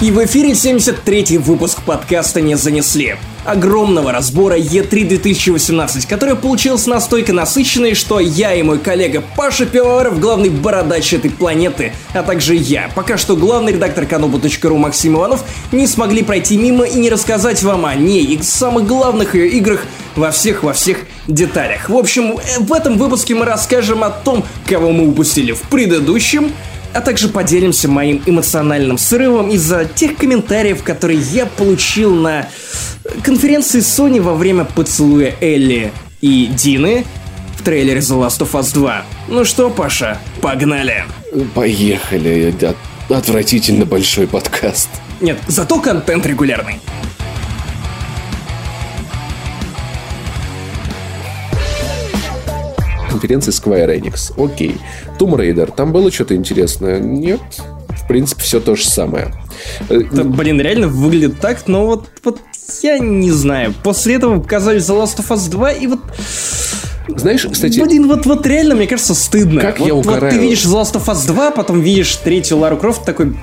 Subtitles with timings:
[0.00, 3.14] И в эфире 73-й выпуск подкаста «Не занесли».
[3.44, 10.18] Огромного разбора E3 2018, который получился настолько насыщенный, что я и мой коллега Паша Пивоваров,
[10.18, 15.86] главный бородач этой планеты, а также я, пока что главный редактор kanobu.ru Максим Иванов, не
[15.86, 19.86] смогли пройти мимо и не рассказать вам о ней и самых главных ее играх
[20.16, 21.88] во всех-во всех деталях.
[21.88, 26.52] В общем, в этом выпуске мы расскажем о том, кого мы упустили в предыдущем,
[26.94, 32.48] а также поделимся моим эмоциональным срывом из-за тех комментариев, которые я получил на
[33.22, 37.04] конференции Sony во время поцелуя Элли и Дины
[37.58, 39.02] в трейлере The Last of Us 2.
[39.28, 41.04] Ну что, Паша, погнали!
[41.54, 42.54] Поехали.
[43.08, 44.88] Отвратительно большой подкаст.
[45.20, 46.80] Нет, зато контент регулярный.
[53.24, 54.32] Конференции Square Enix.
[54.42, 54.76] Окей.
[55.18, 55.72] Tomb Raider.
[55.74, 57.00] Там было что-то интересное?
[57.00, 57.40] Нет.
[57.88, 59.32] В принципе, все то же самое.
[59.88, 62.40] Это, блин, реально выглядит так, но вот, вот
[62.82, 63.72] я не знаю.
[63.82, 66.00] После этого показали The Last of Us 2, и вот...
[67.16, 67.80] Знаешь, кстати...
[67.80, 69.60] Блин, вот, вот реально, мне кажется, стыдно.
[69.60, 70.20] Как вот, я угораю.
[70.20, 73.38] Вот ты видишь The Last of Us 2, потом видишь третью Лару Крофт, такой...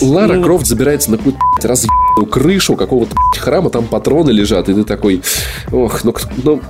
[0.00, 4.84] Лара ну, Крофт забирается на какую-то разъебанную крышу какого-то храма, там патроны лежат, и ты
[4.84, 5.22] такой...
[5.70, 6.14] Ох, ну...
[6.42, 6.60] ну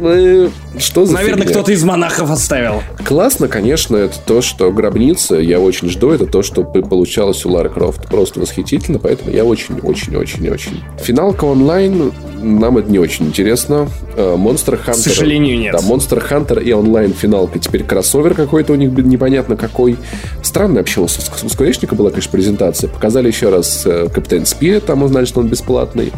[0.00, 1.54] ну, что за Наверное, фигня?
[1.54, 2.82] кто-то из монахов оставил.
[3.04, 7.70] Классно, конечно, это то, что гробница, я очень жду, это то, что получалось у Лары
[7.70, 8.06] Крофт.
[8.08, 10.82] Просто восхитительно, поэтому я очень-очень-очень-очень.
[11.02, 13.88] Финалка онлайн, нам это не очень интересно.
[14.16, 14.92] Э, Monster Hunter...
[14.92, 15.72] К сожалению, нет.
[15.72, 17.58] Да, Monster Hunter и онлайн финалка.
[17.58, 19.96] Теперь кроссовер какой-то у них непонятно какой.
[20.42, 21.00] Странно вообще.
[21.00, 22.88] У Скворечника была, конечно, презентация.
[22.88, 26.12] Показали еще раз Капитан Спирит, там узнали, что он бесплатный.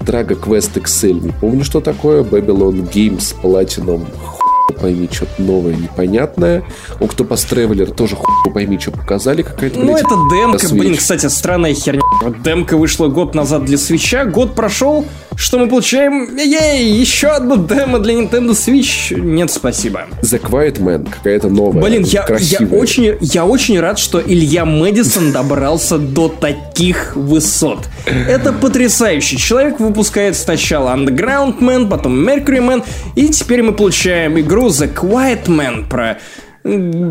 [0.00, 2.22] Drago Quest XL, не помню, что такое.
[2.22, 4.35] Babylon Games Platinum, Home
[4.74, 6.64] пойми, что-то новое, непонятное.
[7.00, 11.26] У кто по Traveler тоже хуй пойми, что показали, какая-то, Ну, это демка, блин, кстати,
[11.26, 12.02] странная херня.
[12.44, 15.04] Демка вышла год назад для свеча, год прошел,
[15.36, 16.34] что мы получаем?
[16.36, 19.14] Ей, еще одну демо для Nintendo Switch?
[19.14, 20.06] Нет, спасибо.
[20.22, 25.32] The Quiet Man, какая-то новая, Блин, я, я, очень, я очень рад, что Илья Мэдисон
[25.32, 27.80] добрался до таких высот.
[28.06, 29.36] Это потрясающе.
[29.36, 32.84] Человек выпускает сначала Underground Man, потом Mercury Man,
[33.14, 36.18] и теперь мы получаем игру The Quiet Man про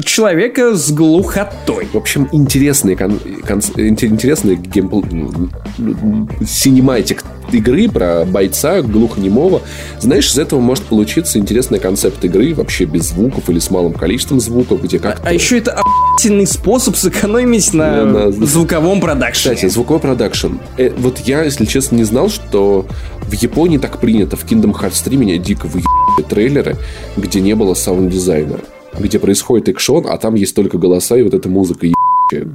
[0.04, 1.88] человека с глухотой.
[1.94, 5.02] В общем, интересный, кон, кон, интересный геймпл...
[6.46, 7.24] cinematic
[7.54, 9.62] игры про бойца глухонемого.
[10.00, 14.40] Знаешь, из этого может получиться интересный концепт игры вообще без звуков или с малым количеством
[14.40, 19.56] звуков, где как А, а еще это охуительный способ сэкономить на, на звуковом продакшене.
[19.56, 20.54] Кстати, звуковой продакшн.
[20.78, 22.86] Э, вот я, если честно, не знал, что
[23.22, 24.38] в Японии так принято.
[24.38, 26.78] В Kingdom Hearts 3 меня дико выебали трейлеры,
[27.18, 28.60] где не было саунд-дизайна
[29.00, 31.88] где происходит экшон, а там есть только голоса и вот эта музыка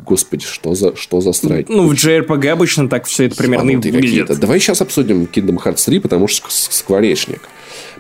[0.07, 1.69] Господи, что за, что за страйк?
[1.69, 4.39] Ну, в JRPG обычно так все это примерно и выглядит.
[4.39, 7.41] Давай сейчас обсудим Kingdom Hearts 3, потому что скворечник.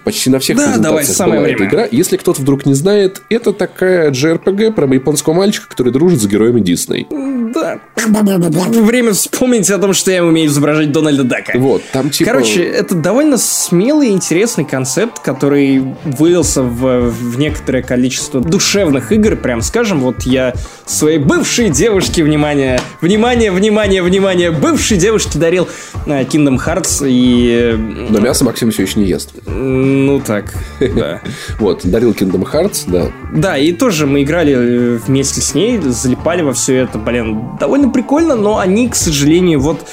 [0.04, 1.88] Почти на всех да, презентациях давай, была эта игра.
[1.91, 6.60] Если кто-то вдруг не знает, это такая JRPG про японского мальчика, который дружит с героями
[6.60, 7.06] Дисней.
[7.53, 7.81] Да.
[8.06, 11.59] Время вспомнить о том, что я умею изображать Дональда Дака.
[11.59, 12.31] Вот, там типа...
[12.31, 19.37] Короче, это довольно смелый и интересный концепт, который вылился в, в некоторое количество душевных игр,
[19.37, 20.00] прям скажем.
[20.00, 20.55] Вот я
[20.87, 25.69] своей бывшей девушке, внимание, внимание, внимание, внимание, бывшей девушке дарил
[26.06, 27.77] uh, Kingdom Hearts и...
[28.11, 29.31] Но мясо Максим все еще не ест.
[29.47, 31.21] Ну так, да.
[31.59, 33.11] Вот, дарил Kingdom Hearts, да.
[33.32, 37.91] Да, и тоже мы играли э, вместе с ней, залипали во все это, блин, довольно
[37.91, 39.87] прикольно, но они, к сожалению, вот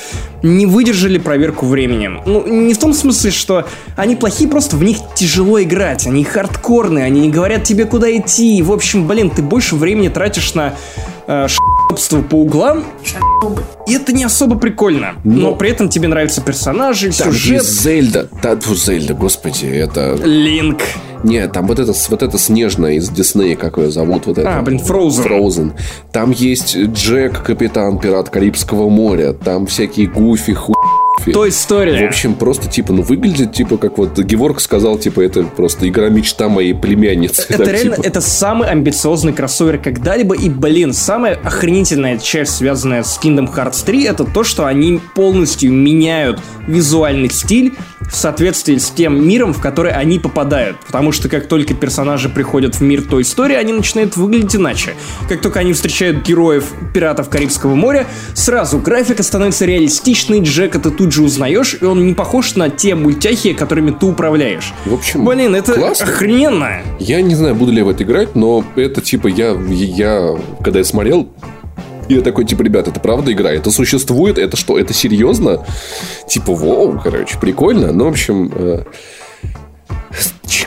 [0.43, 2.21] не выдержали проверку временем.
[2.25, 3.65] Ну, не в том смысле, что
[3.95, 8.61] они плохие, просто в них тяжело играть, они хардкорные, они не говорят тебе, куда идти.
[8.61, 10.75] В общем, блин, ты больше времени тратишь на
[11.27, 12.83] э, шопство по углам,
[13.87, 15.15] и это не особо прикольно.
[15.23, 17.63] Но, но при этом тебе нравятся персонажи, там сюжет.
[17.63, 18.29] Зельда.
[18.41, 20.15] Да, Зельда, господи, это...
[20.23, 20.81] Линк.
[21.23, 24.25] Нет, там вот это, вот это снежная из Диснея, как ее зовут.
[24.27, 24.59] Вот это.
[24.59, 25.23] А, блин, Фроузен.
[25.23, 25.73] Фроузен.
[26.11, 29.33] Там есть Джек, капитан пират Карибского моря.
[29.33, 30.73] Там всякие гуфи, ху
[31.25, 32.05] то история.
[32.05, 36.09] В общем, просто, типа, ну, выглядит, типа, как вот Геворг сказал, типа, это просто игра
[36.09, 37.45] мечта моей племянницы.
[37.49, 38.07] Это так, реально, типа.
[38.07, 40.35] это самый амбициозный кроссовер когда-либо.
[40.35, 45.71] И, блин, самая охренительная часть, связанная с Kingdom Hearts 3, это то, что они полностью
[45.71, 47.73] меняют визуальный стиль
[48.09, 50.77] в соответствии с тем миром, в который они попадают.
[50.85, 54.93] Потому что как только персонажи приходят в мир той истории, они начинают выглядеть иначе.
[55.27, 61.06] Как только они встречают героев пиратов Карибского моря, сразу графика становится реалистичной, Джека ты тут
[61.11, 64.73] же узнаешь, и он не похож на те мультяхи, которыми ты управляешь.
[64.85, 66.05] В общем, Блин, это классно.
[66.05, 66.81] охрененно.
[66.99, 70.79] Я не знаю, буду ли я в это играть, но это типа я, я когда
[70.79, 71.27] я смотрел
[72.09, 73.51] И я такой, типа, ребят, это правда игра?
[73.51, 74.37] Это существует?
[74.37, 74.79] Это что?
[74.79, 75.65] Это серьезно?
[76.29, 77.91] Типа, воу, короче, прикольно.
[77.91, 78.83] Ну, в общем, э,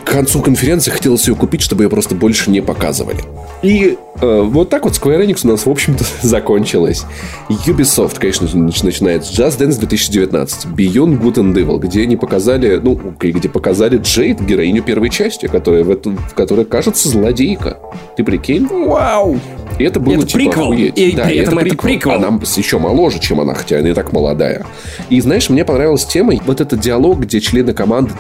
[0.05, 3.21] к концу конференции хотелось ее купить, чтобы ее просто больше не показывали.
[3.63, 7.05] И э, вот так вот Square Enix у нас, в общем-то, закончилась.
[7.49, 12.81] Ubisoft, конечно же, начинает с Just Dance 2019, Beyond Good and Evil, где они показали,
[12.83, 17.79] ну, где показали Джейд, героиню первой части, которая, в эту, которая кажется злодейка.
[18.17, 18.67] Ты прикинь?
[18.67, 19.39] Вау!
[19.81, 20.65] И это было это типа приквел.
[20.65, 20.99] охуеть.
[20.99, 22.17] И да, при этом это приквел.
[22.17, 24.67] Она еще моложе, чем она, хотя она и так молодая.
[25.09, 28.13] И знаешь, мне понравилась тема, вот этот диалог, где члены команды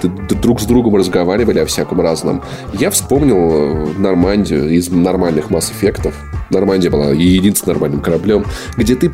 [0.43, 2.43] друг с другом разговаривали о всяком разном.
[2.73, 6.15] Я вспомнил э, Нормандию из нормальных Mass Effect'ов.
[6.49, 8.45] Нормандия была единственным нормальным кораблем,
[8.77, 9.07] где ты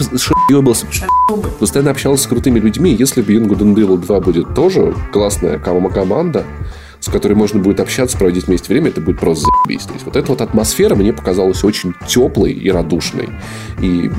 [0.48, 0.86] ебался,
[1.58, 2.94] постоянно общался с крутыми людьми.
[2.96, 6.44] Если Beyond Good and Evil 2 будет тоже классная команда,
[7.06, 9.84] с которой можно будет общаться, проводить вместе время, это будет просто заебись.
[9.84, 13.28] То есть вот эта вот атмосфера мне показалась очень теплой и радушной.
[13.80, 14.10] И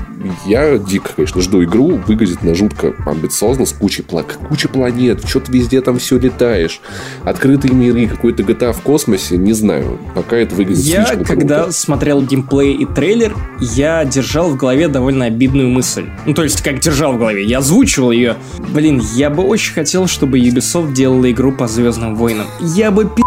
[0.45, 1.99] я дико, конечно, жду игру.
[2.07, 6.79] Выглядит на жутко амбициозно, с кучей, кучей планет, что ты везде там все летаешь.
[7.25, 9.99] Открытые миры, какой-то GTA в космосе, не знаю.
[10.15, 11.73] Пока это выглядит Я, слишком когда круто.
[11.73, 16.05] смотрел геймплей и трейлер, я держал в голове довольно обидную мысль.
[16.25, 18.37] Ну, то есть, как держал в голове, я озвучивал ее.
[18.73, 22.47] Блин, я бы очень хотел, чтобы Ubisoft делала игру по Звездным войнам.
[22.77, 23.23] Я бы пи***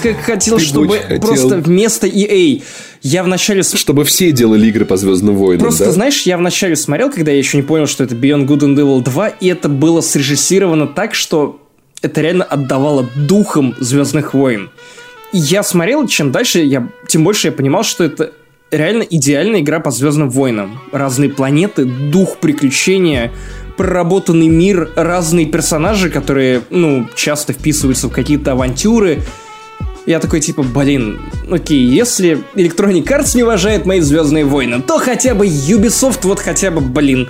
[0.00, 1.20] как хотел, Ты бы чтобы хотел.
[1.20, 2.62] просто вместо EA
[3.02, 3.64] я вначале...
[3.64, 5.90] Чтобы все делали игры по Звездным войнам, Просто, да?
[5.90, 9.02] знаешь, я вначале смотрел, когда я еще не понял, что это Beyond Good and Evil
[9.02, 11.60] 2, и это было срежиссировано так, что
[12.00, 14.70] это реально отдавало духом Звездных войн.
[15.32, 18.32] И я смотрел, чем дальше, я, тем больше я понимал, что это
[18.70, 20.80] реально идеальная игра по Звездным войнам.
[20.92, 23.32] Разные планеты, дух приключения,
[23.76, 29.22] проработанный мир, разные персонажи, которые, ну, часто вписываются в какие-то авантюры.
[30.04, 31.20] Я такой, типа, блин,
[31.50, 36.70] окей, если Electronic Arts не уважает мои Звездные войны, то хотя бы Ubisoft вот хотя
[36.70, 37.28] бы, блин,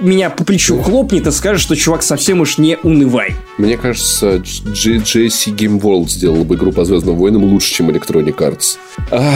[0.00, 3.34] меня по плечу хлопнет и скажет, что чувак совсем уж не унывай.
[3.58, 8.78] Мне кажется, GSC Game World сделала бы игру по Звездным войнам лучше, чем Electronic Arts.
[9.10, 9.34] А,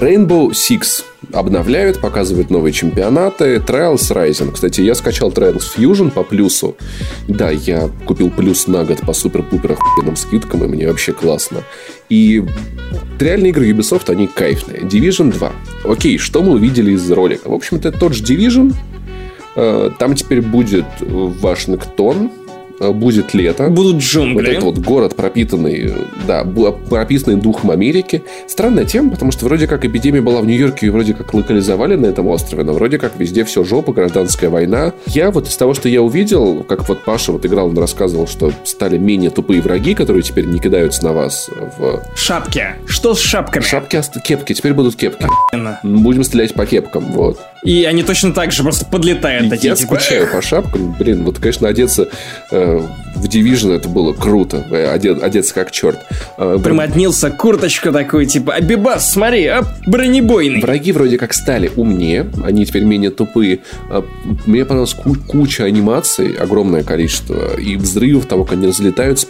[0.00, 3.56] Rainbow Six обновляют, показывают новые чемпионаты.
[3.56, 4.52] Trials Rising.
[4.52, 6.76] Кстати, я скачал Trials Fusion по плюсу.
[7.28, 11.62] Да, я купил плюс на год по супер-пупер охуенным скидкам, и мне вообще классно.
[12.08, 12.44] И
[13.18, 14.82] реальные игры Ubisoft, они кайфные.
[14.82, 15.52] Division 2.
[15.84, 17.48] Окей, что мы увидели из ролика?
[17.48, 18.74] В общем-то, тот же Division,
[19.98, 21.06] Там теперь будет э,
[22.80, 23.68] будет лето.
[23.68, 24.50] Будут Вот джунгли.
[24.52, 25.92] этот вот город, пропитанный,
[26.26, 28.22] да, бу- прописанный духом Америки.
[28.48, 32.06] Странная тема, потому что вроде как эпидемия была в Нью-Йорке и вроде как локализовали на
[32.06, 34.92] этом острове, но вроде как везде все жопа, гражданская война.
[35.06, 38.52] Я вот из того, что я увидел, как вот Паша вот играл, он рассказывал, что
[38.64, 41.48] стали менее тупые враги, которые теперь не кидаются на вас
[41.78, 42.64] в Шапки.
[42.86, 43.62] Что с шапками?
[43.62, 44.52] шапки, кепки.
[44.52, 45.26] Теперь будут кепки.
[45.52, 45.80] Именно.
[45.82, 47.38] Будем стрелять по кепкам, вот.
[47.64, 49.50] И они точно так же просто подлетают.
[49.50, 50.94] такие, Я типа, скучаю по шапкам.
[50.98, 52.08] Блин, вот, конечно, одеться
[52.52, 52.65] э,
[53.16, 54.66] в Division это было круто.
[54.70, 55.98] Э, оде- одеться как черт.
[56.36, 60.60] Э, Примоднился курточку такую, типа, Абибас, смотри, а, бронебойный.
[60.60, 63.60] Враги вроде как стали умнее, они теперь менее тупые.
[63.90, 64.04] А,
[64.44, 69.26] Мне понравилась ку- куча анимаций, огромное количество, и взрывов того, как они разлетаются,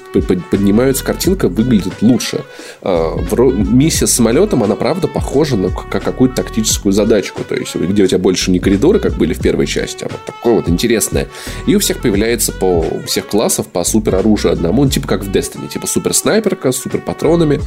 [0.51, 2.41] поднимаются, картинка выглядит лучше.
[2.83, 8.19] Миссия с самолетом, она правда похожа на какую-то тактическую задачку, то есть где у тебя
[8.19, 11.29] больше не коридоры, как были в первой части, а вот такое вот интересное.
[11.67, 15.25] И у всех появляется по у всех классов по супер оружию одному, ну, типа как
[15.25, 17.61] в Destiny, типа супер снайперка, с супер патронами.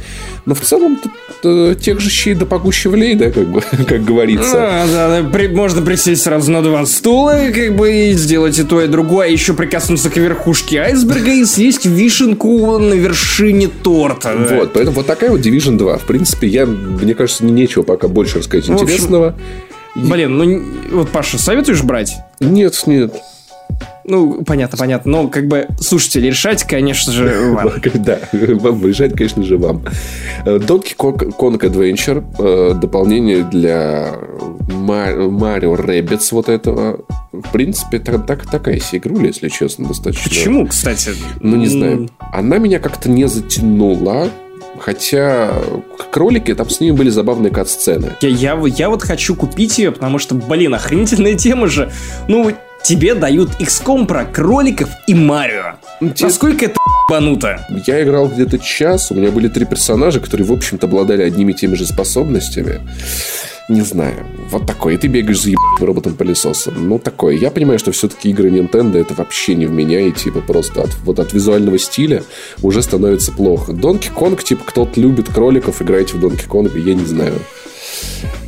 [0.46, 1.12] Но в целом тут
[1.44, 4.82] э, тех же щей да погуще влей, да, как бы, как говорится.
[4.82, 8.64] А, да, да, при- можно присесть сразу на два стула, как бы, и сделать и
[8.64, 14.34] то, и другое, а еще прикоснуться к верхушке айсберга и съесть вишенку на вершине торта.
[14.48, 14.56] да.
[14.56, 15.98] Вот, поэтому вот такая вот Division 2.
[15.98, 19.34] В принципе, я, мне кажется, не нечего пока больше рассказать В общем, интересного.
[19.94, 20.62] Блин, ну,
[20.92, 22.14] вот, Паша, советуешь брать?
[22.38, 23.12] Нет, нет.
[24.04, 25.10] Ну, понятно, понятно.
[25.10, 27.70] Но, как бы, слушатели, решать, конечно же, вам.
[27.94, 29.82] Да, вам решать, конечно же, вам.
[30.44, 34.14] Э, Donkey Kong Adventure, э, дополнение для
[34.68, 37.00] Mario Rabbids вот этого.
[37.32, 40.28] В принципе, так, так- такая себе игруля, если честно, достаточно.
[40.28, 41.10] Почему, кстати?
[41.40, 42.08] Ну, не знаю.
[42.32, 44.28] Она меня как-то не затянула.
[44.78, 45.52] Хотя
[46.10, 48.12] кролики, там с ними были забавные кат-сцены.
[48.22, 51.90] Я, я, я вот хочу купить ее, потому что, блин, охренительная тема же.
[52.28, 52.50] Ну,
[52.82, 55.74] тебе дают XCOM про кроликов и Марио.
[56.14, 56.76] те- Насколько это
[57.08, 57.66] бануто?
[57.86, 61.54] Я играл где-то час, у меня были три персонажа, которые, в общем-то, обладали одними и
[61.54, 62.80] теми же способностями.
[63.68, 64.26] Не знаю.
[64.50, 64.94] Вот такое.
[64.94, 66.88] И ты бегаешь за ебаным роботом-пылесосом.
[66.88, 67.36] Ну, такое.
[67.36, 70.00] Я понимаю, что все-таки игры Nintendo это вообще не в меня.
[70.00, 72.24] И типа просто от, вот от визуального стиля
[72.62, 73.70] уже становится плохо.
[73.70, 77.34] Donkey Kong, типа, кто-то любит кроликов, играйте в Donkey Kong, я не знаю.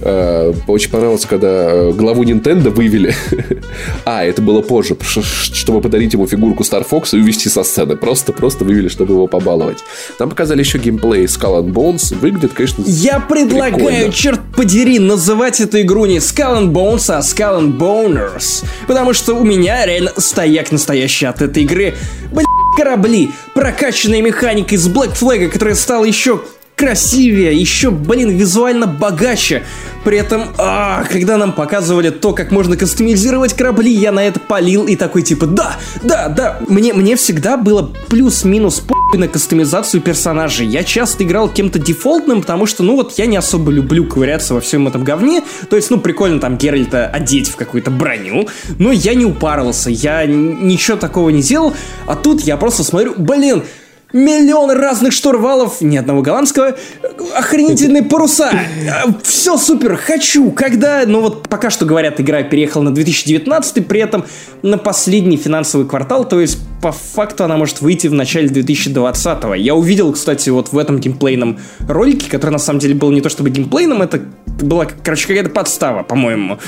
[0.05, 3.15] Э, очень понравилось, когда э, главу Nintendo вывели.
[4.05, 7.97] а, это было позже, чтобы подарить ему фигурку Star Fox и увести со сцены.
[7.97, 9.79] Просто-просто вывели, чтобы его побаловать.
[10.19, 12.17] Нам показали еще геймплей Skull and Bones.
[12.17, 14.13] Выглядит, конечно, Я предлагаю, прикольно.
[14.13, 18.65] черт подери, называть эту игру не Skull and Bones, а Skull and Boners.
[18.89, 21.95] Потому что у меня реально стояк настоящий от этой игры.
[22.33, 22.47] Блин,
[22.77, 26.41] корабли, прокачанная механика из Black Flag, которая стала еще
[26.83, 29.63] красивее, еще, блин, визуально богаче.
[30.03, 34.87] При этом, а, когда нам показывали то, как можно кастомизировать корабли, я на это полил
[34.87, 36.59] и такой типа, да, да, да.
[36.67, 40.67] Мне, мне всегда было плюс-минус по на кастомизацию персонажей.
[40.67, 44.61] Я часто играл кем-то дефолтным, потому что, ну вот, я не особо люблю ковыряться во
[44.61, 45.43] всем этом говне.
[45.69, 48.49] То есть, ну, прикольно там Геральта одеть в какую-то броню,
[48.79, 51.75] но я не упарывался, я ничего такого не делал.
[52.07, 53.63] А тут я просто смотрю, блин,
[54.13, 56.77] миллион разных штурвалов, ни одного голландского,
[57.37, 58.51] охренительные паруса.
[59.23, 60.51] Все супер, хочу.
[60.51, 64.25] Когда, ну вот пока что говорят, игра переехала на 2019, при этом
[64.63, 69.57] на последний финансовый квартал, то есть по факту она может выйти в начале 2020 -го.
[69.57, 71.59] Я увидел, кстати, вот в этом геймплейном
[71.89, 74.21] ролике, который на самом деле был не то чтобы геймплейным, это
[74.61, 76.59] была, короче, какая-то подстава, по-моему.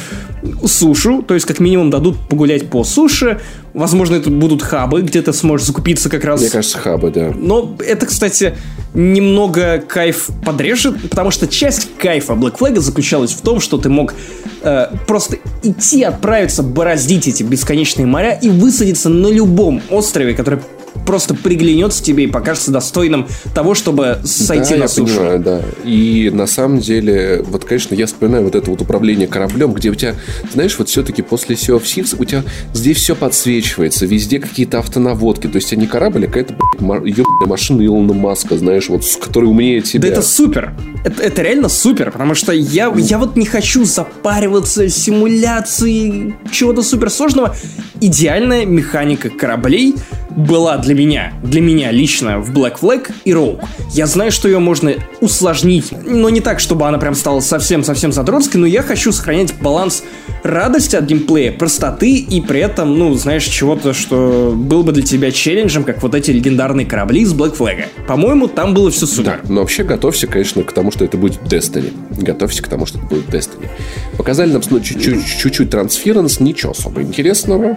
[0.67, 3.41] Сушу, то есть как минимум дадут погулять по суше,
[3.75, 6.41] Возможно, это будут хабы, где ты сможешь закупиться как раз.
[6.41, 7.33] Мне кажется, хабы, да.
[7.37, 8.57] Но это, кстати,
[8.95, 14.15] немного кайф подрежет, потому что часть кайфа Black Flag заключалась в том, что ты мог
[14.63, 20.04] э, просто идти, отправиться, бороздить эти бесконечные моря и высадиться на любом острове,
[20.35, 20.61] который
[21.07, 25.17] просто приглянется тебе и покажется достойным того, чтобы сойти да, на сушу.
[25.17, 25.63] Понимаю, да.
[25.85, 29.95] И на самом деле, вот, конечно, я вспоминаю вот это вот управление кораблем, где у
[29.95, 30.15] тебя,
[30.53, 35.47] знаешь, вот все-таки после Sea of Thieves у тебя здесь все подсвечивается, везде какие-то автонаводки.
[35.47, 39.47] То есть, а не корабль, а какая-то ебаная машина Илона Маска, знаешь, вот, с которой
[39.47, 40.09] умнее тебя.
[40.09, 40.75] Да это супер.
[41.05, 47.55] Это, это реально супер, потому что я, я вот не хочу запариваться симуляцией чего-то суперсложного.
[48.01, 49.95] Идеальная механика кораблей
[50.37, 53.65] была для меня, для меня лично в Black Flag и Rogue.
[53.93, 58.61] Я знаю, что ее можно усложнить, но не так, чтобы она прям стала совсем-совсем задротской,
[58.61, 60.03] но я хочу сохранять баланс
[60.43, 65.31] радости от геймплея, простоты и при этом, ну, знаешь, чего-то, что был бы для тебя
[65.31, 67.87] челленджем, как вот эти легендарные корабли из Black Flag.
[68.07, 69.41] По-моему, там было все супер.
[69.43, 71.93] Да, но вообще готовься, конечно, к тому, что это будет Destiny.
[72.21, 73.69] Готовься к тому, что это будет Destiny.
[74.17, 77.77] Показали нам ну, чуть-чуть трансференс, ничего особо интересного.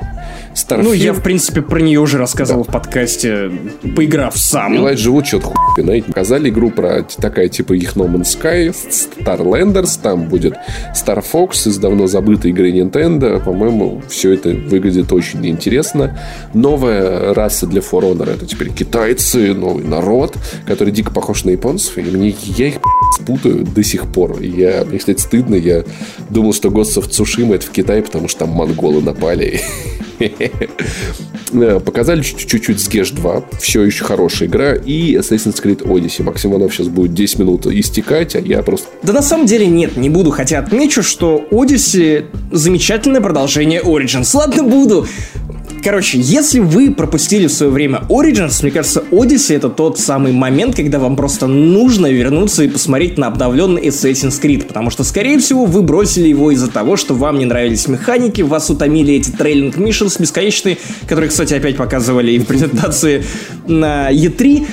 [0.54, 0.84] Starfield...
[0.84, 2.64] Ну, я, в принципе, про нее уже рассказывал да.
[2.64, 3.52] в подкасте,
[3.96, 4.78] поиграв сам.
[4.78, 6.08] Элайт живут что-то хуй, знаете.
[6.08, 10.56] Показали игру про такая, типа, их No Man's Sky, Starlanders, там будет
[10.94, 13.44] Star Fox из давно забытой игры Nintendo.
[13.44, 16.20] По-моему, все это выглядит очень интересно.
[16.54, 21.98] Новая раса для For Honor это теперь китайцы, новый народ, который дико похож на японцев.
[21.98, 22.76] И мне, я их
[23.20, 24.40] спутаю до сих пор.
[24.42, 25.56] Я, мне, кстати, стыдно.
[25.56, 25.84] Я
[26.30, 29.62] думал, что Ghost of это в Китае, потому что там монголы напали.
[31.86, 33.44] Показали чуть-чуть Gesh 2.
[33.60, 34.74] Все еще хорошая игра.
[34.76, 36.24] И Assassin's Creed Odyssey.
[36.24, 38.88] Максим Иванов сейчас будет 10 минут истекать, а я просто...
[39.04, 40.32] Да на самом деле нет, не буду.
[40.32, 44.36] Хотя отмечу, что Odyssey замечательное продолжение Origins.
[44.36, 45.08] Ладно, буду.
[45.88, 50.76] Короче, если вы пропустили в свое время Origins, мне кажется, Odyssey это тот самый момент,
[50.76, 55.64] когда вам просто нужно вернуться и посмотреть на обновленный Assassin's Creed, потому что, скорее всего,
[55.64, 60.20] вы бросили его из-за того, что вам не нравились механики, вас утомили эти трейлинг миссионс
[60.20, 60.78] бесконечные,
[61.08, 63.24] которые, кстати, опять показывали и в презентации
[63.66, 64.68] на E3.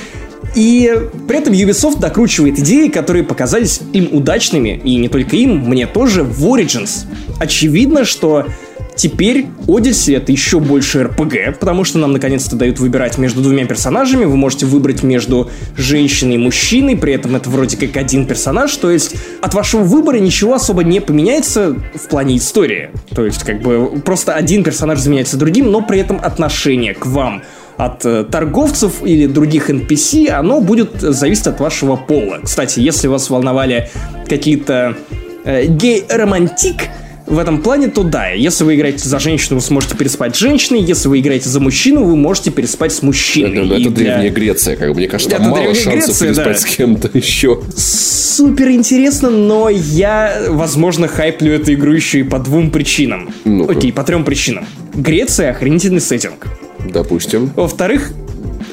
[0.57, 0.93] И
[1.29, 6.25] при этом Ubisoft докручивает идеи, которые показались им удачными, и не только им, мне тоже,
[6.25, 7.05] в Origins.
[7.39, 8.47] Очевидно, что
[8.97, 14.25] Теперь Odyssey это еще больше RPG, потому что нам наконец-то дают выбирать между двумя персонажами.
[14.25, 18.91] Вы можете выбрать между женщиной и мужчиной, при этом это вроде как один персонаж, то
[18.91, 22.91] есть от вашего выбора ничего особо не поменяется в плане истории.
[23.15, 27.43] То есть как бы просто один персонаж заменяется другим, но при этом отношение к вам
[27.77, 32.39] от э, торговцев или других NPC, оно будет зависеть от вашего пола.
[32.45, 33.91] Кстати, если вас волновали
[34.29, 34.97] какие-то
[35.45, 36.89] э, гей-романтик,
[37.27, 40.83] в этом плане, то да, если вы играете за женщину, вы сможете переспать с женщиной,
[40.83, 43.67] если вы играете за мужчину, вы можете переспать с мужчиной.
[43.67, 44.13] Это, это для...
[44.13, 46.61] Древняя Греция, как бы, мне кажется, там это мало шансов Греция, переспать да.
[46.61, 47.61] с кем-то еще.
[47.77, 53.33] Супер интересно, но я, возможно, хайплю эту игру еще и по двум причинам.
[53.45, 54.67] ну Окей, по трем причинам.
[54.93, 56.47] Греция охренительный сеттинг.
[56.91, 57.51] Допустим.
[57.57, 58.13] Во-вторых,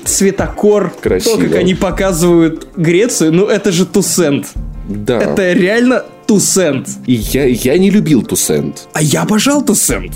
[0.03, 1.38] цветокор, Красиво.
[1.38, 4.48] то, как они показывают Грецию, ну это же Тусент.
[4.89, 5.20] Да.
[5.20, 6.88] Это реально Тусент.
[7.08, 8.88] И я, я не любил Тусент.
[8.94, 10.14] А я обожал Тусент.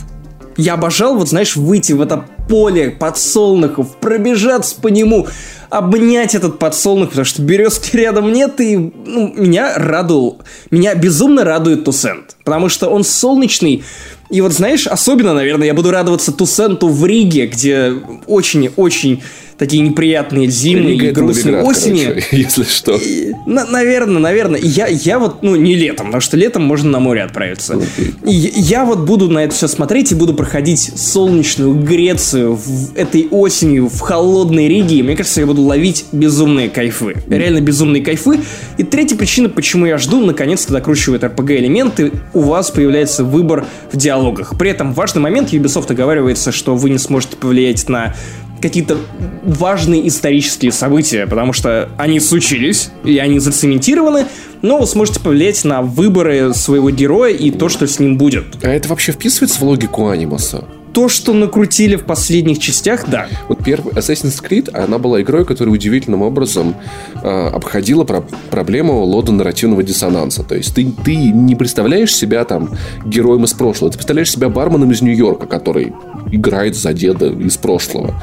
[0.55, 5.27] Я обожал, вот знаешь, выйти в это поле подсолнухов, пробежаться по нему,
[5.69, 10.41] обнять этот подсолнух, потому что березки рядом нет, и ну, меня радовал,
[10.71, 13.83] меня безумно радует Тусент, потому что он солнечный,
[14.29, 17.91] и вот знаешь, особенно, наверное, я буду радоваться Тусенту в Риге, где
[18.25, 19.21] очень-очень
[19.57, 22.05] такие неприятные зимы и грустные осени.
[22.05, 22.95] Короче, если что.
[22.95, 24.59] И, на, наверное, наверное.
[24.61, 27.75] Я, я вот, ну, не летом, потому что летом можно на море отправиться.
[27.75, 28.13] Okay.
[28.25, 33.27] И я вот буду на это все смотреть и буду проходить солнечную Грецию в этой
[33.29, 34.97] осенью в холодной Риге.
[34.97, 37.15] И мне кажется, я буду ловить безумные кайфы.
[37.27, 38.39] Реально безумные кайфы.
[38.77, 44.57] И третья причина, почему я жду, наконец-то докручивает RPG-элементы, у вас появляется выбор в диалогах.
[44.57, 48.15] При этом важный момент, Ubisoft оговаривается, что вы не сможете повлиять на
[48.61, 48.97] какие-то
[49.43, 54.25] важные исторические события, потому что они случились, и они зацементированы,
[54.61, 58.63] но вы сможете повлиять на выборы своего героя и то, что с ним будет.
[58.63, 60.65] А это вообще вписывается в логику анимуса?
[60.95, 63.27] То, что накрутили в последних частях, да.
[63.49, 66.73] Вот первый Assassin's Creed, она была игрой, которая удивительным образом
[67.21, 70.43] э, обходила про проблему лода нарративного диссонанса.
[70.43, 72.69] То есть ты, ты не представляешь себя там
[73.05, 75.91] героем из прошлого, ты представляешь себя барменом из Нью-Йорка, который
[76.31, 78.15] играет за деда из прошлого.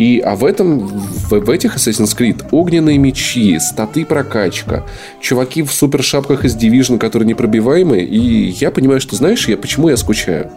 [0.00, 4.86] И, а в этом, в, в этих Assassin's Creed огненные мечи, статы прокачка,
[5.20, 9.98] чуваки в супершапках из Division, которые непробиваемые, и я понимаю, что, знаешь, я, почему я
[9.98, 10.50] скучаю?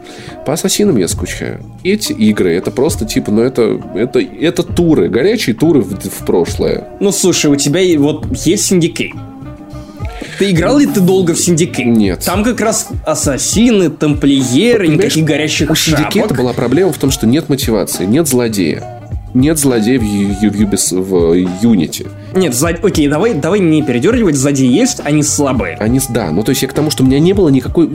[0.45, 5.53] По ассасинам я скучаю эти игры, это просто типа, ну это, это, это туры, горячие
[5.53, 6.87] туры в, в прошлое.
[7.01, 9.11] Ну слушай, у тебя вот есть Syndicate.
[10.39, 11.85] Ты играл ли ты долго в Syndicate?
[11.85, 12.23] Нет.
[12.25, 15.99] Там как раз ассасины, тамплиеры, вот, никаких горящих у шапок.
[15.99, 19.02] У Syndicate а была проблема в том, что нет мотивации, нет злодея.
[19.33, 22.07] Нет злодея в, в, в Unity.
[22.35, 22.83] Нет, злод...
[22.83, 25.75] окей, давай, давай не передергивать, злодеи есть, они слабые.
[25.77, 27.89] Они, да, ну то есть я к тому, что у меня не было никакой...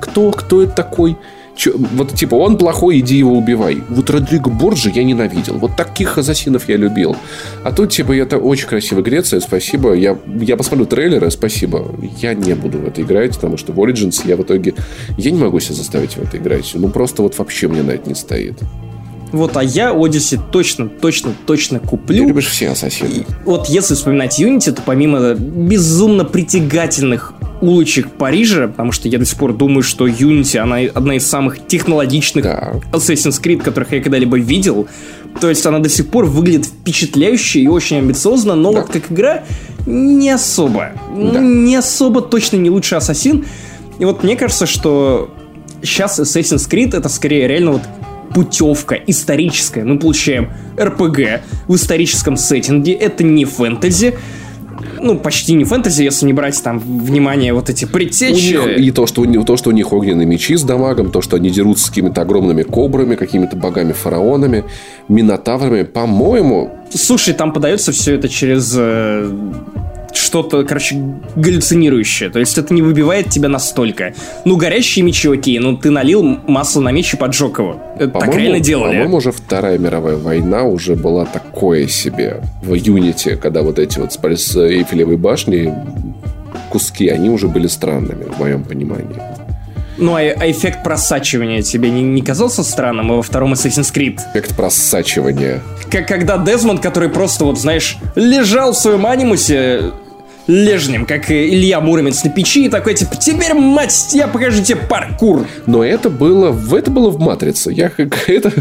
[0.00, 1.16] Кто, кто это такой?
[1.58, 3.82] Чё, вот типа, он плохой, иди его убивай.
[3.88, 5.58] Вот Родриго Борджи я ненавидел.
[5.58, 7.16] Вот таких ассасинов я любил.
[7.64, 9.92] А тут, типа, это очень красиво Греция, спасибо.
[9.94, 11.84] Я, я посмотрю трейлеры, спасибо.
[12.20, 14.74] Я не буду в это играть, потому что в Origins я в итоге...
[15.16, 16.70] Я не могу себя заставить в это играть.
[16.74, 18.60] Ну, просто вот вообще мне на это не стоит.
[19.32, 22.22] Вот, а я Odyssey точно, точно, точно куплю.
[22.22, 23.08] Ты любишь все ассасины.
[23.08, 29.24] И вот если вспоминать Unity, то помимо безумно притягательных улочек Парижа, потому что я до
[29.24, 32.74] сих пор думаю, что Unity, она одна из самых технологичных да.
[32.92, 34.88] Assassin's Creed, которых я когда-либо видел.
[35.40, 38.80] То есть она до сих пор выглядит впечатляюще и очень амбициозно, но да.
[38.80, 39.44] вот как игра
[39.86, 40.92] не особо.
[41.16, 41.40] Да.
[41.40, 43.46] Не особо точно не лучший Ассасин.
[43.98, 45.30] И вот мне кажется, что
[45.82, 47.82] сейчас Assassin's Creed это скорее реально вот
[48.34, 49.84] путевка историческая.
[49.84, 52.92] Мы получаем РПГ в историческом сеттинге.
[52.92, 54.14] Это не фэнтези
[55.00, 58.54] ну, почти не фэнтези, если не брать там внимание вот эти предтечи.
[58.54, 61.36] них, и то что, у, то, что у них огненные мечи с дамагом, то, что
[61.36, 64.64] они дерутся с какими-то огромными кобрами, какими-то богами-фараонами,
[65.08, 66.70] минотаврами, по-моему...
[66.92, 69.30] Слушай, там подается все это через э,
[70.12, 70.96] что-то, короче,
[71.36, 72.30] галлюцинирующее.
[72.30, 74.14] То есть это не выбивает тебя настолько.
[74.44, 77.80] Ну, горящие мечи окей, ну ты налил масло на меч и поджег его.
[77.98, 78.92] Это так реально делали.
[78.92, 82.42] По-моему, уже Вторая мировая война уже была такое себе.
[82.62, 85.74] В Юнити, когда вот эти вот с Эйфелевой башни
[86.70, 89.37] куски, они уже были странными, в моем понимании.
[89.98, 94.20] Ну, а, а эффект просачивания тебе не, не казался странным во втором Assassin's Creed?
[94.32, 95.60] Эффект просачивания.
[95.90, 99.92] Как когда Дезмонд, который просто, вот, знаешь, лежал в своем анимусе,
[100.48, 105.46] лежним, как Илья Муромец на печи, и такой, типа, теперь, мать, я покажу тебе паркур.
[105.66, 107.70] Но это было, в это было в Матрице.
[107.70, 108.52] Я это,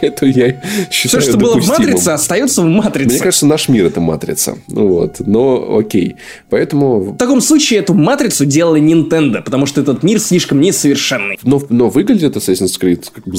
[0.00, 3.14] это я считаю Все, что было в Матрице, остается в Матрице.
[3.14, 4.58] Мне кажется, наш мир это Матрица.
[4.68, 5.16] Вот.
[5.20, 6.16] Но окей.
[6.50, 7.00] Поэтому...
[7.00, 11.38] В таком случае эту Матрицу делали Nintendo, потому что этот мир слишком несовершенный.
[11.42, 13.36] Но, но выглядит Assassin's Creed как бы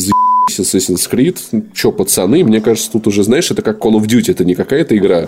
[0.49, 1.37] Assassin's Creed.
[1.73, 4.31] Че, пацаны, мне кажется, тут уже, знаешь, это как Call of Duty.
[4.31, 5.27] Это не какая-то игра,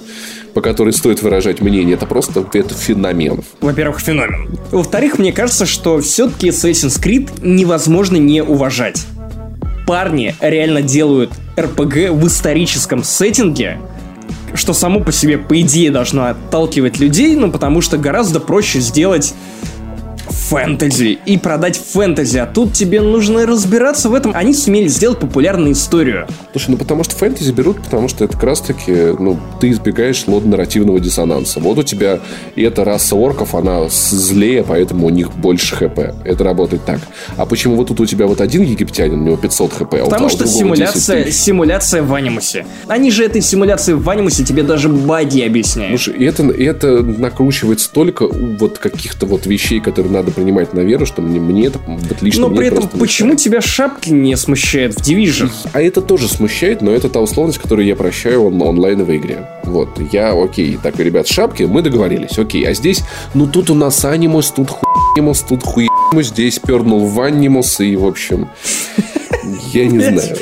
[0.54, 1.96] по которой стоит выражать мнение.
[1.96, 3.44] Это просто это феномен.
[3.62, 4.58] Во-первых, феномен.
[4.72, 9.06] Во-вторых, мне кажется, что все-таки Assassin's Creed невозможно не уважать.
[9.86, 13.80] Парни реально делают RPG в историческом сеттинге,
[14.54, 19.34] что само по себе, по идее, должно отталкивать людей, ну, потому что гораздо проще сделать
[20.28, 24.32] фэнтези и продать фэнтези, а тут тебе нужно разбираться в этом.
[24.36, 26.28] Они сумели сделать популярную историю.
[26.52, 30.24] Слушай, ну потому что фэнтези берут, потому что это как раз таки, ну, ты избегаешь
[30.28, 31.60] лод-нарративного диссонанса.
[31.60, 32.20] Вот у тебя
[32.56, 36.00] и эта раса орков, она злее, поэтому у них больше хп.
[36.24, 37.00] Это работает так.
[37.38, 40.28] А почему вот тут у тебя вот один египтянин, у него 500 хп, а Потому
[40.28, 42.66] а что симуляция, симуляция в анимусе.
[42.88, 46.00] Они же этой симуляции в анимусе тебе даже баги объясняют.
[46.00, 51.22] Слушай, это, это накручивается только вот каких-то вот вещей, которые надо принимать на веру, что
[51.22, 55.52] мне, мне это вот лично Но при этом почему тебя шапки не смущает в Division?
[55.74, 59.48] А это тоже смущает, но это та условность, которую я прощаю на онлайновой игре.
[59.64, 62.66] Вот, я, окей, так, ребят, шапки, мы договорились, окей.
[62.68, 67.80] А здесь, ну тут у нас анимус, тут хуймус, тут хуймус, здесь пернул в анимус,
[67.80, 68.48] и, в общем,
[69.74, 70.38] я не знаю.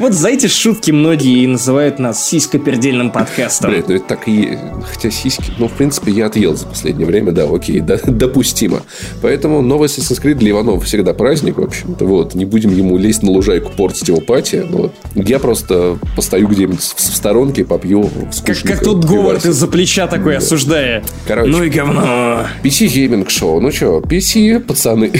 [0.00, 3.70] Вот за эти шутки многие и называют нас сиськопердельным подкастом.
[3.70, 4.58] Блять, ну это так и...
[4.90, 5.52] Хотя сиськи...
[5.58, 8.80] Ну, в принципе, я отъел за последнее время, да, окей, да, допустимо.
[9.20, 12.06] Поэтому новый Assassin's Creed для Иванова всегда праздник, в общем-то.
[12.06, 14.64] Вот, не будем ему лезть на лужайку, портить его пати.
[14.70, 14.94] Вот.
[15.14, 18.08] Я просто постою где-нибудь в сторонке, попью
[18.46, 20.38] Как, как тут Говард из-за плеча такой да.
[20.38, 21.04] осуждая.
[21.28, 21.50] Короче.
[21.50, 22.46] Ну и говно.
[22.62, 23.60] PC Gaming Show.
[23.60, 25.12] Ну что, PC, пацаны.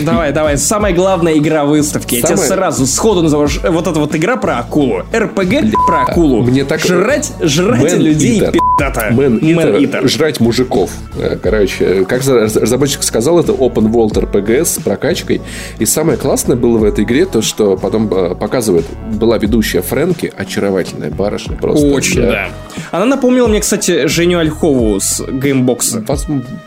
[0.00, 0.56] Давай, давай.
[0.56, 2.20] Самая главная игра выставки.
[2.22, 2.36] Самая...
[2.36, 3.48] Я тебе сразу сходу назову.
[3.68, 5.02] Вот это вот игра про акулу.
[5.14, 6.42] РПГ про акулу.
[6.42, 6.80] Мне так...
[6.80, 8.54] Жрать, жрать Man людей Eater.
[8.78, 10.08] Eater.
[10.08, 10.90] Жрать мужиков.
[11.16, 15.40] Э, короче, как разработчик сказал, это open world RPG с прокачкой.
[15.78, 20.32] И самое классное было в этой игре то, что потом э, показывает, была ведущая Фрэнки,
[20.36, 21.86] очаровательная барышня просто.
[21.86, 22.30] Очень, да.
[22.30, 22.48] да.
[22.90, 26.04] Она напомнила мне, кстати, Женю Ольхову с геймбокса.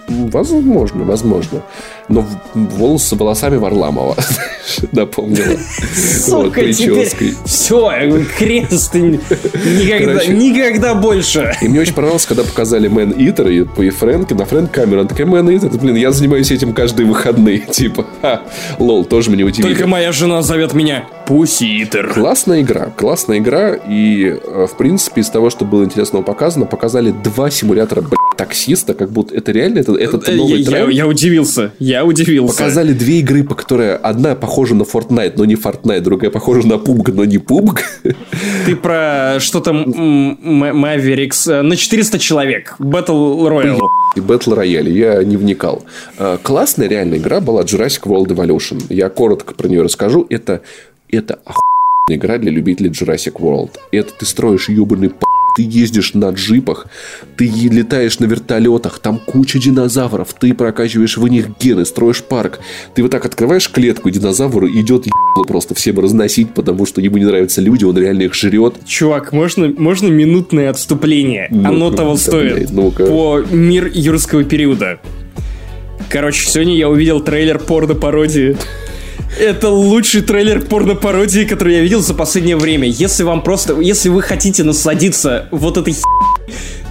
[0.07, 1.61] Возможно, возможно
[2.07, 4.15] но волосы волосами Варламова
[4.91, 5.57] напомнила.
[5.95, 7.09] Сука, теперь
[7.45, 7.91] все,
[8.37, 11.53] крест никогда, никогда больше.
[11.61, 15.27] И мне очень понравилось, когда показали Maneater и по Фрэнке, на Фрэнк камера, она такая,
[15.27, 18.41] Maneater, блин, я занимаюсь этим каждые выходные, типа, ха,
[18.79, 19.73] лол, тоже мне удивили.
[19.73, 22.13] Только моя жена зовет меня Пусси Итер.
[22.13, 27.11] Классная игра, классная игра, и, э, в принципе, из того, что было интересного показано, показали
[27.11, 30.89] два симулятора, блядь, таксиста, как будто это реально, это, это э, новый тренд.
[30.89, 32.57] Я, я удивился, я удивился.
[32.57, 36.73] Показали две игры, по которые одна похожа на Fortnite, но не Fortnite, другая похожа на
[36.73, 38.15] PUBG, но не PUBG.
[38.65, 43.79] Ты про что-то Mavericks э, на 400 человек, Battle Royale.
[44.15, 45.83] И Battle Royale, я не вникал.
[46.17, 48.81] Э, классная реальная игра была Jurassic World Evolution.
[48.89, 50.25] Я коротко про нее расскажу.
[50.29, 50.61] Это,
[51.09, 51.61] это охуенная
[52.09, 53.71] игра для любителей Jurassic World.
[53.91, 55.11] Это ты строишь ебаный
[55.55, 56.87] ты ездишь на джипах,
[57.37, 62.59] ты летаешь на вертолетах, там куча динозавров, ты прокачиваешь в них гены, строишь парк.
[62.95, 65.07] Ты вот так открываешь клетку, динозавр идет
[65.47, 68.75] просто всем разносить, потому что ему не нравятся люди, он реально их жрет.
[68.85, 71.47] Чувак, можно, можно минутное отступление?
[71.51, 72.71] ну Оно того стоит.
[72.71, 74.99] ну По мир юрского периода.
[76.09, 78.57] Короче, сегодня я увидел трейлер порно-пародии.
[79.39, 82.87] Это лучший трейлер порно-пародии, который я видел за последнее время.
[82.87, 83.79] Если вам просто...
[83.79, 85.95] Если вы хотите насладиться вот этой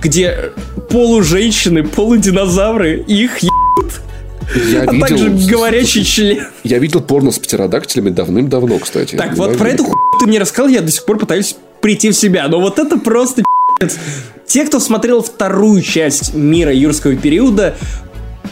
[0.03, 0.53] где
[0.89, 4.01] полуженщины, полудинозавры, их ебут.
[4.55, 6.47] Я а видел, также говорящий член.
[6.65, 9.17] Я видел порно с птеродактилями давным-давно, кстати.
[9.17, 12.17] Так, вот про эту хуйню ты мне рассказал, я до сих пор пытаюсь прийти в
[12.17, 12.49] себя.
[12.49, 13.43] Но вот это просто
[14.47, 17.77] те, кто смотрел вторую часть мира юрского периода,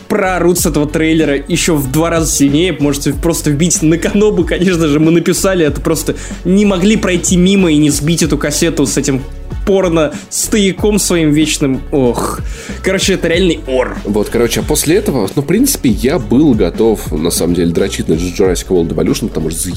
[0.09, 2.77] проорут с этого трейлера еще в два раза сильнее.
[2.79, 7.71] Можете просто вбить на Канобу, конечно же, мы написали это просто не могли пройти мимо
[7.71, 9.23] и не сбить эту кассету с этим
[9.67, 11.83] порно стояком своим вечным.
[11.93, 12.41] Ох.
[12.83, 13.99] Короче, это реальный ор.
[14.05, 18.09] Вот, короче, а после этого, ну, в принципе, я был готов, на самом деле, дрочить
[18.09, 19.77] на Jurassic World Evolution, потому что заеб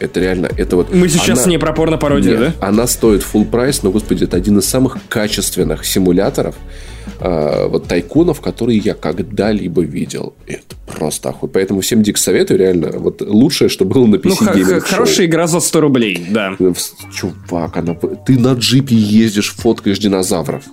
[0.00, 0.92] это реально, это вот...
[0.92, 2.66] Мы сейчас она, не про порно-пародию, да?
[2.66, 6.56] Она стоит full прайс, но, господи, это один из самых качественных симуляторов,
[7.20, 10.34] э, вот тайкунов, которые я когда-либо видел.
[10.46, 11.48] Это просто охуй.
[11.48, 12.92] Поэтому всем дико советую, реально.
[12.98, 16.56] Вот лучшее, что было на PC ну, Gaming Хорошая игра за 100 рублей, да.
[17.12, 17.94] Чувак, она...
[17.94, 20.64] ты на джипе ездишь, фоткаешь динозавров.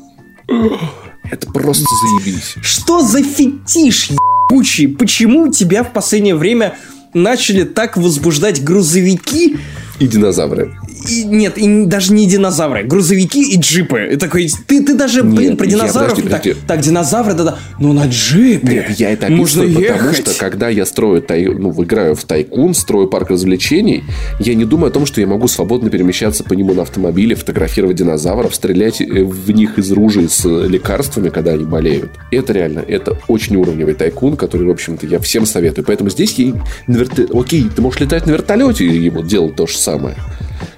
[1.31, 2.55] Это просто заебись.
[2.61, 4.87] Что за фетиш, ебучий?
[4.87, 6.77] Почему тебя в последнее время
[7.13, 9.57] начали так возбуждать грузовики?
[9.99, 10.73] И динозавры
[11.09, 14.09] и, нет, и даже не динозавры, грузовики и джипы.
[14.13, 16.17] И такой, ты, ты даже, нет, блин, про динозавров.
[16.17, 16.53] Я, подожди, подожди.
[16.53, 17.57] Так, так, динозавры, да-да.
[17.79, 18.67] Ну на джипе.
[18.67, 23.07] Нет, я это описываю, потому что когда я строю, тай, ну, играю в тайкун, строю
[23.07, 24.03] парк развлечений,
[24.39, 27.97] я не думаю о том, что я могу свободно перемещаться по нему на автомобиле, фотографировать
[27.97, 32.11] динозавров, стрелять э, в них из ружей с лекарствами, когда они болеют.
[32.31, 35.85] Это реально, это очень уровневый тайкун, который, в общем-то, я всем советую.
[35.85, 36.53] Поэтому здесь я
[36.87, 37.19] на верт...
[37.33, 40.15] Окей, ты можешь летать на вертолете и ему делать то же самое.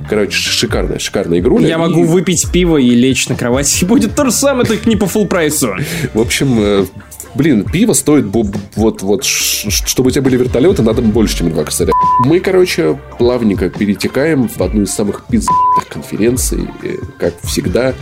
[0.09, 1.67] Короче, шикарная, шикарная игруля.
[1.67, 4.95] Я могу выпить пиво и лечь на кровать, и будет то же самое, только не
[4.95, 5.75] по full прайсу.
[6.13, 6.85] В общем, э,
[7.35, 11.93] блин, пиво стоит вот, вот, чтобы у тебя были вертолеты, надо больше, чем два косаря.
[12.25, 17.93] Мы, короче, плавненько перетекаем в одну из самых пиздатых конференций, э, как всегда,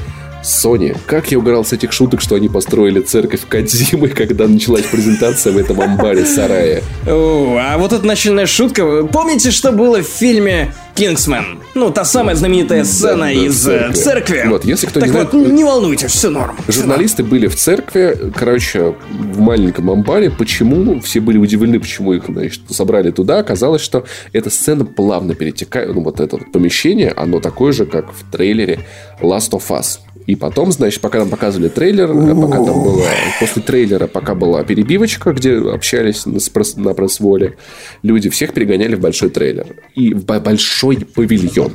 [0.46, 0.96] Sony.
[1.06, 5.58] Как я угорал с этих шуток, что они построили церковь Кадзимы, когда началась презентация в
[5.58, 6.84] этом амбаре сарае.
[7.08, 9.06] О, а вот эта начальная шутка.
[9.06, 11.60] Помните, что было в фильме Кингсмен.
[11.74, 13.94] Ну, та самая знаменитая сцена да, да, из э, церкви.
[13.96, 14.44] церкви.
[14.48, 15.52] Вот, если кто так не вот, знает...
[15.52, 16.56] не волнуйтесь, все норм.
[16.70, 20.30] Журналисты все были в церкви, короче, в маленьком амбаре.
[20.30, 21.02] Почему?
[21.02, 23.40] Все были удивлены, почему их, значит, собрали туда.
[23.40, 28.14] Оказалось, что эта сцена плавно перетекает, ну, вот это вот помещение, оно такое же, как
[28.14, 28.80] в трейлере
[29.22, 30.00] Last of Us.
[30.28, 33.04] И потом, значит, пока нам показывали трейлер, пока там было...
[33.40, 36.40] После трейлера пока была перебивочка, где общались на,
[36.78, 37.58] на пресс-воле,
[38.02, 39.68] люди всех перегоняли в большой трейлер.
[39.94, 41.74] И в большой павильон.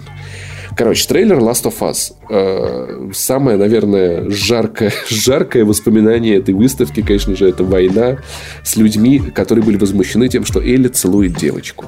[0.76, 2.12] Короче, трейлер Last of Us.
[2.28, 8.18] Э, самое, наверное, жаркое, жаркое воспоминание этой выставки, конечно же, это война
[8.64, 11.86] с людьми, которые были возмущены тем, что Элли целует девочку.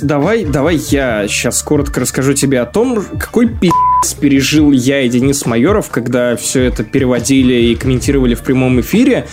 [0.00, 5.46] Давай, давай я сейчас коротко расскажу тебе о том, какой пи***ц пережил я и Денис
[5.46, 9.26] Майоров, когда все это переводили и комментировали в прямом эфире,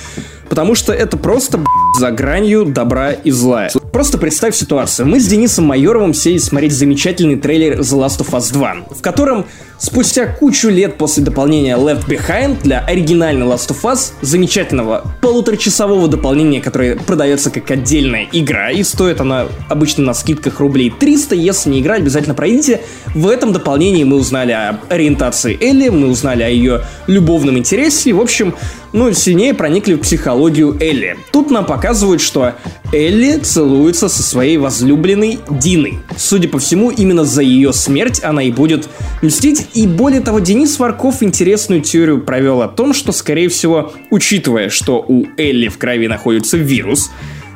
[0.49, 1.63] потому что это просто
[1.97, 3.69] за гранью добра и зла.
[3.91, 5.07] Просто представь ситуацию.
[5.07, 9.45] Мы с Денисом Майоровым сели смотреть замечательный трейлер The Last of Us 2, в котором
[9.81, 16.59] Спустя кучу лет после дополнения Left Behind для оригинальной Last of Us, замечательного полуторачасового дополнения,
[16.59, 21.79] которое продается как отдельная игра, и стоит она обычно на скидках рублей 300, если не
[21.79, 22.81] играть, обязательно пройдите.
[23.15, 28.13] В этом дополнении мы узнали о ориентации Элли, мы узнали о ее любовном интересе, и,
[28.13, 28.55] в общем,
[28.93, 31.17] ну, сильнее проникли в психологию Элли.
[31.31, 32.53] Тут нам показывают, что
[32.91, 35.99] Элли целуется со своей возлюбленной Диной.
[36.17, 38.89] Судя по всему, именно за ее смерть она и будет
[39.21, 44.69] мстить, и более того, Денис Варков интересную теорию провел о том, что, скорее всего, учитывая,
[44.69, 47.11] что у Элли в крови находится вирус,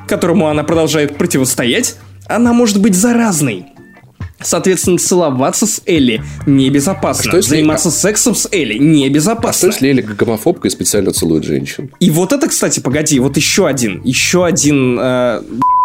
[0.08, 1.96] которому она продолжает противостоять,
[2.28, 3.65] она может быть заразной.
[4.43, 7.21] Соответственно, целоваться с Элли небезопасно.
[7.21, 7.49] А что, если...
[7.51, 9.49] Заниматься сексом с Элли небезопасно.
[9.49, 11.91] А что, если Элли гомофобка и специально целует женщин?
[11.99, 14.97] И вот это, кстати, погоди, вот еще один, еще один...
[14.99, 15.41] Э,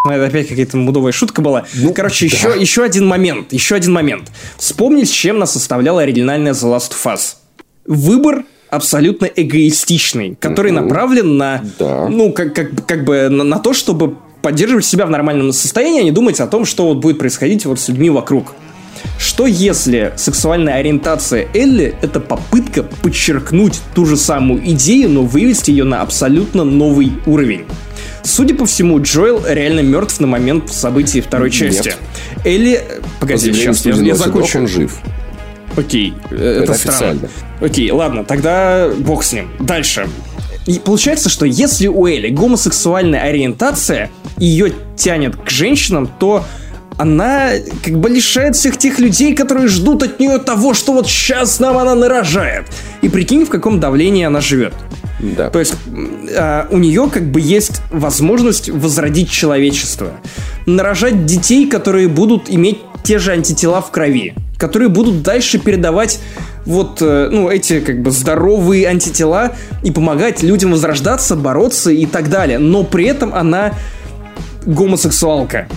[0.06, 1.66] это опять какая-то мудовая шутка была.
[1.74, 2.36] Ну, Короче, да.
[2.36, 4.30] еще, еще один момент, еще один момент.
[4.56, 7.34] Вспомни, с чем нас составляла оригинальная The Last of Us.
[7.86, 10.80] Выбор абсолютно эгоистичный, который угу.
[10.80, 12.08] направлен на, да.
[12.08, 14.16] ну, как, как, как бы на, на то, чтобы
[14.48, 17.78] поддерживать себя в нормальном состоянии, а не думать о том, что вот будет происходить вот
[17.78, 18.54] с людьми вокруг.
[19.18, 25.84] Что если сексуальная ориентация Элли– это попытка подчеркнуть ту же самую идею, но вывести ее
[25.84, 27.66] на абсолютно новый уровень?
[28.24, 31.88] Судя по всему, Джоэл реально мертв на момент событий второй части.
[31.88, 31.98] Нет.
[32.46, 32.82] Элли...
[33.20, 34.60] Погоди, сейчас, я, я закончу.
[34.60, 34.98] Он жив.
[35.76, 36.96] Окей, э, это, это странно.
[36.96, 37.28] Официально.
[37.60, 39.50] Окей, ладно, тогда бог с ним.
[39.60, 40.08] Дальше.
[40.68, 46.44] И получается, что если у Элли гомосексуальная ориентация, ее тянет к женщинам, то
[46.98, 47.52] она
[47.82, 51.78] как бы лишает всех тех людей, которые ждут от нее того, что вот сейчас нам
[51.78, 52.66] она нарожает.
[53.00, 54.74] И прикинь, в каком давлении она живет.
[55.20, 55.48] Да.
[55.48, 60.12] То есть э, у нее как бы есть возможность возродить человечество.
[60.66, 66.20] Нарожать детей, которые будут иметь те же антитела в крови, которые будут дальше передавать
[66.66, 72.28] вот, э, ну, эти как бы здоровые антитела и помогать людям возрождаться, бороться и так
[72.28, 72.58] далее.
[72.58, 73.74] Но при этом она
[74.66, 75.68] гомосексуалка.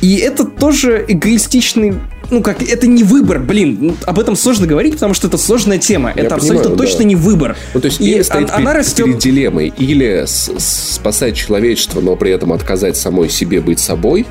[0.00, 1.94] И это тоже эгоистичный
[2.30, 6.12] ну, как, это не выбор, блин, об этом сложно говорить, потому что это сложная тема.
[6.16, 6.76] Я это понимаю, абсолютно да.
[6.76, 7.56] точно не выбор.
[7.74, 9.06] Ну, то есть, и стоит она, перед, растет...
[9.06, 14.26] перед дилеммой, или спасать человечество, но при этом отказать самой себе быть собой,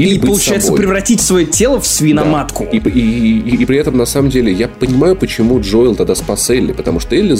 [0.00, 0.80] или и получается собой.
[0.80, 2.64] превратить свое тело в свиноматку.
[2.64, 2.70] Да.
[2.70, 6.48] И, и, и, и при этом, на самом деле, я понимаю, почему Джоэл тогда спас
[6.50, 7.36] Элли, потому что Элли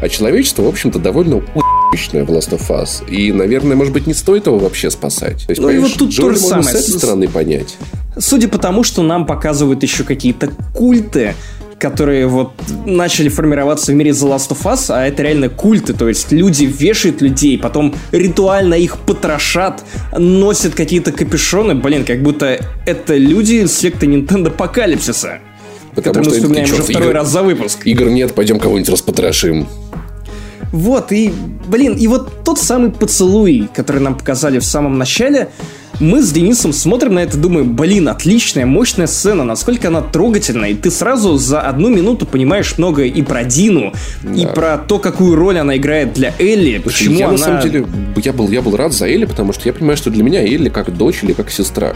[0.00, 3.08] а человечество, в общем-то, довольно у***чное в Last of Us.
[3.08, 5.46] И, наверное, может быть, не стоит его вообще спасать.
[5.46, 6.64] То есть, ну и вот тут Джоэль то же самое.
[6.64, 7.76] с этой стороны понять.
[8.18, 11.34] Судя по тому, что нам показывают еще какие-то культы,
[11.84, 12.52] которые вот
[12.86, 16.64] начали формироваться в мире The Last of Us, а это реально культы, то есть люди
[16.64, 19.84] вешают людей, потом ритуально их потрошат,
[20.16, 25.40] носят какие-то капюшоны, блин, как будто это люди секты Nintendo Апокалипсиса.
[25.94, 27.80] Потому что мы вспоминаем уже второй игр, раз за выпуск.
[27.84, 29.68] Игр нет, пойдем кого-нибудь распотрошим.
[30.72, 31.34] Вот, и,
[31.66, 35.50] блин, и вот тот самый поцелуй, который нам показали в самом начале,
[36.00, 40.74] мы с Денисом смотрим на это думаем, блин, отличная, мощная сцена, насколько она трогательная, и
[40.74, 44.34] ты сразу за одну минуту понимаешь многое и про Дину, да.
[44.34, 47.32] и про то, какую роль она играет для Элли, Слушай, почему я она...
[47.32, 50.10] на самом деле, я был, я был рад за Элли, потому что я понимаю, что
[50.10, 51.94] для меня Элли как дочь или как сестра.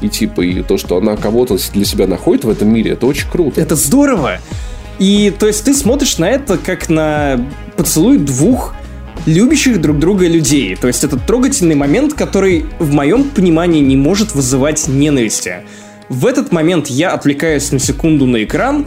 [0.00, 3.28] И типа, и то, что она кого-то для себя находит в этом мире, это очень
[3.28, 3.60] круто.
[3.60, 4.38] Это здорово!
[4.98, 7.40] И то есть ты смотришь на это как на
[7.76, 8.74] поцелуй двух
[9.28, 10.76] любящих друг друга людей.
[10.76, 15.56] То есть это трогательный момент, который в моем понимании не может вызывать ненависти.
[16.08, 18.86] В этот момент я отвлекаюсь на секунду на экран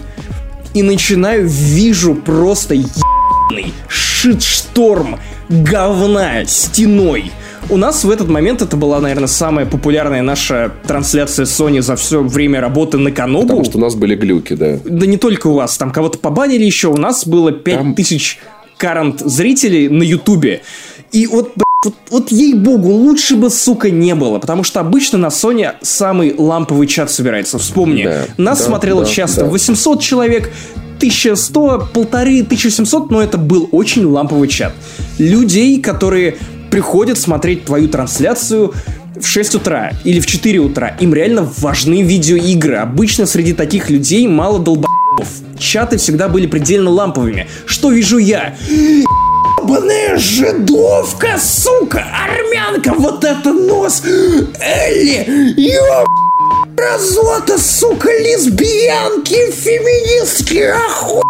[0.74, 7.32] и начинаю вижу просто ебаный шит-шторм говна стеной
[7.70, 12.24] У нас в этот момент это была, наверное, самая популярная наша трансляция Sony за все
[12.24, 13.48] время работы на Канобу.
[13.48, 14.80] Потому что у нас были глюки, да.
[14.84, 18.61] Да не только у вас, там кого-то побанили еще, у нас было 5000 там...
[18.82, 20.64] карант зрителей на Ютубе.
[21.12, 21.54] И вот,
[21.86, 26.88] вот, вот ей-богу, лучше бы, сука, не было, потому что обычно на Sony самый ламповый
[26.88, 27.60] чат собирается.
[27.60, 29.48] Вспомни, да, нас да, смотрело да, часто да.
[29.48, 30.52] 800 человек,
[30.98, 34.74] 1100, полторы, 1700, но это был очень ламповый чат.
[35.20, 36.38] Людей, которые
[36.72, 38.74] приходят смотреть твою трансляцию
[39.16, 40.96] в 6 утра или в 4 утра.
[41.00, 42.78] Им реально важны видеоигры.
[42.78, 45.01] Обычно среди таких людей мало долбоебов.
[45.60, 47.48] Чаты всегда были предельно ламповыми.
[47.66, 48.56] Что вижу я?
[48.68, 54.02] Ебаная жидовка, сука, армянка, вот это нос,
[54.60, 56.08] Элли, ёб
[56.78, 61.22] Разота, сука, лесбиянки, феминистки, охуй!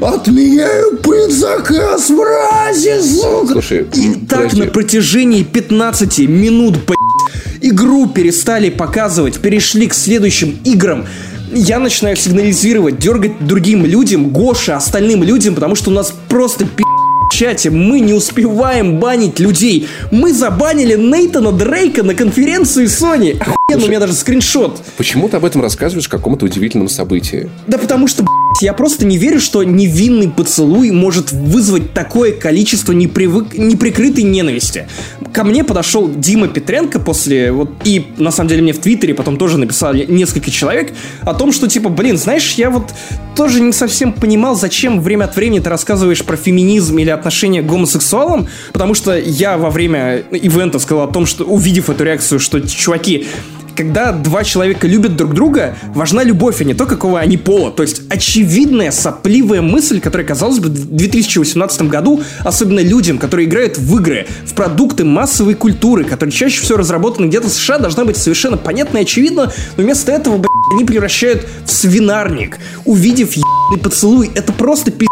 [0.00, 3.52] Отменяю предзаказ, мрази, сука!
[3.52, 11.06] Слушай, И так на протяжении 15 минут, блядь, игру перестали показывать, перешли к следующим играм.
[11.56, 16.82] Я начинаю сигнализировать, дергать другим людям, Гоше, остальным людям, потому что у нас просто пи***
[17.30, 19.86] чате мы не успеваем банить людей.
[20.10, 23.40] Мы забанили Нейтана Дрейка на конференции Sony.
[23.66, 24.82] Охуенно, у меня даже скриншот.
[24.98, 27.48] Почему ты об этом рассказываешь какому-то удивительному событии?
[27.66, 28.24] Да потому что,
[28.60, 33.54] я просто не верю, что невинный поцелуй может вызвать такое количество непривык...
[33.54, 34.86] неприкрытой ненависти.
[35.32, 39.38] Ко мне подошел Дима Петренко после, вот, и на самом деле мне в Твиттере потом
[39.38, 42.92] тоже написали несколько человек о том, что типа, блин, знаешь, я вот
[43.34, 47.66] тоже не совсем понимал, зачем время от времени ты рассказываешь про феминизм или отношение к
[47.66, 52.60] гомосексуалам, потому что я во время ивента сказал о том, что увидев эту реакцию, что
[52.60, 53.26] чуваки,
[53.76, 57.70] когда два человека любят друг друга, важна любовь, а не то, какого они пола.
[57.70, 63.78] То есть очевидная сопливая мысль, которая, казалось бы, в 2018 году, особенно людям, которые играют
[63.78, 68.16] в игры, в продукты массовой культуры, которые чаще всего разработаны где-то в США, должна быть
[68.16, 72.58] совершенно понятна и очевидна, но вместо этого, блядь, они превращают в свинарник.
[72.84, 75.06] Увидев ебаный поцелуй, это просто пи***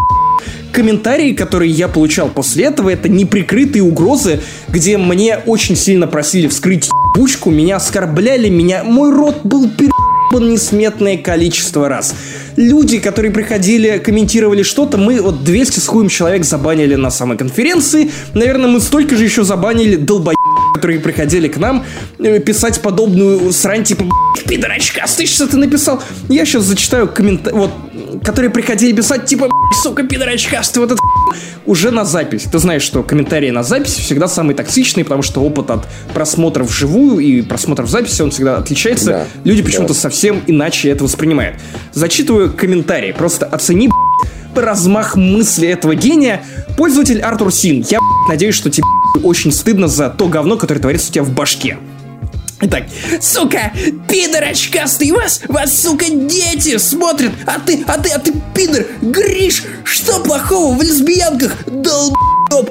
[0.73, 6.89] комментарии, которые я получал после этого, это неприкрытые угрозы, где мне очень сильно просили вскрыть
[7.15, 8.85] ебучку, меня оскорбляли, меня...
[8.85, 12.15] Мой рот был перебан несметное количество раз.
[12.57, 18.11] Люди, которые приходили, комментировали что-то, мы вот 200 с хуем человек забанили на самой конференции.
[18.35, 20.42] Наверное, мы столько же еще забанили долбоеб
[20.83, 21.85] которые приходили к нам
[22.19, 24.05] э, писать подобную срань, типа,
[24.49, 26.03] пидорочка, ты что ты написал?
[26.29, 27.71] Я сейчас зачитаю комментарий, вот,
[28.25, 29.49] которые приходили писать, типа,
[29.81, 31.01] сука, пидорочкастый, вот это
[31.67, 32.47] уже на запись.
[32.51, 37.21] Ты знаешь, что комментарии на записи всегда самые токсичные, потому что опыт от просмотра вживую
[37.21, 39.07] и просмотра в записи, он всегда отличается.
[39.07, 40.01] Да, Люди почему-то да.
[40.01, 41.59] совсем иначе это воспринимают.
[41.93, 43.15] Зачитываю комментарий.
[43.15, 43.89] Просто оцени,
[44.57, 46.43] размах мысли этого гения.
[46.77, 47.85] Пользователь Артур Син.
[47.89, 48.85] Я надеюсь, что тебе
[49.23, 51.79] очень стыдно за то говно, которое творится у тебя в башке.
[52.65, 52.85] Итак,
[53.21, 53.73] сука,
[54.09, 59.65] пидор очкастый, вас, вас, сука, дети смотрят, а ты, а ты, а ты, пидор, Гриш,
[59.83, 62.71] что плохого в лесбиянках, долб***об,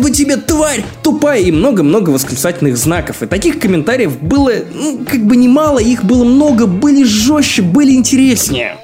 [0.00, 3.22] бы тебе, тварь, тупая, и много-много восклицательных знаков.
[3.22, 8.78] И таких комментариев было, ну, как бы немало, их было много, были жестче, были интереснее.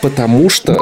[0.00, 0.78] Потому что...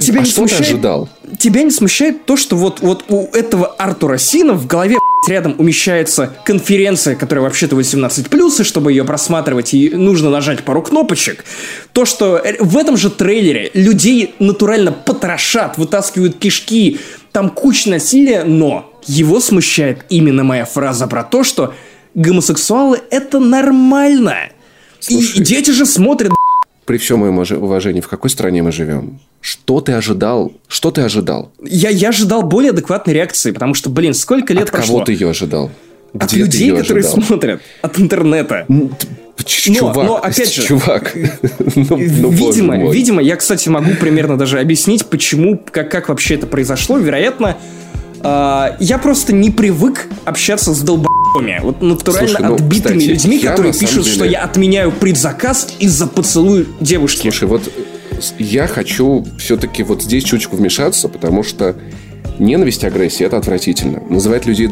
[0.00, 0.64] Тебя а не что смущает?
[0.64, 1.08] ты ожидал?
[1.38, 4.96] Тебя не смущает то, что вот, вот у этого Артура Сина в голове
[5.28, 11.44] рядом умещается конференция, которая вообще-то 18+, и чтобы ее просматривать, и нужно нажать пару кнопочек.
[11.92, 17.00] То, что в этом же трейлере людей натурально потрошат, вытаскивают кишки,
[17.32, 21.74] там куча насилия, но его смущает именно моя фраза про то, что
[22.14, 24.50] гомосексуалы это нормально.
[25.00, 26.32] Слушай, и дети же смотрят.
[26.84, 29.20] При всем моем уважении, в какой стране мы живем?
[29.40, 30.52] Что ты ожидал?
[30.66, 31.52] Что ты ожидал?
[31.62, 34.94] Я, я ожидал более адекватной реакции, потому что, блин, сколько лет От прошло?
[34.94, 35.70] кого ты ее ожидал?
[36.12, 37.22] Где от людей, которые ожидал?
[37.22, 38.66] смотрят, от интернета.
[39.44, 41.14] Чувак, но, но опять же, чувак.
[41.74, 46.46] ну, ну, видимо, видимо, я, кстати, могу примерно даже объяснить, почему, как, как вообще это
[46.46, 46.98] произошло.
[46.98, 47.56] Вероятно,
[48.20, 51.60] э, я просто не привык общаться с долбоебами.
[51.62, 54.14] Вот натурально Слушай, ну, отбитыми кстати, людьми, которые пишут, деле...
[54.14, 57.22] что я отменяю предзаказ из-за поцелуя девушки.
[57.22, 57.72] Слушай, вот
[58.38, 61.76] я хочу все-таки вот здесь чуть-чуть вмешаться, потому что
[62.38, 64.02] ненависть, агрессия– это отвратительно.
[64.08, 64.70] Называть людей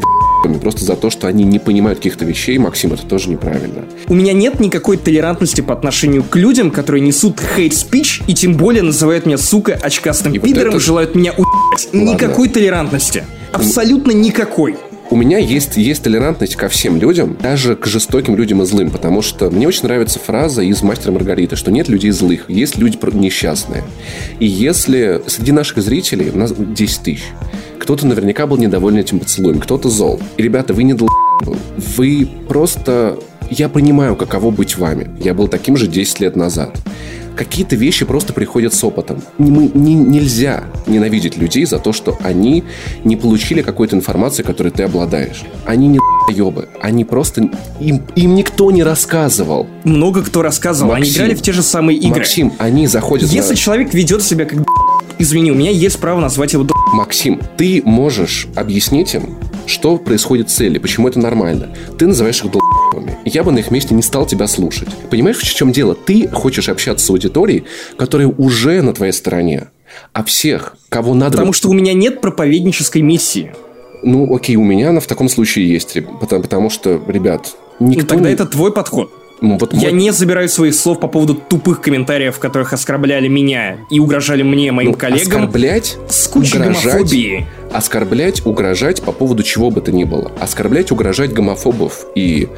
[0.61, 3.85] просто за то, что они не понимают каких-то вещей, Максим, это тоже неправильно.
[4.07, 8.83] У меня нет никакой толерантности по отношению к людям, которые несут хейт-спич, и тем более
[8.83, 10.85] называют меня, сука, очкастым и пидором, вот это...
[10.85, 11.89] желают меня уебать.
[11.91, 13.25] Никакой толерантности.
[13.51, 14.75] Абсолютно никакой
[15.09, 19.21] у меня есть, есть толерантность ко всем людям, даже к жестоким людям и злым, потому
[19.21, 23.83] что мне очень нравится фраза из «Мастера Маргариты», что нет людей злых, есть люди несчастные.
[24.39, 27.23] И если среди наших зрителей, у нас 10 тысяч,
[27.79, 30.19] Кто-то наверняка был недоволен этим поцелуем, кто-то зол.
[30.35, 31.07] И, ребята, вы не дол...
[31.95, 33.17] Вы просто...
[33.49, 35.09] Я понимаю, каково быть вами.
[35.23, 36.77] Я был таким же 10 лет назад
[37.37, 39.21] какие-то вещи просто приходят с опытом.
[39.37, 42.63] Мы, не, нельзя ненавидеть людей за то, что они
[43.03, 45.43] не получили какой-то информации, которой ты обладаешь.
[45.65, 46.67] Они не ебы.
[46.81, 47.49] Они просто...
[47.79, 49.67] Им, им никто не рассказывал.
[49.83, 50.91] Много кто рассказывал.
[50.91, 52.19] Максим, они играли в те же самые игры.
[52.19, 53.29] Максим, они заходят...
[53.29, 53.55] Если на...
[53.55, 54.59] человек ведет себя как...
[55.19, 56.67] Извини, у меня есть право назвать его...
[56.93, 61.69] Максим, ты можешь объяснить им, что происходит в цели, почему это нормально.
[61.97, 62.51] Ты называешь их
[62.91, 63.17] долбами.
[63.25, 64.89] Я бы на их месте не стал тебя слушать.
[65.09, 65.95] Понимаешь, в чем дело?
[65.95, 67.63] Ты хочешь общаться с аудиторией,
[67.97, 69.67] которая уже на твоей стороне.
[70.13, 71.31] А всех, кого надо...
[71.33, 73.53] Потому что у меня нет проповеднической миссии.
[74.03, 78.01] Ну, окей, у меня она в таком случае есть, потому, потому что, ребят, никто...
[78.01, 78.35] Ну, тогда не...
[78.35, 79.11] это твой подход.
[79.39, 79.99] Ну, вот я мой...
[79.99, 84.71] не забираю своих слов по поводу тупых комментариев, в которых оскорбляли меня и угрожали мне,
[84.71, 85.43] моим ну, коллегам.
[85.43, 87.45] Оскорблять, с кучей угрожать, гомофобии.
[87.71, 90.31] Оскорблять, угрожать по поводу чего бы то ни было.
[90.39, 92.49] Оскорблять, угрожать гомофобов и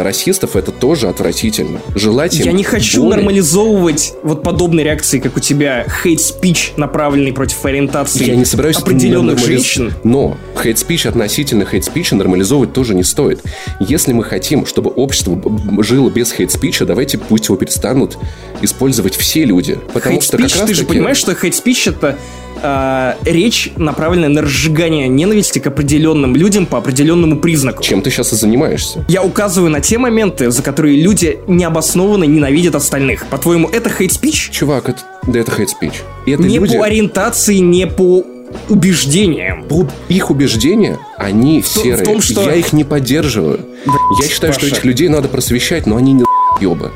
[0.00, 1.80] расистов, это тоже отвратительно.
[1.94, 3.16] Желать Я не хочу боли.
[3.16, 9.36] нормализовывать вот подобные реакции, как у тебя хейт-спич, направленный против ориентации Я не собираюсь определенных
[9.36, 9.62] нормализ...
[9.62, 9.92] женщин.
[10.04, 13.40] Но хейт-спич относительно хейт-спича нормализовывать тоже не стоит.
[13.80, 15.40] Если мы хотим, чтобы общество
[15.82, 18.16] жило без хейт-спича, давайте пусть его перестанут
[18.60, 19.78] использовать все люди.
[19.92, 22.18] Потому хейт-спич, что как раз ты же понимаешь, что хейт-спич это
[22.62, 27.82] э, речь направленная на разжигание ненависти к определенным людям по определенному признаку.
[27.82, 29.04] Чем ты сейчас и занимаешься?
[29.08, 33.26] Я указываю на те моменты, за которые люди необоснованно ненавидят остальных.
[33.26, 34.50] По-твоему, это хейт-спич?
[34.50, 35.92] Чувак, это, да это хейт-спич.
[36.26, 36.78] Не люди...
[36.78, 38.24] по ориентации, не по
[38.68, 39.64] убеждениям.
[39.64, 42.04] По их убеждения, они в, серые.
[42.04, 42.42] В том, что...
[42.42, 43.60] Я их не поддерживаю.
[43.86, 44.66] Да, я считаю, Паша.
[44.66, 46.24] что этих людей надо просвещать, но они не
[46.60, 46.90] ебы.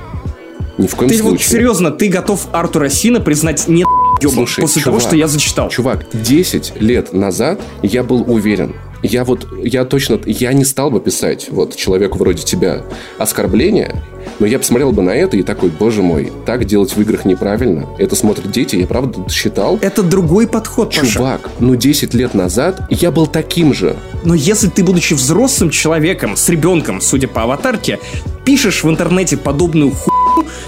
[0.78, 1.32] Ни в коем ты случае.
[1.32, 3.84] Вот серьезно, ты готов Артура Сина признать не
[4.20, 5.68] Слушай, после чувак, того, что я зачитал.
[5.68, 11.00] Чувак, 10 лет назад я был уверен, я вот, я точно, я не стал бы
[11.00, 12.82] писать вот человеку вроде тебя
[13.18, 14.02] оскорбления,
[14.38, 17.86] но я посмотрел бы на это и такой, боже мой, так делать в играх неправильно.
[17.98, 19.78] Это смотрят дети, я правда считал.
[19.80, 21.54] Это другой подход, Чувак, Паша.
[21.60, 23.96] ну 10 лет назад я был таким же.
[24.24, 27.98] Но если ты, будучи взрослым человеком, с ребенком, судя по аватарке,
[28.44, 30.25] пишешь в интернете подобную хуйню,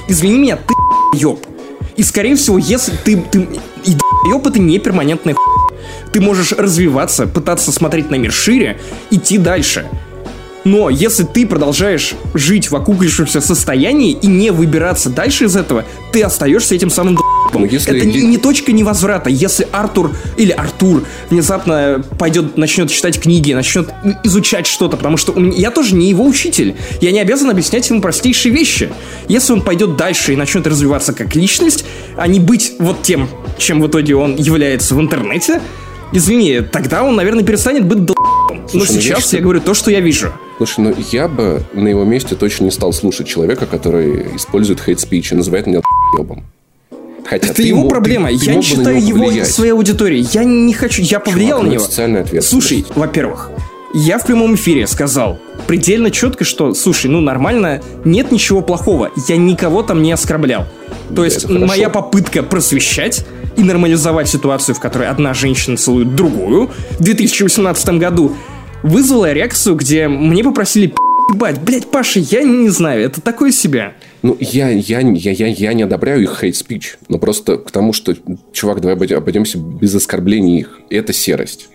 [0.08, 0.74] извини меня, ты
[1.18, 1.44] ёб.
[1.96, 3.16] И, скорее всего, если ты...
[3.16, 3.48] ты
[3.84, 3.96] и
[4.30, 5.80] ёб это не перманентная хуйня.
[6.12, 9.88] Ты можешь развиваться, пытаться смотреть на мир шире, идти дальше.
[10.64, 16.22] Но если ты продолжаешь жить в окуклившемся состоянии и не выбираться дальше из этого, ты
[16.22, 17.16] остаешься этим самым
[17.54, 19.30] ну, если Это не, не точка невозврата.
[19.30, 23.88] Если Артур или Артур внезапно пойдет, начнет читать книги, начнет
[24.24, 26.76] изучать что-то, потому что меня, я тоже не его учитель.
[27.00, 28.90] Я не обязан объяснять ему простейшие вещи.
[29.28, 31.84] Если он пойдет дальше и начнет развиваться как личность,
[32.16, 35.60] а не быть вот тем, чем в итоге он является в интернете,
[36.12, 38.66] извини, тогда он, наверное, перестанет быть долб***ом.
[38.72, 40.32] Но ну сейчас я, я говорю то, что я вижу.
[40.56, 45.32] Слушай, ну я бы на его месте точно не стал слушать человека, который использует хейт-спич
[45.32, 45.80] и называет меня
[46.18, 46.44] ебом.
[47.24, 48.28] Хотя это его мог, проблема.
[48.28, 49.48] Ты, я не считаю его повлиять.
[49.48, 50.26] своей аудиторией.
[50.32, 51.02] Я не хочу.
[51.02, 51.84] Я повлиял Чувак, на него.
[51.84, 52.42] Социальный ответ.
[52.42, 53.50] Слушай, во-первых,
[53.94, 59.10] я в прямом эфире сказал предельно четко, что, слушай, ну нормально, нет ничего плохого.
[59.28, 60.66] Я никого там не оскорблял.
[61.14, 63.26] То есть моя попытка просвещать
[63.58, 68.32] и нормализовать ситуацию, в которой одна женщина целует другую в 2018 году,
[68.82, 70.94] вызвала реакцию, где мне попросили
[71.30, 73.92] Бать, блядь, Паша, я не знаю, это такое себя.
[74.22, 78.14] Ну, я, я, я, я, я не одобряю их хейт-спич, но просто к тому, что,
[78.52, 80.80] чувак, давай обойдемся без оскорблений их.
[80.88, 81.68] Это серость.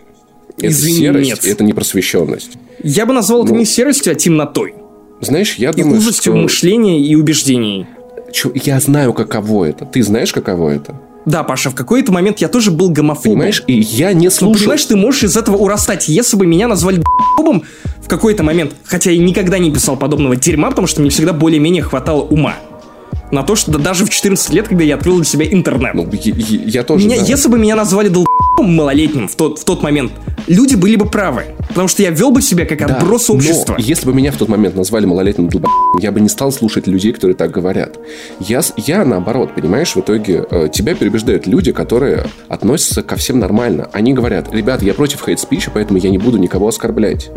[0.58, 1.46] Это Извини, серость, нет.
[1.46, 2.54] это непросвещенность.
[2.82, 4.74] Я бы назвал ну, это не серостью, а темнотой.
[5.22, 6.42] Знаешь, я и думаю, ужастью что...
[6.42, 7.86] мышления и убеждений.
[8.32, 9.86] Чё, я знаю, каково это.
[9.86, 11.00] Ты знаешь, каково это?
[11.26, 13.40] Да, Паша, в какой-то момент я тоже был гомофобом.
[13.40, 14.54] Понимаешь, и я не слушал.
[14.54, 16.08] Ну, понимаешь, ты можешь из этого урастать.
[16.08, 17.64] Если бы меня назвали гомофобом
[18.02, 21.84] в какой-то момент, хотя я никогда не писал подобного дерьма, потому что мне всегда более-менее
[21.84, 22.56] хватало ума
[23.34, 25.94] на то, что даже в 14 лет, когда я открыл для себя интернет.
[25.96, 26.34] Ну, я,
[26.66, 27.06] я тоже.
[27.06, 30.12] Меня, если бы меня назвали долб***ом малолетним в тот, в тот момент,
[30.48, 31.46] люди были бы правы.
[31.70, 33.76] Потому что я вел бы себя как да, отброс общества.
[33.78, 36.86] Но если бы меня в тот момент назвали малолетним долб***ом, я бы не стал слушать
[36.86, 37.98] людей, которые так говорят.
[38.40, 43.90] Я, я наоборот, понимаешь, в итоге э, тебя переубеждают люди, которые относятся ко всем нормально.
[43.94, 47.32] Они говорят, ребят, я против хейт-спича, поэтому я не буду никого оскорблять.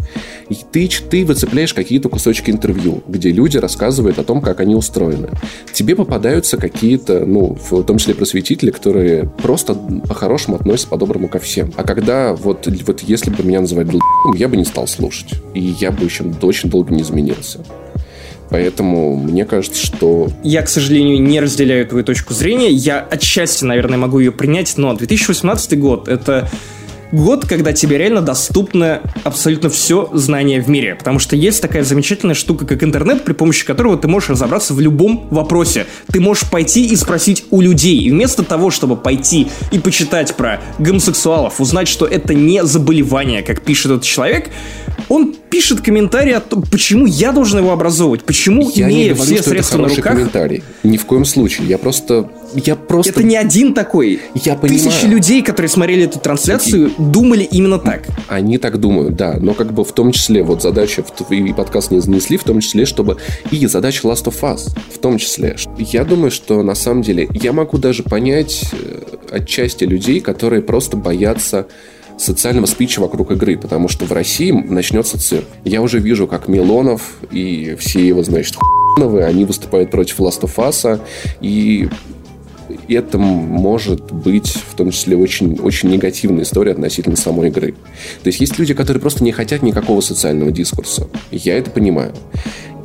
[0.50, 5.30] И ты, ты выцепляешь какие-то кусочки интервью, где люди рассказывают о том, как они устроены.
[5.72, 11.72] Тебе попадаются какие-то, ну, в том числе просветители, которые просто по-хорошему относятся по-доброму ко всем.
[11.76, 13.86] А когда вот, вот если бы меня называли
[14.34, 15.34] я бы не стал слушать.
[15.54, 17.60] И я бы еще очень долго не изменился.
[18.50, 20.28] Поэтому мне кажется, что...
[20.42, 22.70] Я, к сожалению, не разделяю твою точку зрения.
[22.70, 26.48] Я отчасти, наверное, могу ее принять, но 2018 год— это
[27.12, 30.94] год, когда тебе реально доступно абсолютно все знание в мире.
[30.94, 34.80] Потому что есть такая замечательная штука, как интернет, при помощи которого ты можешь разобраться в
[34.80, 35.86] любом вопросе.
[36.12, 37.98] Ты можешь пойти и спросить у людей.
[38.00, 43.62] И вместо того, чтобы пойти и почитать про гомосексуалов, узнать, что это не заболевание, как
[43.62, 44.50] пишет этот человек,
[45.08, 49.24] он пишет комментарий о том, почему я должен его образовывать, почему, я имея не говорю,
[49.24, 50.12] все что средства это на руках...
[50.12, 50.62] комментарий.
[50.82, 51.68] Ни в коем случае.
[51.68, 52.30] Я просто...
[52.54, 53.12] Я просто...
[53.12, 54.20] Это не один такой.
[54.34, 54.90] Я понимаю.
[54.90, 58.04] Тысячи людей, которые смотрели эту трансляцию, думали именно так.
[58.28, 59.36] Они так думают, да.
[59.40, 62.86] Но как бы в том числе вот задача, и подкаст не занесли, в том числе,
[62.86, 63.18] чтобы...
[63.50, 65.56] И задача Last of Us, в том числе.
[65.78, 70.96] Я думаю, что на самом деле я могу даже понять э, отчасти людей, которые просто
[70.96, 71.66] боятся
[72.18, 75.46] социального спича вокруг игры, потому что в России начнется цирк.
[75.64, 80.54] Я уже вижу, как Милонов и все его, значит, хуйновые, они выступают против Last of
[80.56, 81.00] Us,
[81.40, 81.88] и
[82.94, 87.72] это может быть в том числе очень, очень негативная история относительно самой игры.
[88.22, 91.08] То есть есть люди, которые просто не хотят никакого социального дискурса.
[91.30, 92.12] Я это понимаю.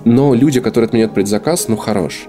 [0.06, 2.24] Но люди, которые отменяют предзаказ, ну хорош.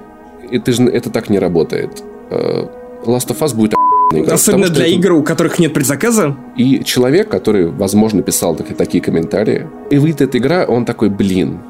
[0.51, 2.03] Это, же, это так не работает.
[2.31, 2.67] Э,
[3.07, 3.75] Last of Us будет
[4.13, 4.35] игра.
[4.35, 4.95] Особенно для это...
[4.95, 6.37] игр, у которых нет предзаказа.
[6.57, 11.61] И человек, который, возможно, писал такие, такие комментарии, и выйдет эта игра, он такой, блин,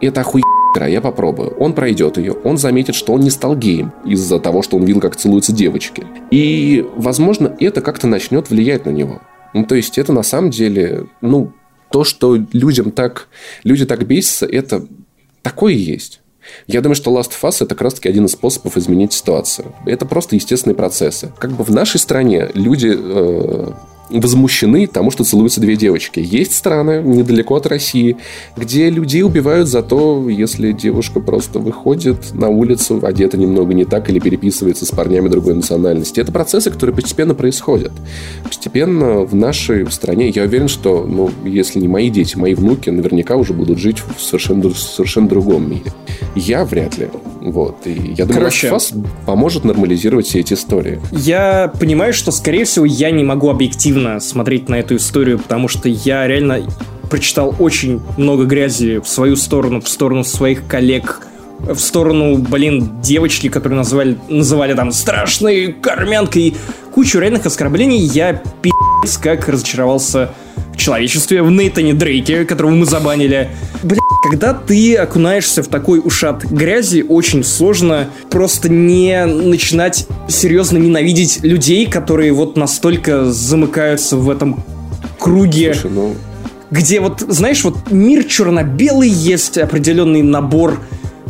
[0.00, 1.50] это охуенная игра, я попробую.
[1.58, 5.00] Он пройдет ее, он заметит, что он не стал геем из-за того, что он видел,
[5.00, 6.04] как целуются девочки.
[6.30, 9.20] И, возможно, это как-то начнет влиять на него.
[9.52, 11.52] Ну, то есть, это на самом деле, ну,
[11.90, 13.28] то, что людям так,
[13.64, 14.86] люди так бесятся, это
[15.42, 16.20] такое есть.
[16.66, 19.74] Я думаю, что Last of Us это как раз-таки один из способов изменить ситуацию.
[19.86, 21.32] Это просто естественные процессы.
[21.38, 23.72] Как бы в нашей стране люди э,
[24.10, 26.20] возмущены тому, что целуются две девочки.
[26.20, 28.16] Есть страны недалеко от России,
[28.56, 34.10] где людей убивают за то, если девушка просто выходит на улицу, одета немного не так
[34.10, 36.20] или переписывается с парнями другой национальности.
[36.20, 37.92] Это процессы, которые постепенно происходят.
[38.44, 43.36] Постепенно в нашей стране, я уверен, что, ну, если не мои дети, мои внуки наверняка
[43.36, 45.92] уже будут жить в совершенно, совершенно другом мире.
[46.34, 47.08] Я вряд ли.
[47.40, 47.86] Вот.
[47.86, 51.00] И я думаю, Короче, Last поможет нормализировать все эти истории.
[51.10, 55.88] Я понимаю, что, скорее всего, я не могу объективно смотреть на эту историю, потому что
[55.88, 56.60] я реально
[57.08, 61.26] прочитал очень много грязи в свою сторону, в сторону своих коллег,
[61.58, 66.54] в сторону, блин, девочки, которые называли, называли там страшной кормянкой.
[66.92, 67.98] Кучу реальных оскорблений.
[67.98, 70.32] Я пи***ц как разочаровался
[70.72, 73.50] в человечестве, в Нейтане Дрейке, которого мы забанили.
[73.82, 81.42] Бля, когда ты окунаешься в такой ушат грязи, очень сложно просто не начинать серьезно ненавидеть
[81.42, 84.62] людей, которые вот настолько замыкаются в этом
[85.18, 85.74] круге.
[85.74, 86.14] Слушай, ну...
[86.70, 90.78] Где вот, знаешь, вот мир черно-белый, есть определенный набор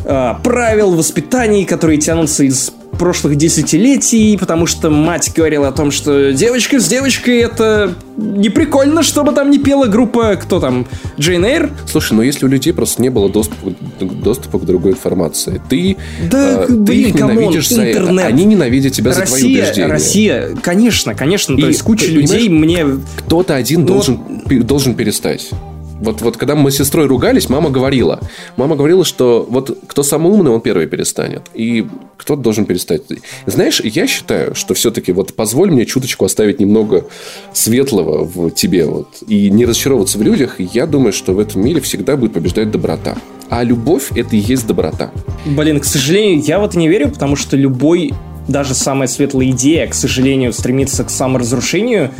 [0.05, 6.33] э, правил воспитаний, которые тянутся из прошлых десятилетий, потому что мать говорила о том, что
[6.33, 10.85] девочка с девочкой это не прикольно, чтобы там не пела группа, кто там,
[11.19, 11.71] Джейн Эйр.
[11.89, 15.97] Слушай, ну если у людей просто не было доступа, доступа к другой информации, ты,
[16.29, 18.19] да, э, ты блин, их ненавидишь come on, за интернет.
[18.19, 19.87] это, они ненавидят тебя Россия, за твои убеждения.
[19.87, 22.85] Россия, конечно, конечно, И, то есть куча людей мне...
[23.17, 23.87] Кто-то один Но...
[23.87, 25.49] должен, должен перестать.
[26.01, 28.19] Вот, вот когда мы с сестрой ругались, мама говорила.
[28.57, 31.43] Мама говорила, что вот кто самый умный, он первый перестанет.
[31.53, 31.87] И
[32.17, 33.03] кто-то должен перестать.
[33.45, 37.05] Знаешь, я считаю, что все-таки вот позволь мне чуточку оставить немного
[37.53, 40.59] светлого в тебе вот, и не разочаровываться в людях.
[40.59, 43.15] Я думаю, что в этом мире всегда будет побеждать доброта.
[43.49, 45.11] А любовь– это и есть доброта.
[45.45, 48.11] Блин, к сожалению, я вот не верю, потому что любой
[48.47, 52.11] даже самая светлая идея, к сожалению, стремится к саморазрушению.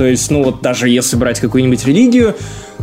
[0.00, 2.34] То есть, ну вот даже если брать какую-нибудь религию,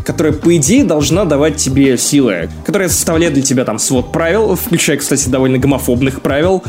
[0.06, 4.98] которая, по идее, должна давать тебе силы, которая составляет для тебя там свод правил, включая,
[4.98, 6.64] кстати, довольно гомофобных правил,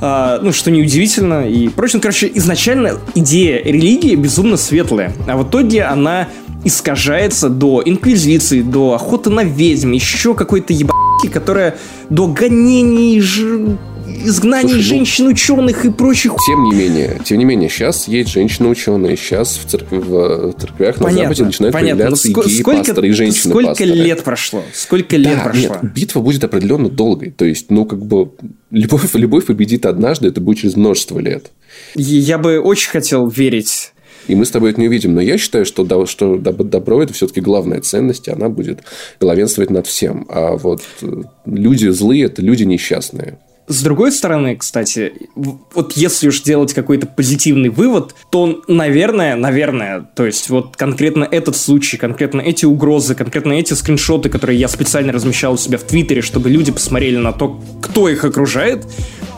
[0.00, 2.02] Uh, ну, что неудивительно и прочее.
[2.02, 6.28] Короче, изначально идея религии безумно светлая, а в итоге она
[6.64, 11.76] искажается до инквизиции, до охоты на ведьм, еще какой-то ебаки, которая
[12.10, 13.76] до гонений, ж
[14.06, 16.34] изгнание Слушай, ну, женщин-ученых и прочих...
[16.46, 21.06] Тем не менее, тем не менее, сейчас есть женщины-ученые, сейчас в, церкви, в церквях понятно,
[21.06, 21.96] на Западе начинают понятно.
[21.96, 24.62] появляться ск- и геи-пасторы, и женщины Сколько лет прошло?
[24.72, 25.76] Сколько лет да, прошло?
[25.82, 27.30] Нет, битва будет определенно долгой.
[27.30, 28.30] То есть, ну, как бы,
[28.70, 31.50] любовь, любовь победит однажды, это будет через множество лет.
[31.94, 33.92] Я бы очень хотел верить
[34.26, 35.14] и мы с тобой это не увидим.
[35.14, 38.80] Но я считаю, что, что добро– это все-таки главная ценность, и она будет
[39.20, 40.26] главенствовать над всем.
[40.28, 43.38] А вот э, люди злые– это люди несчастные.
[43.66, 50.26] С другой стороны, кстати, вот если уж делать какой-то позитивный вывод, то, наверное, наверное, то
[50.26, 55.54] есть вот конкретно этот случай, конкретно эти угрозы, конкретно эти скриншоты, которые я специально размещал
[55.54, 58.86] у себя в Твиттере, чтобы люди посмотрели на то, кто их окружает,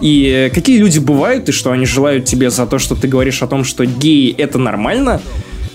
[0.00, 3.46] и какие люди бывают, и что они желают тебе за то, что ты говоришь о
[3.46, 5.22] том, что геи— это нормально,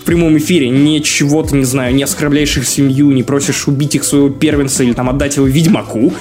[0.01, 4.03] в прямом эфире, не чего-то, не знаю, не оскорбляешь их семью, не просишь убить их
[4.03, 6.13] своего первенца или там отдать его ведьмаку,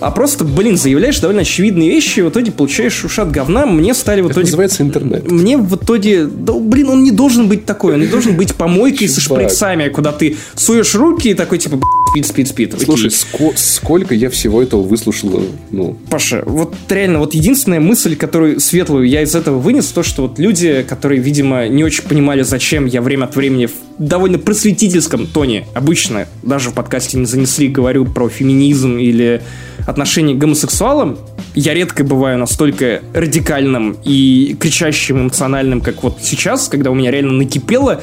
[0.00, 3.66] а просто, блин, заявляешь довольно очевидные вещи, и в итоге получаешь ушат говна.
[3.66, 4.40] Мне стали в итоге...
[4.40, 5.30] Это называется интернет.
[5.30, 6.24] Мне в итоге...
[6.24, 10.12] Да, блин, он не должен быть такой, он не должен быть помойкой со шприцами, куда
[10.12, 11.78] ты суешь руки и такой, типа,
[12.10, 12.74] спит, спит, спит.
[12.82, 15.96] Слушай, ско- сколько я всего этого выслушал, ну...
[16.10, 20.38] Паша, вот реально, вот единственная мысль, которую светлую я из этого вынес, то, что вот
[20.38, 25.66] люди, которые, видимо, не очень понимали, зачем я время от времени в довольно просветительском тоне,
[25.74, 29.42] обычно, даже в подкасте не занесли, говорю про феминизм или
[29.86, 31.18] отношение к гомосексуалам,
[31.54, 37.32] я редко бываю настолько радикальным и кричащим эмоциональным, как вот сейчас, когда у меня реально
[37.32, 38.00] накипело,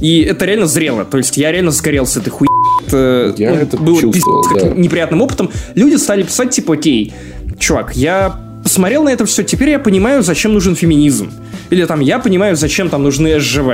[0.00, 1.04] и это реально зрело.
[1.04, 2.48] То есть я реально сгорел с этой хуй.
[2.86, 4.68] Это, я ну, это было чувствовал, да.
[4.68, 5.50] неприятным опытом.
[5.74, 7.12] Люди стали писать, типа, окей,
[7.58, 11.32] чувак, я посмотрел на это все, теперь я понимаю, зачем нужен феминизм.
[11.70, 13.68] Или там, я понимаю, зачем там нужны СЖВ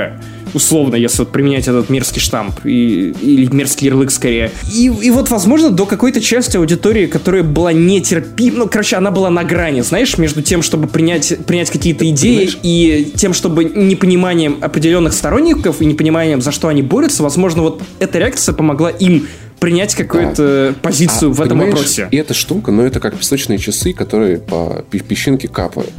[0.53, 4.51] условно, если вот применять этот мерзкий штамп, и, или мерзкий ярлык скорее.
[4.73, 9.29] И, и вот, возможно, до какой-то части аудитории, которая была нетерпима, ну, короче, она была
[9.29, 12.59] на грани, знаешь, между тем, чтобы принять, принять какие-то идеи, Понимаешь?
[12.63, 18.17] и тем, чтобы непониманием определенных сторонников и непониманием, за что они борются, возможно, вот эта
[18.17, 19.27] реакция помогла им
[19.59, 20.79] принять какую-то да.
[20.81, 22.07] позицию а, в этом вопросе.
[22.11, 25.93] И эта штука, ну, это как песочные часы, которые по песчинке капают.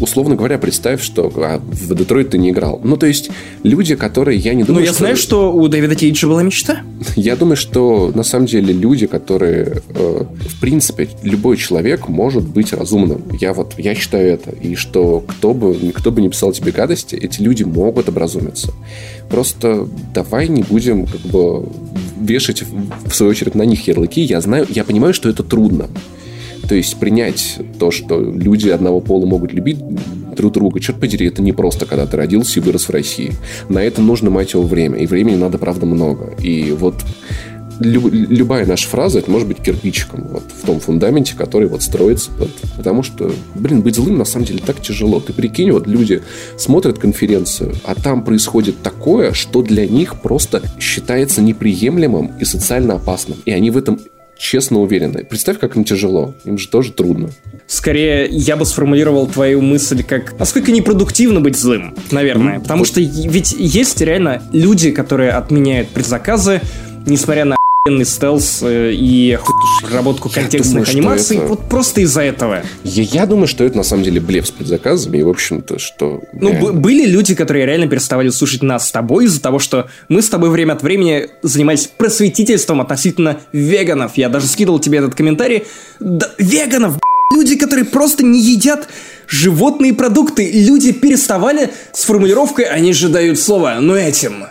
[0.00, 2.80] Условно говоря, представь, что а, в Детройт ты не играл.
[2.82, 3.30] Ну, то есть,
[3.62, 5.00] люди, которые, я не думаю, Ну, я что...
[5.00, 6.78] знаю, что у Дэвида Кейджа была мечта.
[7.16, 12.72] Я думаю, что, на самом деле, люди, которые, э, в принципе, любой человек может быть
[12.72, 13.22] разумным.
[13.40, 14.50] Я вот, я считаю это.
[14.50, 18.72] И что кто бы, кто бы не писал тебе гадости, эти люди могут образумиться.
[19.28, 21.68] Просто давай не будем как бы
[22.20, 22.64] вешать,
[23.06, 24.20] в свою очередь, на них ярлыки.
[24.22, 25.88] Я знаю, я понимаю, что это трудно.
[26.68, 29.78] То есть принять то, что люди одного пола могут любить
[30.34, 33.32] друг друга, черт подери, это не просто, когда ты родился и вырос в России.
[33.68, 34.98] На это нужно, мать его, время.
[34.98, 36.34] И времени надо, правда, много.
[36.42, 36.96] И вот
[37.80, 42.30] люб, любая наша фраза, это может быть кирпичиком вот, в том фундаменте, который вот строится.
[42.38, 45.20] Вот, потому что, блин, быть злым на самом деле так тяжело.
[45.20, 46.22] Ты прикинь, вот люди
[46.56, 53.38] смотрят конференцию, а там происходит такое, что для них просто считается неприемлемым и социально опасным.
[53.44, 53.98] И они в этом
[54.36, 55.24] честно уверены.
[55.24, 56.34] Представь, как им тяжело.
[56.44, 57.30] Им же тоже трудно.
[57.66, 62.60] Скорее, я бы сформулировал твою мысль как насколько непродуктивно быть злым, наверное.
[62.60, 62.88] Потому вот.
[62.88, 66.60] что ведь есть реально люди, которые отменяют предзаказы,
[67.06, 67.56] несмотря на
[68.04, 69.38] стелс э, и
[69.82, 71.48] разработку контекстных думаю, анимаций это...
[71.48, 72.62] вот просто из-за этого.
[72.82, 76.22] Я, я думаю, что это на самом деле блеф с предзаказами, и в общем-то, что...
[76.32, 76.72] Ну, реально...
[76.72, 80.48] были люди, которые реально переставали слушать нас с тобой из-за того, что мы с тобой
[80.48, 84.12] время от времени занимались просветительством относительно веганов.
[84.16, 85.64] Я даже скидывал тебе этот комментарий.
[86.00, 86.98] Да, веганов,
[87.34, 88.88] люди, которые просто не едят
[89.28, 90.50] животные продукты.
[90.50, 94.46] Люди переставали с формулировкой «они же дают слово», но этим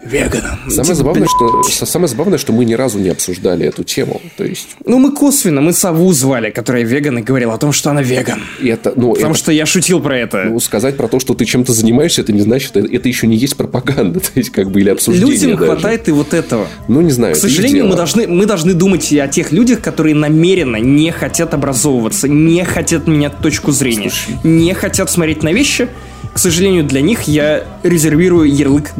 [0.00, 0.58] веганом.
[0.70, 4.20] Самое, забавное, что, самое забавное, что мы ни разу не обсуждали эту тему.
[4.36, 4.76] То есть...
[4.84, 8.40] Ну, мы косвенно, мы Саву звали, которая веган, и говорил о том, что она веган.
[8.60, 9.38] И это, ну, Потому это...
[9.38, 10.44] что я шутил про это.
[10.44, 13.36] Ну, сказать про то, что ты чем-то занимаешься, это не значит, это, это еще не
[13.36, 15.72] есть пропаганда, то есть как бы или обсуждение Людям даже.
[15.72, 16.68] хватает и вот этого.
[16.86, 17.34] Ну, не знаю.
[17.34, 21.54] К сожалению, мы должны, мы должны думать и о тех людях, которые намеренно не хотят
[21.54, 24.38] образовываться, не хотят менять точку зрения, Слушай.
[24.44, 25.88] не хотят смотреть на вещи.
[26.32, 28.90] К сожалению, для них я резервирую ярлык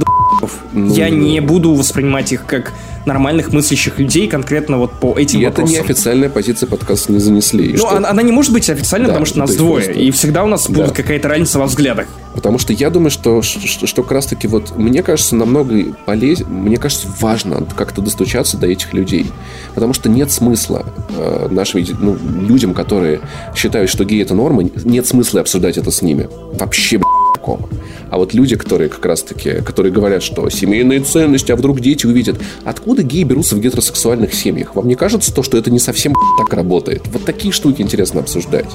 [0.73, 2.73] ну, я не буду воспринимать их как
[3.09, 5.75] нормальных мыслящих людей конкретно вот по этим и вопросам.
[5.75, 7.73] это не официальная позиция подкаста не занесли.
[7.73, 7.97] Ну, что...
[7.97, 10.01] она, она не может быть официальной, да, потому что нас двое, просто...
[10.01, 10.75] и всегда у нас да.
[10.75, 12.07] будет какая-то разница во взглядах.
[12.35, 16.77] Потому что я думаю, что, что, что как раз-таки вот мне кажется намного полезнее, мне
[16.77, 19.27] кажется важно как-то достучаться до этих людей.
[19.75, 20.85] Потому что нет смысла
[21.17, 23.21] э, нашим ну, людям, которые
[23.57, 26.29] считают, что гей это норма, нет смысла обсуждать это с ними.
[26.53, 27.01] Вообще,
[27.49, 27.69] такого.
[28.11, 32.37] А вот люди, которые как раз-таки, которые говорят, что семейные ценности, а вдруг дети увидят,
[32.65, 34.75] откуда геи берутся в гетеросексуальных семьях?
[34.75, 37.03] Вам не кажется то, что это не совсем так работает?
[37.13, 38.71] Вот такие штуки интересно обсуждать.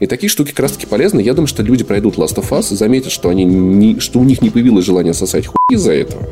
[0.00, 1.20] И такие штуки как раз-таки полезны.
[1.20, 4.24] Я думаю, что люди пройдут Last of Us и заметят, что, они не, что у
[4.24, 6.22] них не появилось желание сосать хуй из-за этого.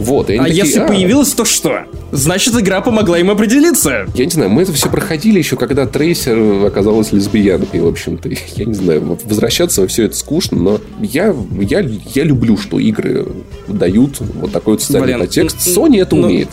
[0.00, 1.84] Вот, а такие, если а, появилось, то что?
[2.10, 4.06] Значит, игра помогла им определиться.
[4.14, 8.28] Я не знаю, мы это все проходили еще, когда Трейсер оказалась лесбиянкой, в общем-то.
[8.56, 13.26] Я не знаю, возвращаться во все это скучно, но я, я, я люблю, что игры
[13.68, 15.58] дают вот такой вот социальный Блин, подтекст.
[15.58, 16.48] Sony это ну, умеет.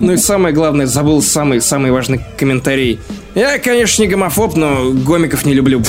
[0.00, 2.98] Ну и самое главное, забыл самый, самый важный комментарий.
[3.34, 5.82] Я, конечно, не гомофоб, но гомиков не люблю.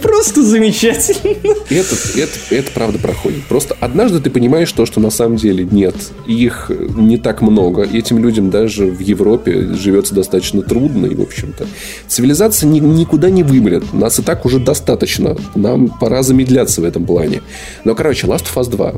[0.00, 1.54] Просто замечательно.
[1.68, 3.42] Это, это, это правда проходит.
[3.44, 5.94] Просто однажды ты понимаешь то, что на самом деле нет.
[6.26, 7.82] Их не так много.
[7.82, 11.06] Этим людям даже в Европе живется достаточно трудно.
[11.06, 11.66] И, в общем-то,
[12.06, 13.92] цивилизация ни, никуда не вымрет.
[13.92, 15.36] Нас и так уже достаточно.
[15.56, 17.42] Нам пора замедляться в этом плане.
[17.84, 18.94] Но, короче, Last of Us 2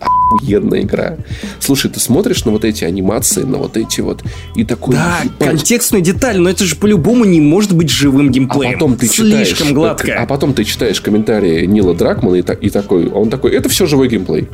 [0.28, 1.16] охуенная игра.
[1.60, 4.22] Слушай, ты смотришь на вот эти анимации, на вот эти вот,
[4.54, 4.94] и такой...
[4.94, 5.38] Да, ебать.
[5.38, 8.70] контекстная деталь, но это же по-любому не может быть живым геймплеем.
[8.70, 9.72] А потом ты Слишком читаешь...
[9.72, 10.14] гладко.
[10.18, 14.08] А потом ты читаешь комментарии Нила Дракмана и, и такой, он такой, это все живой
[14.08, 14.48] геймплей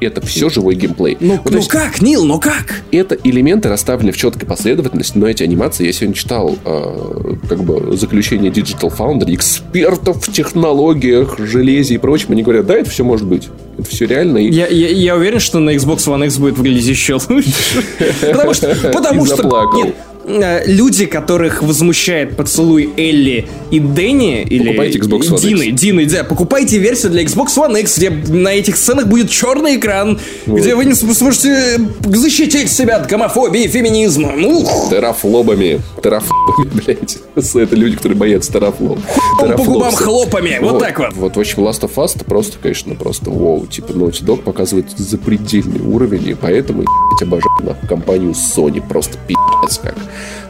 [0.00, 1.16] это все живой геймплей.
[1.20, 2.82] Ну, вот, ну есть, как, Нил, ну как?
[2.90, 7.96] Это элементы расставлены в четкой последовательности, но эти анимации, я сегодня читал э, как бы
[7.96, 13.26] заключение Digital Foundry, экспертов в технологиях, железе и прочем, они говорят, да, это все может
[13.26, 13.48] быть.
[13.78, 14.38] Это все реально.
[14.38, 14.50] И...
[14.50, 17.52] Я, я, я уверен, что на Xbox One X будет выглядеть еще лучше.
[18.20, 18.74] Потому что...
[18.92, 19.94] Потому что...
[20.28, 25.80] Э, люди, которых возмущает поцелуй Элли и Дэнни, или покупайте Xbox One Дины, X.
[25.80, 30.18] Дины, да, покупайте версию для Xbox One X, где на этих сценах будет черный экран,
[30.46, 30.58] вот.
[30.58, 34.32] где вы не сможете защитить себя от гомофобии и феминизма.
[34.34, 34.90] Ух!
[34.90, 35.80] Терафлобами.
[36.02, 37.18] Терафлобами, блядь.
[37.36, 38.98] Это люди, которые боятся терафлоб.
[39.38, 41.12] По губам хлопами, вот, вот так вот.
[41.14, 43.66] Вот, в общем, Last of Us просто, конечно, просто вау.
[43.66, 48.82] Типа, Naughty Dog показывает запредельный уровень, и поэтому, я обожаю компанию Sony.
[48.86, 49.96] Просто пи***ц как.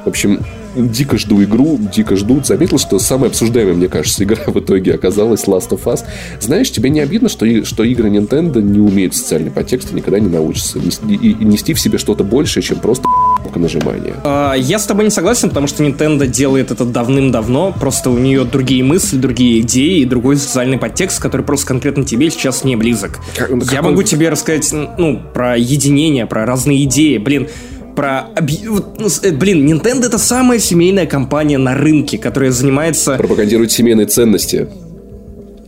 [0.04, 0.40] В общем,
[0.76, 2.46] дико жду игру, дико ждут.
[2.46, 6.04] Заметил, что самая обсуждаемая, мне кажется, игра в итоге оказалась Last of Us.
[6.40, 10.28] Знаешь, тебе не обидно, что, что игры Nintendo не умеют социальный подтекст и никогда не
[10.28, 13.06] научатся нести, и, и нести в себе что-то большее, чем просто
[13.54, 14.14] нажимания.
[14.24, 18.44] А, я с тобой не согласен, потому что Nintendo делает это давным-давно, просто у нее
[18.44, 23.18] другие мысли, другие идеи и другой социальный подтекст, который просто конкретно тебе сейчас не близок.
[23.36, 23.82] Как, я какой...
[23.82, 27.18] могу тебе рассказать, ну, про единение, про разные идеи.
[27.18, 27.48] Блин,
[27.96, 28.26] про...
[28.64, 33.16] Ну, э, блин, Nintendo это самая семейная компания на рынке, которая занимается...
[33.16, 34.68] Пропагандирует семейные ценности.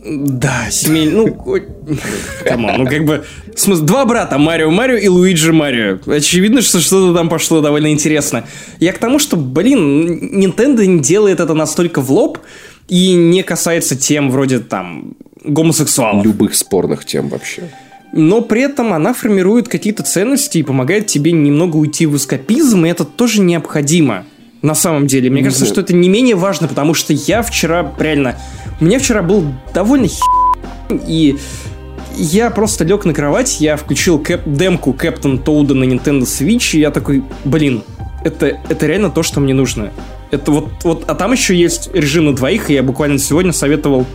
[0.05, 1.61] Да, семейный, ну,
[2.45, 3.25] come on, ну как бы,
[3.55, 5.99] смысл, два брата, Марио Марио и Луиджи Марио.
[6.07, 8.45] Очевидно, что что-то там пошло довольно интересно.
[8.79, 12.39] Я к тому, что, блин, Nintendo не делает это настолько в лоб
[12.87, 16.25] и не касается тем вроде там гомосексуалов.
[16.25, 17.63] Любых спорных тем вообще
[18.11, 22.89] но при этом она формирует какие-то ценности и помогает тебе немного уйти в эскапизм, и
[22.89, 24.25] это тоже необходимо.
[24.61, 28.35] На самом деле, мне кажется, что это не менее важно, потому что я вчера, реально,
[28.81, 30.19] у меня вчера был довольно хи...
[31.07, 31.37] и
[32.17, 36.79] я просто лег на кровать, я включил кэп, демку Captain Toad на Nintendo Switch, и
[36.81, 37.83] я такой, блин,
[38.25, 39.91] это, это реально то, что мне нужно.
[40.31, 44.05] Это вот, вот, а там еще есть режим на двоих, и я буквально сегодня советовал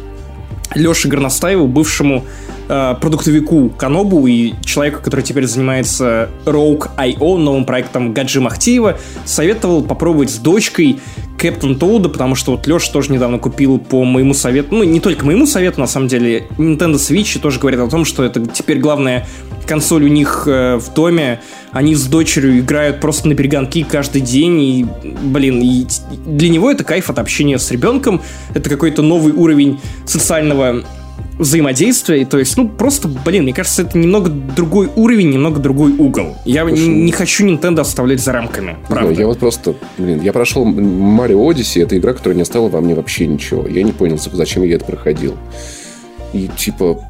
[0.75, 2.25] Леше Горностаеву, бывшему
[2.69, 10.31] э, продуктовику Канобу и человеку, который теперь занимается Rogue.io, новым проектом Гаджи Махтиева, советовал попробовать
[10.31, 10.99] с дочкой
[11.39, 15.27] Кэптон Тоуда, потому что вот Леша тоже недавно купил по моему совету, ну, не только
[15.27, 19.27] моему совету, на самом деле, Nintendo Switch тоже говорит о том, что это теперь главная
[19.67, 21.41] консоль у них э, в доме,
[21.73, 25.87] они с дочерью играют просто на перегонки каждый день, и, блин, и
[26.25, 28.23] для него это кайф от общения с ребенком,
[28.55, 30.85] это какой-то новый уровень социального
[31.39, 36.37] взаимодействия, то есть, ну, просто, блин, мне кажется, это немного другой уровень, немного другой угол.
[36.45, 39.13] Я Слушай, не, не хочу Nintendo оставлять за рамками, правда.
[39.13, 42.81] Ну, я вот просто, блин, я прошел Mario Odyssey, это игра, которая не оставила во
[42.81, 43.67] мне вообще ничего.
[43.67, 45.35] Я не понял, зачем я это проходил.
[46.33, 47.01] И, типа,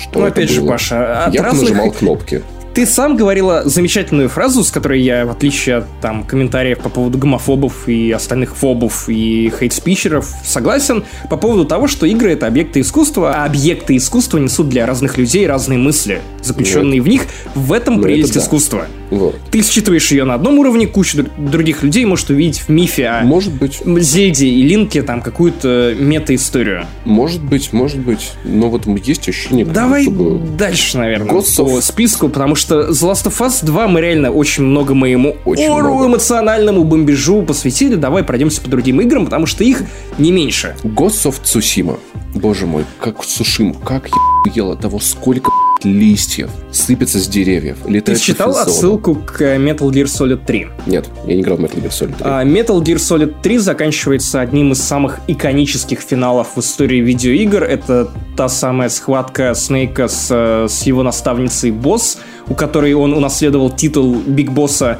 [0.00, 0.60] что Ну, опять было?
[0.60, 1.62] же, Паша, от я разных...
[1.62, 2.42] нажимал кнопки.
[2.74, 7.18] Ты сам говорила замечательную фразу, с которой я, в отличие от там, комментариев по поводу
[7.18, 13.32] гомофобов и остальных фобов и хейт-спичеров, согласен по поводу того, что игры— это объекты искусства,
[13.32, 17.06] а объекты искусства несут для разных людей разные мысли, заключенные вот.
[17.06, 17.22] в них.
[17.54, 18.86] В этом ну, прелесть искусства.
[19.10, 19.36] Вот.
[19.50, 23.52] Ты считываешь ее на одном уровне, куча других людей может увидеть в мифе о может
[23.52, 23.80] быть.
[23.84, 26.86] Зельде и Линке там какую-то мета-историю.
[27.04, 28.32] Может быть, может быть.
[28.44, 29.64] Но вот есть ощущение...
[29.64, 30.38] Давай бы...
[30.38, 34.64] дальше, наверное, Gods по списку, потому что The Last of Us 2 мы реально очень
[34.64, 36.06] много моему очень ору много.
[36.06, 37.96] эмоциональному бомбежу посвятили.
[37.96, 39.82] Давай пройдемся по другим играм, потому что их
[40.18, 40.76] не меньше.
[40.82, 41.98] Ghost of Tsushima.
[42.34, 45.50] Боже мой, как Сушим, как я ел от того, сколько
[45.84, 47.78] листьев сыпется с деревьев.
[47.86, 50.66] Летает Ты читал отсылку к Metal Gear Solid 3?
[50.86, 52.16] Нет, я не играл в Metal Gear Solid 3.
[52.20, 57.62] А, Metal Gear Solid 3 заканчивается одним из самых иконических финалов в истории видеоигр.
[57.62, 60.30] Это та самая схватка Снейка с,
[60.68, 62.18] с его наставницей Босс,
[62.48, 64.98] у которой он унаследовал титул Биг Босса.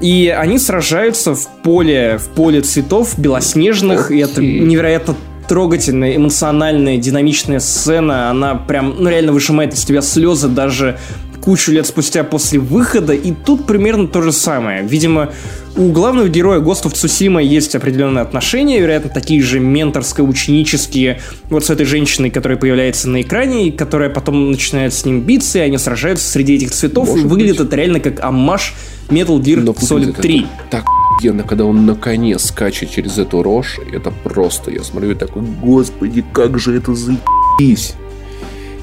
[0.00, 4.16] И они сражаются в поле, в поле цветов белоснежных, okay.
[4.16, 5.14] и это невероятно
[5.48, 8.30] трогательная, эмоциональная, динамичная сцена.
[8.30, 10.98] Она прям, ну, реально выжимает из тебя слезы даже
[11.44, 14.82] кучу лет спустя после выхода, и тут примерно то же самое.
[14.82, 15.30] Видимо,
[15.76, 21.20] у главного героя of Tsushima есть определенные отношения, вероятно, такие же менторско-ученические,
[21.50, 25.58] вот с этой женщиной, которая появляется на экране, и которая потом начинает с ним биться,
[25.58, 27.66] и они сражаются среди этих цветов, Может и выглядит быть.
[27.66, 28.74] это реально как аммаж
[29.08, 30.46] Metal Gear Но Solid 3.
[30.70, 30.84] Так
[31.14, 35.42] офигенно, когда он на коне скачет через эту рожь, это просто, я смотрю и такой,
[35.42, 37.94] господи, как же это заебись.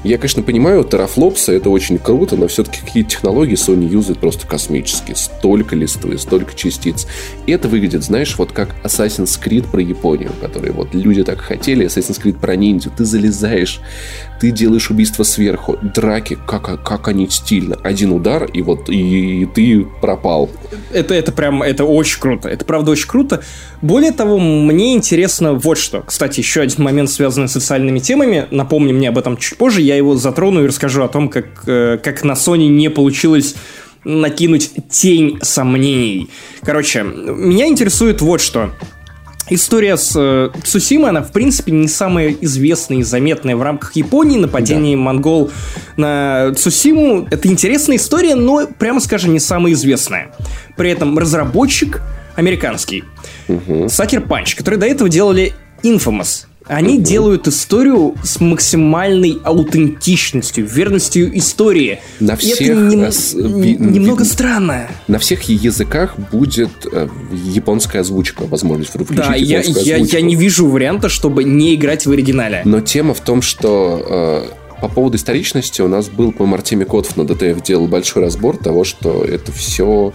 [0.04, 5.14] Я, конечно, понимаю, терафлопсы это очень круто, но все-таки какие технологии Sony юзает просто космические.
[5.14, 7.06] Столько листвы, столько частиц.
[7.46, 11.86] И это выглядит, знаешь, вот как Assassin's Creed про Японию, который вот люди так хотели,
[11.86, 12.90] Assassin's Creed про ниндзю.
[12.96, 13.80] Ты залезаешь,
[14.40, 17.76] ты делаешь убийство сверху, драки, как, как они стильно.
[17.84, 20.50] Один удар, и вот и, и ты пропал.
[20.92, 22.48] Это, это прям, это очень круто.
[22.48, 23.42] Это правда очень круто.
[23.82, 26.02] Более того, мне интересно вот что.
[26.02, 28.46] Кстати, еще один момент, связанный с социальными темами.
[28.50, 29.80] Напомни мне об этом чуть позже.
[29.80, 33.54] Я его затрону и расскажу о том, как, э, как на Sony не получилось
[34.04, 36.28] накинуть тень сомнений.
[36.62, 38.70] Короче, меня интересует вот что.
[39.50, 44.38] История с э, Цусимой, она, в принципе, не самая известная и заметная в рамках Японии.
[44.38, 45.02] Нападение да.
[45.02, 45.50] монгол
[45.96, 47.26] на Цусиму.
[47.30, 50.32] Это интересная история, но, прямо скажем, не самая известная.
[50.76, 52.00] При этом разработчик
[52.36, 53.04] американский.
[53.48, 53.86] Угу.
[53.86, 56.46] Sucker Punch, который до этого делали Infamous.
[56.66, 62.00] Они делают историю с максимальной аутентичностью, верностью истории.
[62.20, 63.12] На всех, И это нем...
[63.12, 63.34] с...
[63.34, 64.88] немного странно.
[65.08, 70.68] На всех языках будет э, японская озвучка, возможность включить да, я, я, я не вижу
[70.68, 72.62] варианта, чтобы не играть в оригинале.
[72.64, 77.16] Но тема в том, что э, по поводу историчности у нас был, по-моему, Артемий Котов
[77.16, 80.12] на ДТФ делал большой разбор того, что это все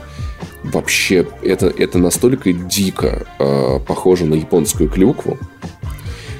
[0.64, 5.38] вообще, это, это настолько дико э, похоже на японскую клюкву,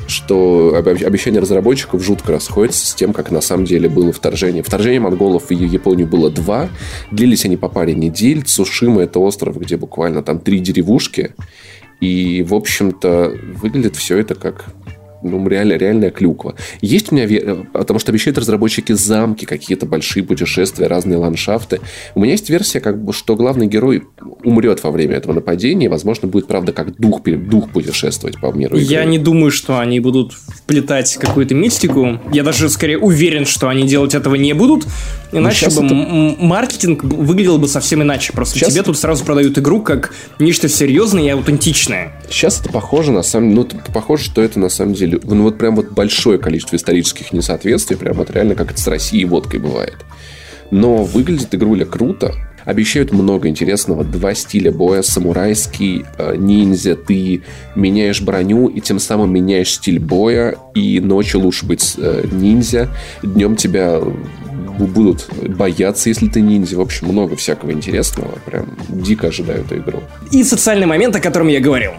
[0.08, 4.64] что обещание разработчиков жутко расходится с тем, как на самом деле было вторжение.
[4.64, 6.70] Вторжение монголов в Японию было два.
[7.12, 8.44] Длились они по паре недель.
[8.44, 11.34] Цушима– это остров, где буквально там три деревушки.
[12.00, 14.66] И, в общем-то, выглядит все это как
[15.22, 16.56] ну, реально, реальная клюква.
[16.82, 21.80] Есть у меня, э, потому что обещают разработчики замки, какие-то большие путешествия, разные ландшафты.
[22.16, 24.04] У меня есть версия, как бы, что главный герой
[24.44, 28.78] умрет во время этого нападения, возможно, будет, правда, как дух, дух путешествовать по миру.
[28.78, 32.20] Я не думаю, что они будут вплетать какую-то мистику.
[32.32, 34.86] Я даже, скорее, уверен, что они делать этого не будут.
[35.32, 35.94] Иначе бы это...
[36.40, 38.34] маркетинг выглядел бы совсем иначе.
[38.34, 42.14] Просто сейчас тебе тут сразу продают игру как нечто серьезное и аутентичное.
[42.30, 45.76] Сейчас это похоже, на самом ну, похоже, что это на самом деле ну, вот прям
[45.76, 49.98] вот большое количество исторических несоответствий, прям вот реально как это с Россией водкой бывает.
[50.72, 52.34] Но выглядит игруля круто.
[52.66, 54.04] Обещают много интересного.
[54.04, 55.02] Два стиля боя.
[55.02, 56.98] Самурайский, э, ниндзя.
[56.98, 57.44] Ты
[57.76, 60.58] меняешь броню и тем самым меняешь стиль боя.
[60.76, 62.90] И ночью лучше быть э, ниндзя.
[63.24, 64.02] Днем тебя
[64.86, 66.78] будут бояться, если ты ниндзя.
[66.78, 68.38] В общем, много всякого интересного.
[68.46, 70.04] Прям дико ожидаю эту игру.
[70.32, 71.94] И социальный момент, о котором я говорил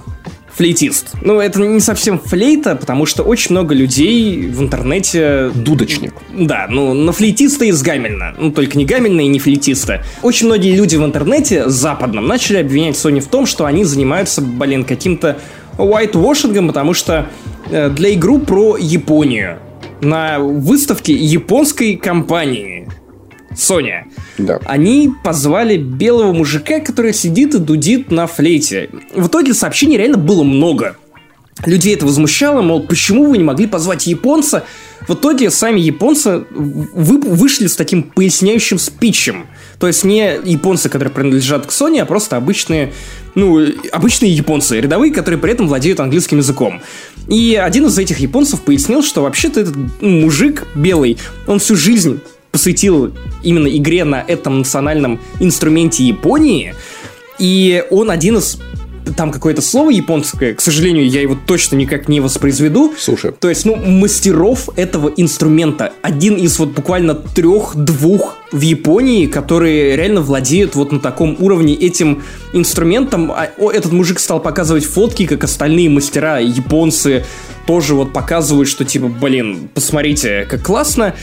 [0.59, 1.15] флейтист.
[1.23, 5.51] Ну, это не совсем флейта, потому что очень много людей в интернете...
[5.55, 6.15] Дудочник.
[6.37, 8.35] Да, ну, на флейтиста из Гамельна.
[8.37, 10.03] Ну, только не Гамельна и не флейтиста.
[10.23, 14.83] Очень многие люди в интернете западном начали обвинять Sony в том, что они занимаются, блин,
[14.83, 15.39] каким-то
[15.77, 17.29] whitewashing, потому что
[17.71, 19.59] э, для игру про Японию
[20.01, 22.89] на выставке японской компании
[23.53, 24.05] Sony.
[24.39, 24.61] Да.
[24.65, 28.89] Они позвали белого мужика, который сидит и дудит на флейте.
[29.15, 30.97] В итоге сообщений реально было много.
[31.67, 34.65] Людей это возмущало, мол, почему вы не могли позвать японца?
[35.07, 39.47] В итоге сами японцы вы, вышли с таким поясняющим спичем.
[39.81, 42.93] То есть не японцы, которые принадлежат к Sony, а просто обычные,
[43.35, 46.81] ну, обычные японцы, рядовые, которые при этом владеют английским языком.
[47.29, 52.21] И один из этих японцев пояснил, что вообще-то этот мужик белый, он всю жизнь
[52.53, 56.75] посвятил именно игре на этом национальном инструменте Японии,
[57.39, 58.59] и он один из
[59.13, 62.93] там какое-то слово японское, к сожалению, я его точно никак не воспроизведу.
[62.99, 63.33] Слушай.
[63.33, 65.93] То есть, ну, мастеров этого инструмента.
[66.03, 72.23] Один из вот буквально трех-двух в Японии, которые реально владеют вот на таком уровне этим
[72.53, 73.31] инструментом.
[73.33, 77.25] А, о, этот мужик стал показывать фотки, как остальные мастера японцы
[77.67, 81.15] тоже вот показывают, что типа, блин, посмотрите, как классно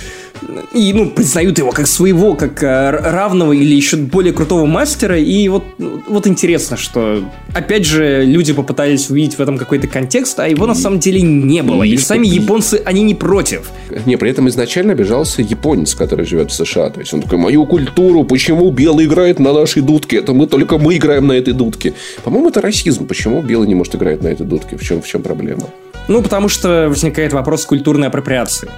[0.74, 5.18] и, ну, признают его как своего, как э, равного или еще более крутого мастера.
[5.18, 7.24] И вот, вот интересно, что,
[7.54, 11.64] опять же, люди попытались увидеть в этом какой-то контекст, а его на самом деле не
[11.64, 11.84] было.
[11.84, 13.70] И, и сами японцы, они не против.
[14.06, 16.90] Не, при этом изначально обижался японец, который живет в США.
[16.90, 20.18] То есть он такой, мою культуру, почему белый играет на нашей дудке?
[20.18, 21.94] Это мы только мы играем на этой дудке.
[22.24, 23.08] По-моему, это расизм.
[23.08, 24.78] Почему белый не может играть на этой дудке?
[24.78, 25.68] В чем, в чем проблема?
[26.08, 28.70] Ну, потому что возникает вопрос культурной апроприации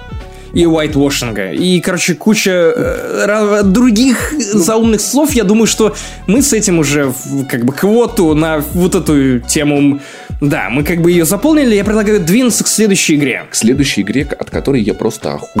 [0.52, 1.54] и whitewashing.
[1.54, 5.32] И, короче, куча э, других заумных слов.
[5.32, 5.94] Я думаю, что
[6.26, 7.12] мы с этим уже
[7.48, 10.00] как бы квоту на вот эту тему
[10.40, 11.74] да, мы как бы ее заполнили.
[11.74, 13.44] Я предлагаю двинуться к следующей игре.
[13.50, 15.60] К следующей игре, от которой я просто охуел.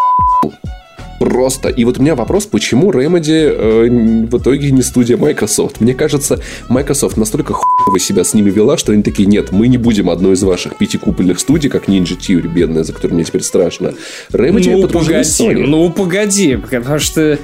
[1.18, 1.68] Просто.
[1.68, 3.88] И вот у меня вопрос, почему Remedy э,
[4.26, 5.80] в итоге не студия Microsoft?
[5.80, 9.78] Мне кажется, Microsoft настолько хуево себя с ними вела, что они такие, нет, мы не
[9.78, 13.42] будем одной из ваших пяти купольных студий, как Ninja Theory, бедная, за которую мне теперь
[13.42, 13.94] страшно.
[14.30, 15.66] Remedy ну, погоди, Sony.
[15.66, 17.38] ну погоди, потому что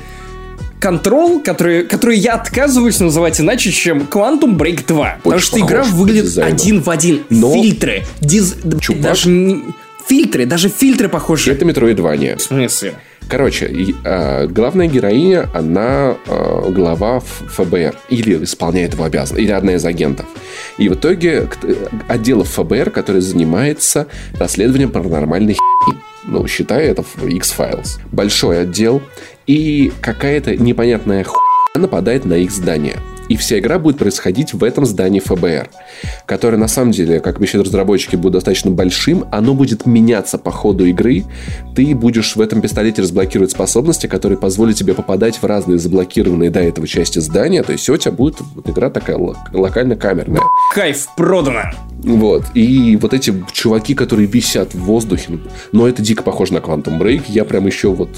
[0.85, 5.07] Control, который, который я отказываюсь называть иначе, чем Quantum Break 2.
[5.07, 7.25] Очень потому что игра выглядит один в один.
[7.31, 7.55] Но...
[7.55, 8.55] Фильтры, диз...
[9.01, 9.63] даже не...
[10.07, 11.53] фильтры, даже фильтры похожи.
[11.53, 12.37] Это Metroidvania.
[12.37, 12.95] В смысле?
[13.29, 17.95] Короче, э, главная героиня, она э, глава ФБР.
[18.09, 20.27] Или исполняет его обязанности, или одна из агентов.
[20.79, 21.49] И в итоге
[22.09, 24.07] отдел ФБР, который занимается
[24.39, 25.95] расследованием паранормальной хи
[26.27, 28.01] ну, считай это X-Files.
[28.11, 29.03] Большой отдел,
[29.47, 31.41] и какая-то непонятная хуйня
[31.75, 32.97] нападает на их здание.
[33.29, 35.69] И вся игра будет происходить в этом здании ФБР,
[36.27, 39.25] которое на самом деле, как обещают разработчики, будет достаточно большим.
[39.33, 41.25] Оно будет меняться по ходу игры.
[41.75, 46.61] Ты будешь в этом пистолете разблокировать способности, которые позволят тебе попадать в разные заблокированные до
[46.61, 47.63] этого части здания.
[47.63, 49.19] То есть у тебя будет вот игра такая
[49.53, 50.43] локально-камерная.
[50.75, 51.63] Кайф, продано!
[52.03, 52.45] Вот.
[52.55, 55.39] И вот эти чуваки, которые висят в воздухе,
[55.73, 57.25] но это дико похоже на Quantum Break.
[57.29, 58.11] Я прям еще вот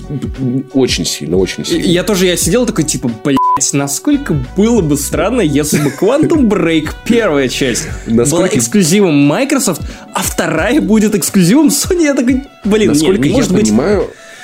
[0.74, 1.84] очень сильно, очень сильно.
[1.86, 3.36] Я тоже, я сидел такой, типа, блядь,
[3.72, 8.48] насколько было бы странно, если бы Quantum Break первая часть насколько...
[8.48, 9.82] была эксклюзивом Microsoft,
[10.12, 12.02] а вторая будет эксклюзивом Sony.
[12.02, 13.72] Я такой, блин, насколько нет, не может я быть...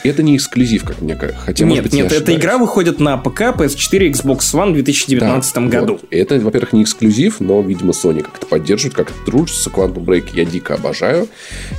[0.08, 1.40] это не эксклюзив, как мне кажется.
[1.44, 5.60] Хотя, нет, быть, нет, эта игра выходит на ПК, PS4, Xbox One в 2019 да,
[5.60, 5.92] году.
[5.94, 6.04] Вот.
[6.10, 9.70] Это, во-первых, не эксклюзив, но, видимо, Sony как-то поддерживает, как-то дружится.
[9.70, 11.28] Quantum Break я дико обожаю.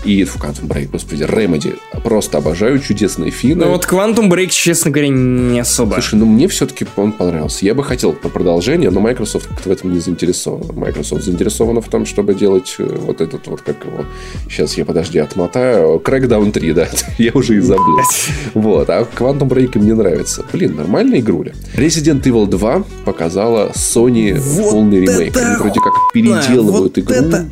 [0.06, 2.80] И в Quantum Break, господи, Remedy просто обожаю.
[2.80, 3.66] Чудесные финны.
[3.66, 5.94] Ну вот Quantum Break, честно говоря, не особо.
[5.94, 7.66] Слушай, ну мне все-таки он понравился.
[7.66, 10.76] Я бы хотел по продолжение, но Microsoft как-то в этом не заинтересован.
[10.76, 14.06] Microsoft заинтересована в том, чтобы делать э, вот этот вот, как его...
[14.50, 16.00] Сейчас я, подожди, отмотаю.
[16.00, 16.88] Crackdown 3, да.
[17.18, 18.00] я уже и забыл.
[18.54, 18.90] Вот.
[18.90, 20.46] А Quantum Break мне нравится.
[20.52, 21.54] Блин, нормальная игруля.
[21.76, 25.36] Resident Evil 2 показала Sony вот полный ремейк.
[25.38, 27.16] Они вроде как переделывают вот игру.
[27.16, 27.50] Это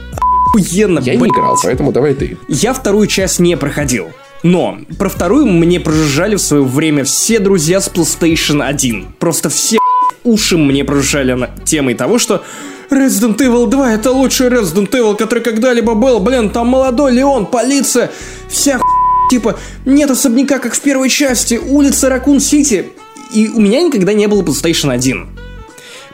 [0.53, 0.99] охуенно.
[0.99, 2.37] Я не играл, поэтому давай ты.
[2.47, 4.07] Я вторую часть не проходил.
[4.43, 9.07] Но про вторую мне прожужжали в свое время все друзья с PlayStation 1.
[9.19, 9.77] Просто все
[10.23, 12.43] уши мне прожужжали на темой того, что
[12.89, 16.19] Resident Evil 2 это лучший Resident Evil, который когда-либо был.
[16.19, 18.11] Блин, там молодой Леон, полиция,
[18.49, 19.00] вся хуйня
[19.31, 22.89] Типа, нет особняка, как в первой части, улица Ракун-Сити.
[23.33, 25.40] И у меня никогда не было PlayStation 1.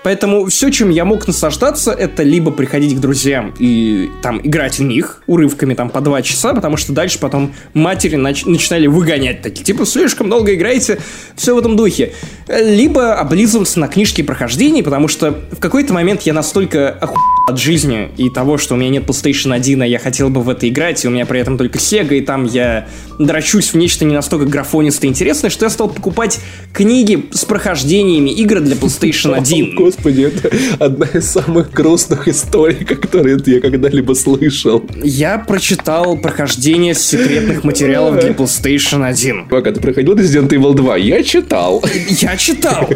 [0.07, 4.83] Поэтому все, чем я мог наслаждаться, это либо приходить к друзьям и там играть в
[4.83, 9.65] них урывками там по два часа, потому что дальше потом матери нач- начинали выгонять такие,
[9.65, 10.99] типа, слишком долго играете,
[11.35, 12.13] все в этом духе.
[12.47, 18.09] Либо облизываться на книжки прохождений, потому что в какой-то момент я настолько оху от жизни
[18.17, 21.03] и того, что у меня нет PlayStation 1, а я хотел бы в это играть,
[21.03, 22.87] и у меня при этом только Sega, и там я
[23.19, 26.39] драчусь в нечто не настолько графонистое и интересное, что я стал покупать
[26.73, 29.75] книги с прохождениями игр для PlayStation 1.
[29.97, 34.83] Господи, это одна из самых грустных историй, которые я когда-либо слышал.
[35.03, 39.47] Я прочитал прохождение секретных материалов для PlayStation 1.
[39.49, 41.83] Пока ты проходил Resident Evil 2, я читал.
[42.09, 42.87] Я читал.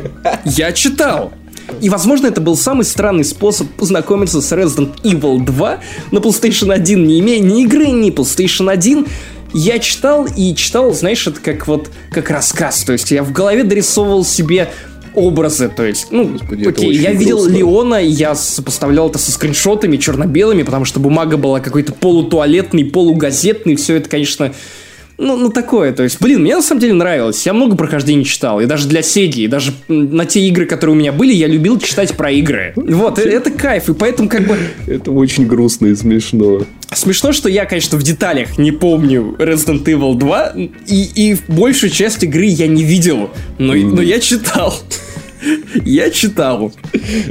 [0.46, 1.34] Я читал.
[1.82, 5.80] И, возможно, это был самый странный способ познакомиться с Resident Evil 2
[6.12, 9.08] на PlayStation 1, не имея ни игры, ни PlayStation 1.
[9.54, 12.84] Я читал и читал, знаешь, это как вот, как рассказ.
[12.84, 14.70] То есть я в голове дорисовывал себе
[15.16, 17.58] образы, то есть, ну, Господи, окей, я видел грустно.
[17.58, 23.96] Леона, я сопоставлял это со скриншотами черно-белыми, потому что бумага была какой-то полутуалетный, полугазетный, все
[23.96, 24.54] это, конечно,
[25.22, 27.46] ну, ну, такое, то есть, блин, мне на самом деле нравилось.
[27.46, 31.00] Я много прохождений читал, и даже для Сеги, и даже на те игры, которые у
[31.00, 32.74] меня были, я любил читать про игры.
[32.76, 34.58] Вот, это кайф, и поэтому как бы...
[34.88, 36.64] Это очень грустно и смешно.
[36.92, 42.24] Смешно, что я, конечно, в деталях не помню Resident Evil 2, и, и большую часть
[42.24, 43.94] игры я не видел, но, mm.
[43.94, 44.74] но я читал.
[45.86, 46.72] Я читал.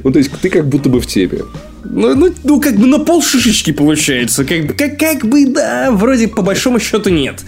[0.02, 1.42] Ну, то есть, ты как будто бы в теме.
[1.84, 4.44] Ну, ну, ну, как бы на пол шишечки получается.
[4.44, 7.42] Как бы, как, как бы, да, вроде по большому счету нет.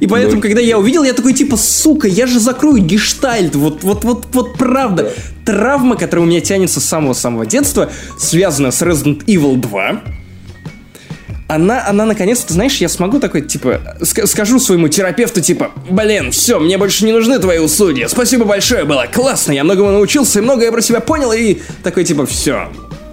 [0.00, 0.42] И поэтому, Но...
[0.42, 3.54] когда я увидел, я такой, типа, сука, я же закрою гештальт.
[3.54, 5.12] Вот, вот, вот, вот правда.
[5.44, 10.02] Травма, которая у меня тянется с самого-самого детства, связана с Resident Evil 2
[11.48, 16.60] она, она наконец-то, знаешь, я смогу такой, типа, ск- скажу своему терапевту, типа, блин, все,
[16.60, 20.70] мне больше не нужны твои услуги, спасибо большое, было классно, я многому научился и многое
[20.70, 22.68] про себя понял, и такой, типа, все,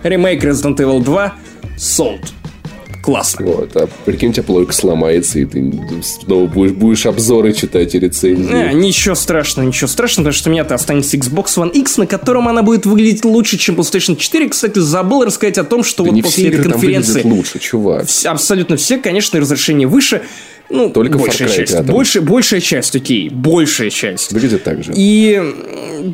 [0.09, 1.33] ремейк Resident Evil 2
[1.77, 2.25] sold.
[3.05, 3.45] Классно.
[3.45, 7.99] Вот, а прикинь, у тебя плойка сломается, и ты снова будешь, будешь обзоры читать и
[7.99, 8.51] рецензии.
[8.51, 12.47] Не, ничего страшного, ничего страшного, потому что у меня-то останется Xbox One X, на котором
[12.47, 14.49] она будет выглядеть лучше, чем PlayStation 4.
[14.49, 17.21] Кстати, забыл рассказать о том, что да вот после этой конференции...
[17.23, 18.07] лучше, чувак.
[18.25, 20.23] Абсолютно все, конечно, разрешение выше.
[20.69, 21.79] Ну, Только большая часть.
[21.83, 23.29] Больше, большая часть, окей.
[23.29, 24.31] Большая часть.
[24.31, 24.93] Выглядит так же.
[24.95, 25.41] И,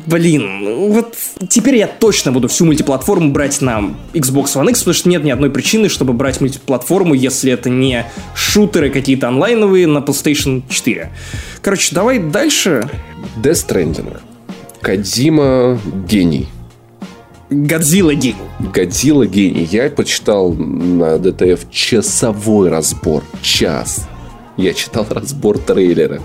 [0.06, 1.16] блин, вот
[1.48, 5.30] теперь я точно буду всю мультиплатформу брать на Xbox One X, потому что нет ни
[5.30, 11.10] одной причины, чтобы брать мультиплатформу, если это не шутеры какие-то онлайновые на PlayStation 4.
[11.62, 12.88] Короче, давай дальше.
[13.42, 14.18] Death Stranding.
[14.82, 16.48] Кадзима гений.
[17.50, 18.36] Годзилла гений.
[18.60, 19.68] Годзилла гений.
[19.70, 23.22] Я почитал на ДТФ часовой разбор.
[23.42, 24.08] Час.
[24.56, 26.20] Я читал разбор трейлера.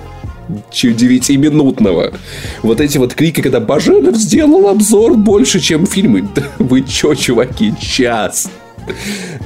[0.82, 2.14] девятиминутного.
[2.62, 6.28] Вот эти вот крики, когда Баженов сделал обзор больше, чем фильмы.
[6.60, 8.50] вы чё, чуваки, час.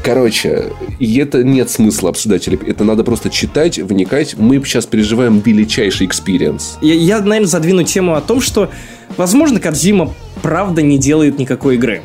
[0.04, 0.66] Короче,
[1.00, 2.48] и это нет смысла обсуждать.
[2.48, 4.36] Это надо просто читать, вникать.
[4.38, 6.78] Мы сейчас переживаем величайший experience.
[6.82, 8.70] Я, я, наверное, задвину тему о том, что,
[9.18, 12.02] возможно, Кадзима правда не делает никакой игры.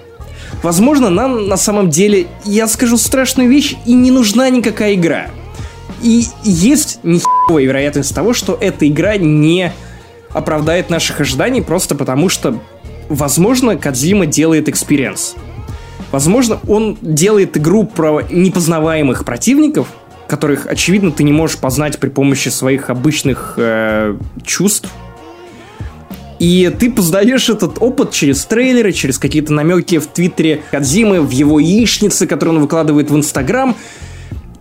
[0.63, 5.31] Возможно, нам на самом деле, я скажу страшную вещь, и не нужна никакая игра.
[6.03, 9.73] И есть нехуевая вероятность того, что эта игра не
[10.31, 12.61] оправдает наших ожиданий просто потому, что,
[13.09, 15.35] возможно, Кадзима делает experience.
[16.13, 19.89] Возможно, он делает игру про непознаваемых противников,
[20.29, 24.89] которых, очевидно, ты не можешь познать при помощи своих обычных э, чувств.
[26.39, 31.59] И ты познаешь этот опыт через трейлеры, через какие-то намеки в Твиттере Кадзимы, в его
[31.59, 33.75] яичнице, которые он выкладывает в Инстаграм.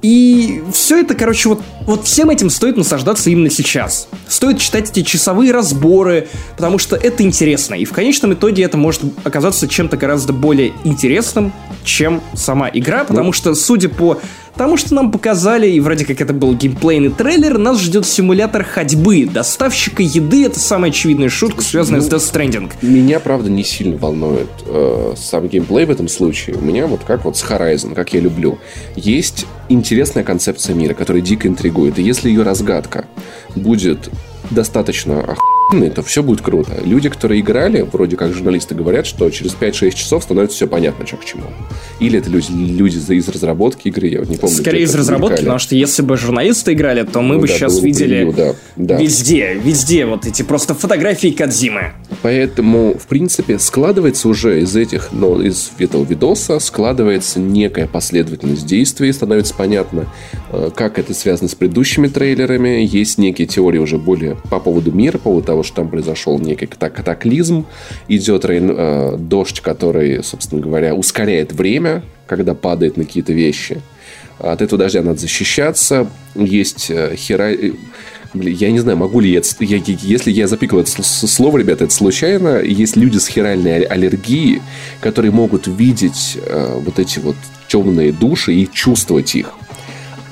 [0.06, 4.08] И все это, короче, вот, вот всем этим стоит наслаждаться именно сейчас.
[4.28, 7.74] Стоит читать эти часовые разборы, потому что это интересно.
[7.74, 11.52] И в конечном итоге это может оказаться чем-то гораздо более интересным,
[11.84, 13.34] чем сама игра, потому ну.
[13.34, 14.22] что, судя по
[14.56, 19.26] Потому что нам показали, и вроде как это был геймплейный трейлер, нас ждет симулятор ходьбы.
[19.26, 22.72] Доставщика еды— это самая очевидная шутка, связанная ну, с Death Stranding.
[22.82, 26.56] Меня, правда, не сильно волнует э, сам геймплей в этом случае.
[26.56, 28.58] У меня вот как вот с Horizon, как я люблю.
[28.96, 32.00] Есть интересная концепция мира, которая дико интригует.
[32.00, 33.08] И если ее разгадка
[33.56, 34.10] будет
[34.52, 35.55] достаточно охуенной,
[35.94, 36.80] то все будет круто.
[36.84, 41.18] Люди, которые играли, вроде как журналисты говорят, что через 5-6 часов становится все понятно, что
[41.18, 41.44] к чему.
[42.00, 44.56] Или это люди, люди из разработки игры, я вот не помню.
[44.56, 47.82] Скорее из разработки, потому что если бы журналисты играли, то мы ну, бы да, сейчас
[47.82, 49.02] видели превью, да, да.
[49.02, 51.94] везде, везде вот эти просто фотографии Кадзимы.
[52.22, 59.12] Поэтому, в принципе, складывается уже из этих, но из этого видоса складывается некая последовательность действий,
[59.12, 60.08] становится понятно,
[60.52, 65.18] э, как это связано с предыдущими трейлерами, есть некие теории уже более по поводу мира,
[65.18, 67.66] по поводу того, что там произошел некий катаклизм,
[68.08, 73.82] идет рейн, э, дождь, который, собственно говоря, ускоряет время, когда падает на какие-то вещи.
[74.40, 76.08] От этого дождя надо защищаться.
[76.36, 77.52] Есть э, хера...
[77.52, 77.72] Э,
[78.34, 79.82] я не знаю, могу ли я, я...
[79.86, 82.62] Если я запикал это слово, ребята, это случайно.
[82.62, 84.62] Есть люди с хиральной аллергией,
[85.00, 87.38] которые могут видеть э, вот эти вот
[87.68, 89.54] темные души и чувствовать их.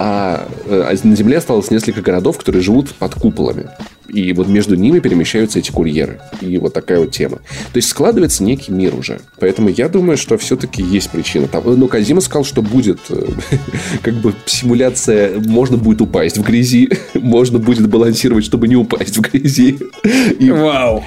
[0.06, 3.70] А, а на Земле осталось несколько городов, которые живут под куполами.
[4.10, 6.20] И вот между ними перемещаются эти курьеры.
[6.42, 7.38] И вот такая вот тема.
[7.38, 9.22] То есть складывается некий мир уже.
[9.40, 11.48] Поэтому я думаю, что все-таки есть причина.
[11.48, 13.28] Там, ну, Казима сказал, что будет э,
[14.02, 19.22] как бы симуляция, можно будет упасть в грязи, можно будет балансировать, чтобы не упасть в
[19.22, 19.80] грязи.
[20.38, 21.02] И Вау.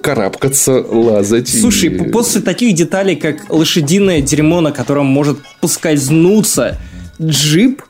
[0.00, 1.48] карабкаться, лазать.
[1.48, 2.10] Слушай, и...
[2.10, 6.78] после таких деталей, как лошадиное дерьмо, на котором может поскользнуться
[7.20, 7.82] джип,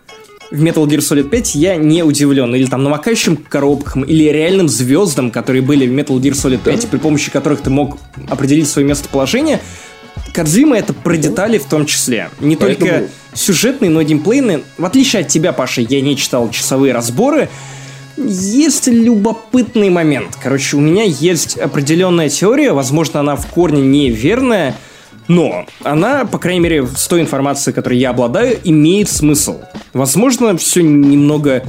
[0.51, 2.55] в Metal Gear Solid 5 я не удивлен.
[2.55, 6.89] Или там намокающим коробкам, или реальным звездам, которые были в Metal Gear Solid 5, да.
[6.89, 7.99] при помощи которых ты мог
[8.29, 9.61] определить свое местоположение.
[10.33, 12.31] Кадзима это про детали в том числе.
[12.41, 12.91] Не Поэтому...
[12.91, 14.63] только сюжетные, но и геймплейные.
[14.77, 17.49] В отличие от тебя, Паша, я не читал часовые разборы.
[18.17, 20.37] Есть любопытный момент.
[20.43, 24.77] Короче, у меня есть определенная теория, возможно, она в корне неверная,
[25.31, 29.61] но она, по крайней мере, с той информацией, которой я обладаю, имеет смысл.
[29.93, 31.63] Возможно, все немного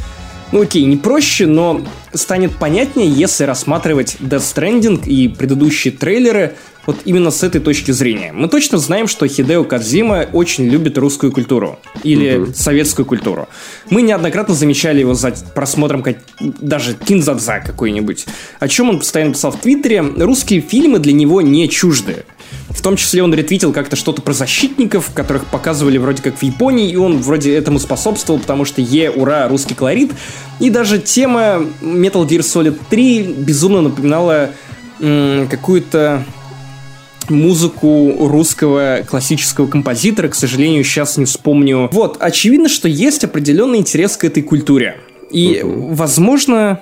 [0.51, 1.81] ну окей, не проще, но
[2.11, 6.55] станет понятнее, если рассматривать Death Stranding и предыдущие трейлеры
[6.85, 8.33] вот именно с этой точки зрения.
[8.33, 12.53] Мы точно знаем, что Хидео Кадзима очень любит русскую культуру или угу.
[12.53, 13.47] советскую культуру.
[13.89, 16.17] Мы неоднократно замечали его за просмотром как...
[16.39, 18.25] даже Кинзадза какой-нибудь.
[18.59, 20.01] О чем он постоянно писал в Твиттере.
[20.01, 22.25] Русские фильмы для него не чужды.
[22.69, 26.89] В том числе он ретвитил как-то что-то про защитников, которых показывали вроде как в Японии,
[26.89, 30.11] и он вроде этому способствовал, потому что е, ура, русский колорит.
[30.59, 34.51] И даже тема Metal Gear Solid 3 безумно напоминала
[34.99, 36.25] м- какую-то
[37.29, 41.89] музыку русского классического композитора, к сожалению, сейчас не вспомню.
[41.91, 44.97] Вот, очевидно, что есть определенный интерес к этой культуре.
[45.31, 45.93] И, uh-huh.
[45.95, 46.81] возможно,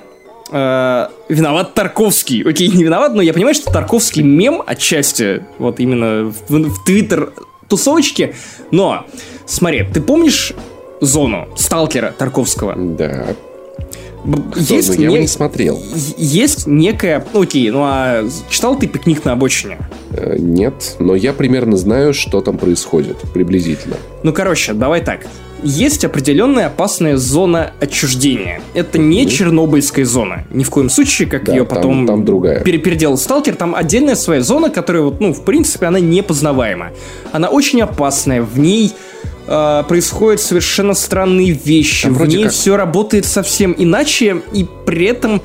[0.51, 2.43] э, виноват Тарковский.
[2.43, 7.33] Окей, не виноват, но я понимаю, что Тарковский мем отчасти, вот именно в, Твиттер
[7.67, 8.35] тусовочке.
[8.71, 9.05] Но,
[9.45, 10.53] смотри, ты помнишь
[11.01, 12.75] зону Сталкера Тарковского?
[12.75, 13.27] Да.
[14.55, 15.19] есть я не...
[15.19, 15.81] не смотрел.
[16.17, 17.25] Есть некая...
[17.33, 19.77] Ну, окей, ну а читал ты «Пикник на обочине»?
[20.11, 23.97] Э, нет, но я примерно знаю, что там происходит, приблизительно.
[24.23, 25.25] Ну, короче, давай так.
[25.63, 28.61] Есть определенная опасная зона отчуждения.
[28.73, 29.27] Это не.
[29.27, 30.45] Чернобыльская зона.
[30.51, 32.61] Ни в коем случае, как да, ее потом там, там другая.
[32.61, 33.55] переделал Сталкер.
[33.55, 36.91] Там отдельная своя зона, которая, вот, ну, в принципе, она непознаваема.
[37.31, 38.41] Она очень опасная.
[38.41, 38.93] В ней
[39.47, 42.03] э, происходят совершенно странные вещи.
[42.03, 42.53] Там в ней как...
[42.53, 45.41] все работает совсем иначе, и при этом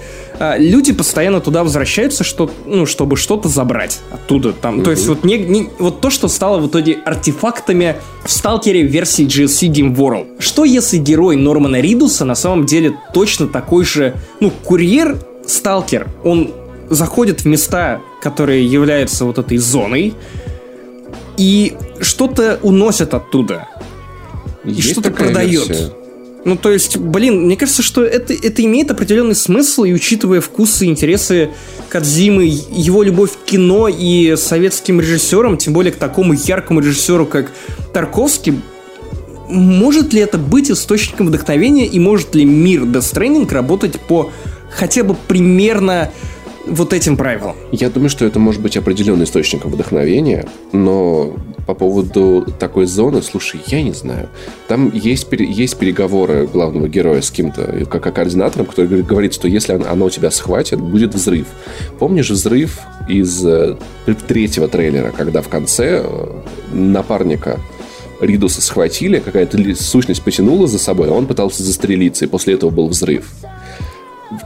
[0.58, 4.52] люди постоянно туда возвращаются, что, ну, чтобы что-то забрать оттуда.
[4.52, 4.80] Там.
[4.80, 4.84] Mm-hmm.
[4.84, 9.26] То есть вот, не, не, вот то, что стало в итоге артефактами в сталкере версии
[9.26, 10.26] GSC Game World.
[10.40, 16.52] Что если герой Нормана Ридуса на самом деле точно такой же, ну, курьер сталкер, он
[16.90, 20.14] заходит в места, которые являются вот этой зоной,
[21.36, 23.68] и что-то уносят оттуда
[24.64, 25.68] и что-то продает.
[25.68, 26.03] Версия.
[26.44, 30.86] Ну, то есть, блин, мне кажется, что это, это имеет определенный смысл, и учитывая вкусы
[30.86, 31.50] и интересы
[31.88, 37.52] Кадзимы, его любовь к кино и советским режиссерам, тем более к такому яркому режиссеру, как
[37.94, 38.60] Тарковский,
[39.48, 44.30] может ли это быть источником вдохновения, и может ли мир Death Stranding работать по
[44.70, 46.10] хотя бы примерно
[46.66, 47.56] вот этим правилам?
[47.72, 51.36] Я думаю, что это может быть определенный источником вдохновения, но
[51.66, 54.28] по поводу такой зоны, слушай, я не знаю.
[54.68, 60.10] Там есть, есть переговоры главного героя с кем-то, как координатором, который говорит, что если оно
[60.10, 61.46] тебя схватит, будет взрыв.
[61.98, 62.78] Помнишь взрыв
[63.08, 63.76] из э,
[64.28, 66.40] третьего трейлера, когда в конце э,
[66.72, 67.58] напарника
[68.20, 72.88] Ридуса схватили, какая-то сущность потянула за собой, а он пытался застрелиться, и после этого был
[72.88, 73.26] взрыв.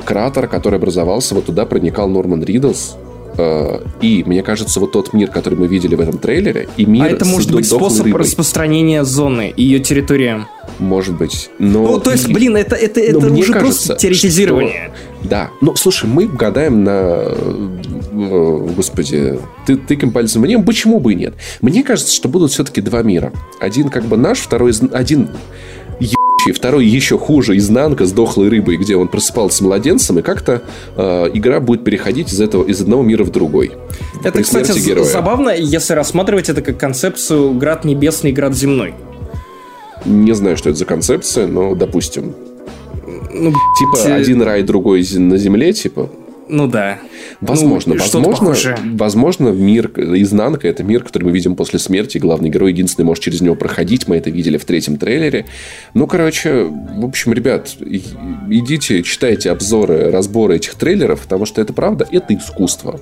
[0.05, 2.97] Кратер, который образовался, вот туда проникал Норман Ридус,
[3.39, 7.05] Э, и, мне кажется, вот тот мир, который мы видели в этом трейлере, и мир
[7.05, 8.21] А это может быть способ рыбой.
[8.21, 10.45] распространения зоны, ее территории.
[10.81, 11.49] Может быть.
[11.61, 11.83] Но...
[11.83, 14.91] Ну, то есть, блин, это, это, это уже кажется, просто теоретизирование.
[15.21, 15.29] Что...
[15.29, 15.51] Да.
[15.61, 16.91] Ну, слушай, мы гадаем на...
[16.91, 21.35] Э, господи, ты тыкаем пальцем мне, почему бы и нет?
[21.61, 23.33] Мне кажется, что будут все-таки два мира.
[23.61, 24.73] Один как бы наш, второй...
[24.93, 25.29] Один
[26.49, 30.63] и второй еще хуже изнанка с дохлой рыбой, где он просыпался младенцем, и как-то
[30.97, 33.73] э, игра будет переходить из этого из одного мира в другой.
[34.25, 35.05] Это, кстати, героя.
[35.05, 38.95] забавно, если рассматривать это как концепцию град небесный, град земной.
[40.05, 42.35] Не знаю, что это за концепция, но допустим.
[43.33, 44.13] Ну, типа те...
[44.15, 46.11] один рай, другой на земле, типа.
[46.49, 46.99] Ну да.
[47.41, 52.19] Возможно, ну, возможно, возможно, мир изнанка это мир, который мы видим после смерти.
[52.19, 54.09] Главный герой единственный может через него проходить.
[54.09, 55.47] Мы это видели в третьем трейлере.
[55.95, 62.07] Ну, короче, в общем, ребят, идите, читайте обзоры, разборы этих трейлеров, потому что это правда,
[62.11, 63.01] это искусство.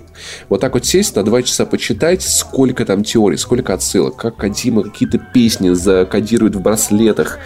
[0.49, 4.83] Вот так вот сесть на два часа почитать, сколько там теорий, сколько отсылок, как Кадима
[4.83, 7.39] какие-то песни закодирует в браслетах,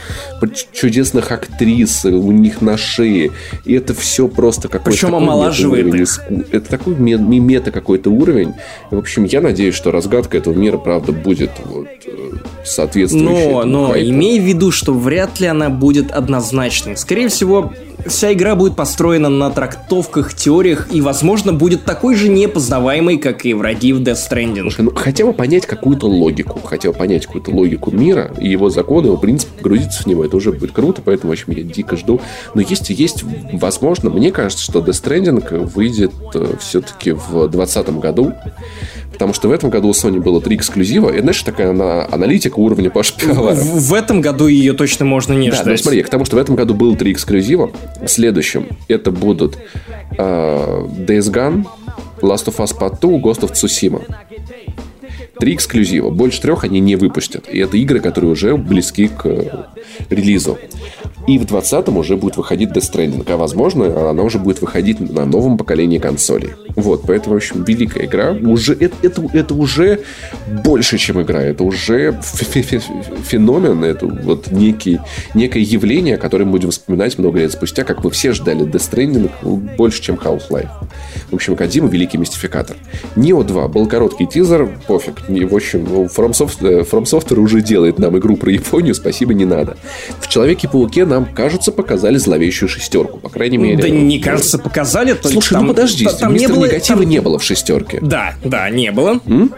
[0.73, 3.33] чудесных актрис у них на шее.
[3.65, 4.91] И это все просто какой-то...
[4.91, 6.45] Причем омолаживает иску...
[6.61, 8.55] Это такой мета какой-то уровень.
[8.91, 12.11] В общем, я надеюсь, что разгадка этого мира, правда, будет вот, э,
[12.65, 13.51] соответствующей.
[13.51, 14.11] Но, но хайпу.
[14.11, 16.97] имей в виду, что вряд ли она будет однозначной.
[16.97, 17.73] Скорее всего,
[18.07, 23.55] вся игра будет построена на трактовках, теориях и, возможно, будет такой же непознаваемой, как и
[23.55, 24.63] враги в Death Stranding.
[24.63, 28.71] Слушай, ну хотя бы понять какую-то логику, хотя бы понять какую-то логику мира и его
[28.71, 31.97] законы, в принципе, погрузиться в него, это уже будет круто, поэтому, в общем, я дико
[31.97, 32.21] жду.
[32.55, 38.33] Но есть, есть, возможно, мне кажется, что Death Stranding выйдет э, все-таки в 2020 году,
[39.21, 41.11] Потому что в этом году у Sony было три эксклюзива.
[41.11, 43.13] И, знаешь, такая она, аналитика уровня Паши.
[43.19, 45.77] В, в этом году ее точно можно не да, ждать.
[45.77, 47.71] Да, смотри, к тому, что в этом году было три эксклюзива.
[48.01, 49.59] В следующем это будут
[50.17, 51.67] э, Days Gone,
[52.23, 54.03] Last of Us Part 2, Ghost of Tsushima.
[55.41, 56.11] Три эксклюзива.
[56.11, 57.49] Больше трех они не выпустят.
[57.49, 59.65] И это игры, которые уже близки к э,
[60.11, 60.59] релизу.
[61.27, 63.33] И в 2020 уже будет выходить Death Stranding.
[63.33, 66.51] А возможно, она уже будет выходить на новом поколении консолей.
[66.77, 68.33] Вот, поэтому, в общем, великая игра.
[68.33, 70.01] Уже, это, это, это уже
[70.65, 71.41] больше, чем игра.
[71.41, 73.83] Это уже феномен.
[73.85, 75.01] Это вот некий,
[75.35, 79.77] некое явление, которое мы будем вспоминать много лет спустя, как мы все ждали Death Stranding
[79.77, 80.69] больше, чем Half-Life.
[81.31, 82.77] В общем, Кадима великий мистификатор.
[83.17, 85.30] Neo 2 был короткий тизер, пофиг.
[85.31, 89.45] В общем, ну, From Software, From Software уже делает нам игру про Японию, спасибо, не
[89.45, 89.77] надо.
[90.21, 93.19] В Человеке-пауке нам, кажется, показали зловещую шестерку.
[93.19, 93.83] По крайней мере.
[93.83, 95.17] Да не кажется, показали.
[95.23, 97.09] Слушай, там, ну подожди, там не было негатива там...
[97.09, 97.99] не было в шестерке.
[98.03, 99.21] Да, да, не было.
[99.27, 99.53] М?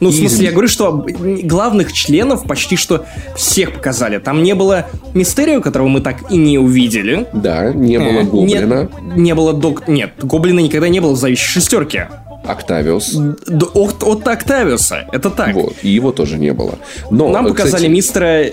[0.00, 1.06] Ну, в смысле, я говорю, что
[1.42, 3.06] главных членов почти что
[3.36, 4.18] всех показали.
[4.18, 7.26] Там не было Мистерио, которого мы так и не увидели.
[7.32, 8.90] Да, не было э, Гоблина.
[9.02, 9.88] Не, не было Док...
[9.88, 12.08] Нет, Гоблина никогда не было в зависящей шестерке.
[12.46, 13.16] Октавиус.
[13.74, 15.54] От, от Октавиуса, это так.
[15.54, 16.78] Вот, и его тоже не было.
[17.10, 18.44] Но, Нам показали кстати, мистера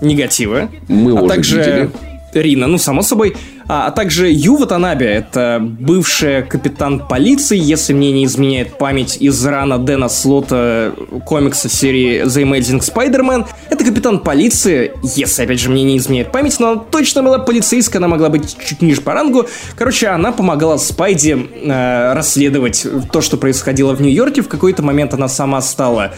[0.00, 0.68] негатива.
[0.88, 1.90] Мы а также видели.
[2.32, 3.36] Рина, ну, само собой.
[3.72, 9.46] А, а также Ю Ватанаbe, это бывшая капитан полиции, если мне не изменяет память, из
[9.46, 10.92] рана Дэна Слота
[11.24, 13.46] комикса серии The Amazing Spider-Man.
[13.70, 18.00] Это капитан полиции, если, опять же, мне не изменяет память, но она точно была полицейская,
[18.00, 19.46] она могла быть чуть ниже по рангу.
[19.76, 24.42] Короче, она помогала Спайди э, расследовать то, что происходило в Нью-Йорке.
[24.42, 26.12] В какой-то момент она сама стала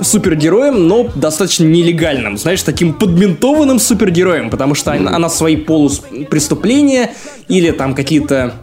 [0.00, 5.56] супергероем, но достаточно нелегальным, знаешь, таким подментованным супергероем, потому что она, она свои
[6.96, 7.10] полупреступления
[7.48, 8.54] или там какие-то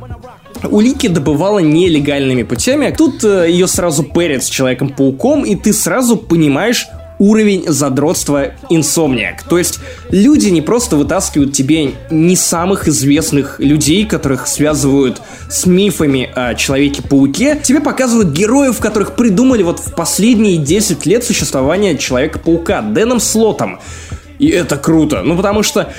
[0.69, 2.93] улики добывала нелегальными путями.
[2.97, 6.87] Тут э, ее сразу перед с Человеком-пауком, и ты сразу понимаешь,
[7.19, 9.43] уровень задротства инсомниак.
[9.43, 9.79] То есть
[10.09, 17.59] люди не просто вытаскивают тебе не самых известных людей, которых связывают с мифами о Человеке-пауке,
[17.61, 23.79] тебе показывают героев, которых придумали вот в последние 10 лет существования Человека-паука, Дэном Слотом.
[24.39, 25.93] И это круто, ну потому что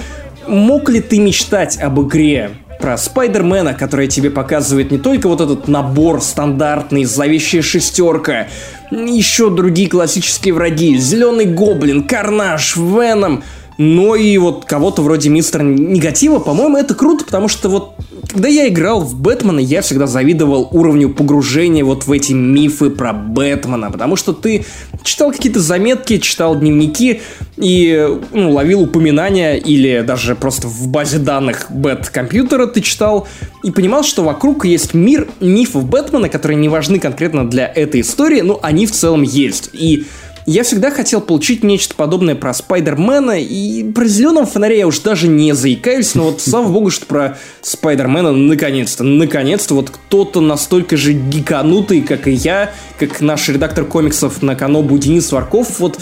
[0.47, 2.51] мог ли ты мечтать об игре,
[2.81, 8.49] про Спайдермена, которая тебе показывает не только вот этот набор стандартный, зловещая шестерка,
[8.91, 13.43] еще другие классические враги, Зеленый Гоблин, Карнаж, Веном,
[13.79, 17.95] но и вот кого-то вроде Мистера Негатива, по-моему, это круто, потому что вот
[18.29, 23.13] когда я играл в Бэтмена, я всегда завидовал уровню погружения вот в эти мифы про
[23.13, 24.65] Бэтмена, потому что ты
[25.03, 27.21] читал какие-то заметки, читал дневники
[27.57, 33.29] и ну, ловил упоминания или даже просто в базе данных Бэт-компьютера ты читал
[33.63, 38.41] и понимал, что вокруг есть мир мифов Бэтмена, которые не важны конкретно для этой истории,
[38.41, 39.71] но они в целом есть.
[39.73, 40.07] И
[40.47, 45.27] я всегда хотел получить нечто подобное про Спайдермена, и про зеленого фонаря я уж даже
[45.29, 51.13] не заикаюсь, но вот слава богу, что про Спайдермена наконец-то, наконец-то вот кто-то настолько же
[51.13, 55.99] гиканутый, как и я, как наш редактор комиксов на Канобу Денис Варков, вот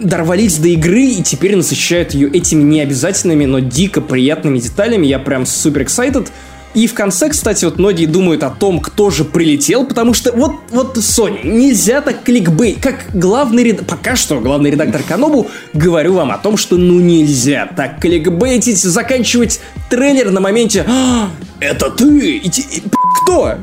[0.00, 5.06] дорвались до игры и теперь насыщают ее этими необязательными, но дико приятными деталями.
[5.06, 6.28] Я прям супер excited.
[6.72, 10.52] И в конце, кстати, вот многие думают о том, кто же прилетел, потому что вот,
[10.70, 12.78] вот, Sony, нельзя так кликбей.
[12.80, 17.68] Как главный редактор, пока что главный редактор Канобу, говорю вам о том, что ну нельзя
[17.76, 22.82] так кликбейтить, заканчивать трейлер на моменте а, «Это ты!» и, и,
[23.22, 23.56] Кто?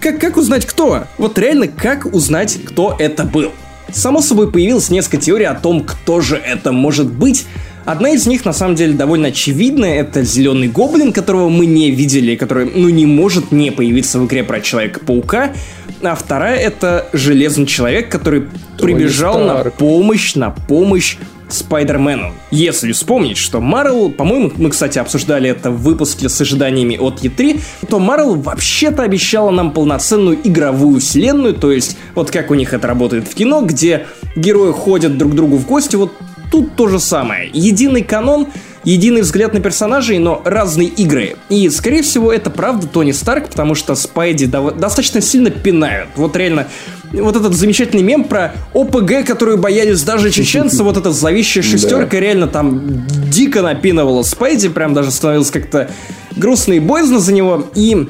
[0.00, 1.04] Как, как узнать кто?
[1.18, 3.52] Вот реально, как узнать, кто это был?
[3.92, 7.46] Само собой появилось несколько теорий о том, кто же это может быть,
[7.90, 9.98] Одна из них, на самом деле, довольно очевидная.
[9.98, 14.44] Это зеленый гоблин, которого мы не видели, который, ну, не может не появиться в игре
[14.44, 15.52] про Человека-паука.
[16.00, 18.42] А вторая— это Железный Человек, который
[18.78, 19.64] Тони прибежал Старк.
[19.64, 21.16] на помощь, на помощь
[21.48, 22.32] Спайдермену.
[22.52, 27.60] Если вспомнить, что Марвел, по-моему, мы, кстати, обсуждали это в выпуске с ожиданиями от E3,
[27.88, 32.86] то Марвел вообще-то обещала нам полноценную игровую вселенную, то есть вот как у них это
[32.86, 34.06] работает в кино, где
[34.36, 36.12] герои ходят друг к другу в гости, вот
[36.50, 37.48] Тут то же самое.
[37.52, 38.48] Единый канон,
[38.84, 41.36] единый взгляд на персонажей, но разные игры.
[41.48, 46.08] И, скорее всего, это правда Тони Старк, потому что Спайди до- достаточно сильно пинают.
[46.16, 46.66] Вот реально,
[47.12, 52.48] вот этот замечательный мем про ОПГ, которую боялись даже чеченцы, вот эта зловещая шестерка реально
[52.48, 55.88] там дико напинывала Спайди, прям даже становилось как-то
[56.36, 57.66] грустно и боязно за него.
[57.76, 58.08] И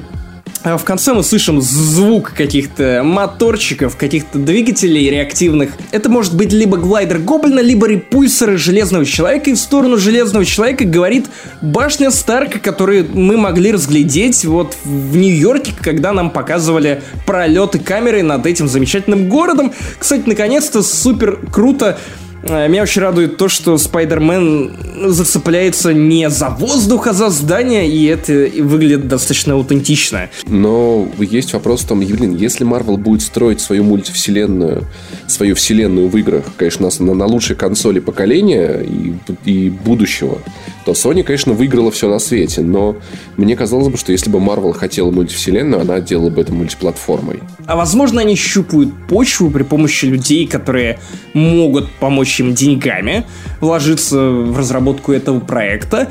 [0.63, 5.71] в конце мы слышим звук каких-то моторчиков, каких-то двигателей реактивных.
[5.91, 9.49] Это может быть либо глайдер Гоблина, либо репульсоры Железного Человека.
[9.49, 11.27] И в сторону Железного Человека говорит
[11.61, 18.45] башня Старка, которую мы могли разглядеть вот в Нью-Йорке, когда нам показывали пролеты камеры над
[18.45, 19.73] этим замечательным городом.
[19.97, 21.97] Кстати, наконец-то супер круто
[22.43, 24.71] меня очень радует то, что Спайдермен
[25.11, 30.29] зацепляется не за воздух, а за здание, и это выглядит достаточно аутентично.
[30.47, 34.85] Но есть вопрос в том, блин, если Марвел будет строить свою мультивселенную,
[35.27, 39.13] свою вселенную в играх, конечно, на, на лучшей консоли поколения и,
[39.45, 40.39] и будущего,
[40.85, 42.61] то Sony, конечно, выиграла все на свете.
[42.61, 42.95] Но
[43.37, 47.39] мне казалось бы, что если бы Marvel хотела мультивселенную, она делала бы это мультиплатформой.
[47.65, 50.99] А возможно, они щупают почву при помощи людей, которые
[51.33, 53.25] могут помочь им деньгами,
[53.59, 56.09] вложиться в разработку этого проекта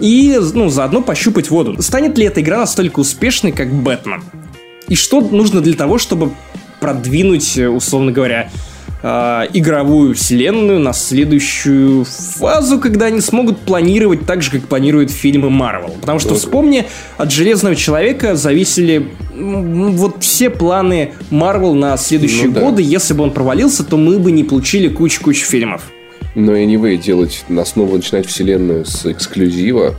[0.00, 1.80] и, ну, заодно пощупать воду.
[1.82, 4.22] Станет ли эта игра настолько успешной, как Бэтмен?
[4.88, 6.32] И что нужно для того, чтобы
[6.80, 8.50] продвинуть, условно говоря,
[9.02, 15.50] э, игровую вселенную на следующую фазу, когда они смогут планировать так же, как планируют фильмы
[15.50, 15.94] Марвел.
[16.00, 22.82] Потому что, вспомни, от Железного Человека зависели вот все планы Марвел на следующие ну, годы.
[22.82, 22.88] Да.
[22.88, 25.82] Если бы он провалился, то мы бы не получили кучу-кучу фильмов.
[26.34, 29.96] Но anyway, делать на основу начинать вселенную с эксклюзива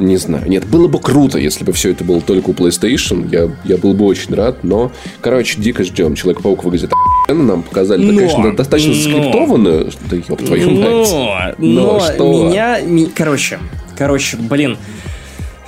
[0.00, 0.48] не знаю.
[0.48, 3.28] Нет, было бы круто, если бы все это было только у PlayStation.
[3.30, 4.90] Я, я был бы очень рад, но,
[5.20, 6.14] короче, дико ждем.
[6.14, 6.90] Человек-паук выглядит
[7.28, 9.84] нам показали, но, конечно, достаточно но, скриптованно.
[10.10, 11.58] Да ёб твою но, мать.
[11.58, 12.48] Но, но что?
[12.48, 12.78] меня...
[13.14, 13.58] Короче,
[13.96, 14.78] короче, блин.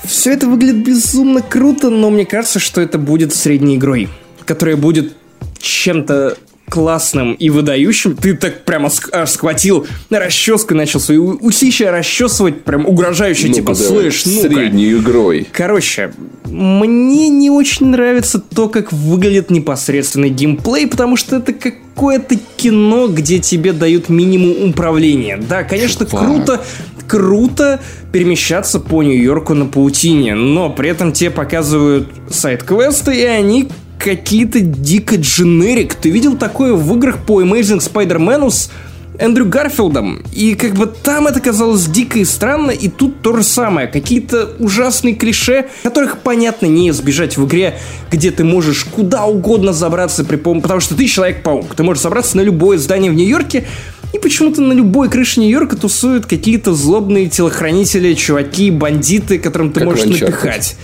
[0.03, 4.09] Все это выглядит безумно круто, но мне кажется, что это будет средней игрой,
[4.45, 5.13] которая будет
[5.61, 6.37] чем-то
[6.73, 13.49] классным и выдающим, ты так прямо аж схватил расческой начал свои усища расчесывать, прям угрожающе,
[13.49, 15.47] ну типа, слышь, ну Средней игрой.
[15.53, 16.15] Короче,
[16.47, 23.39] мне не очень нравится то, как выглядит непосредственный геймплей, потому что это какое-то кино, где
[23.39, 25.37] тебе дают минимум управления.
[25.37, 26.25] Да, конечно, Чувак.
[26.25, 26.65] круто,
[27.07, 27.81] круто
[28.13, 33.69] перемещаться по Нью-Йорку на паутине, но при этом тебе показывают сайт-квесты, и они
[34.03, 35.95] какие-то дико дженерик.
[35.95, 38.71] Ты видел такое в играх по Amazing Spider-Man с
[39.19, 40.23] Эндрю Гарфилдом.
[40.33, 43.87] И как бы там это казалось дико и странно, и тут то же самое.
[43.87, 47.79] Какие-то ужасные клише, которых, понятно, не избежать в игре,
[48.11, 50.63] где ты можешь куда угодно забраться при помощи...
[50.63, 51.75] Потому что ты Человек-паук.
[51.75, 53.67] Ты можешь забраться на любое здание в Нью-Йорке,
[54.13, 59.89] и почему-то на любой крыше Нью-Йорка тусуют какие-то злобные телохранители, чуваки, бандиты, которым ты как
[59.89, 60.77] можешь напихать.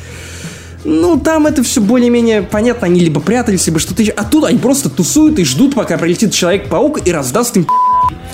[0.84, 2.86] Ну, там это все более-менее понятно.
[2.86, 4.12] Они либо прятались, либо что-то еще.
[4.12, 7.66] А тут они просто тусуют и ждут, пока прилетит Человек-паук и раздаст им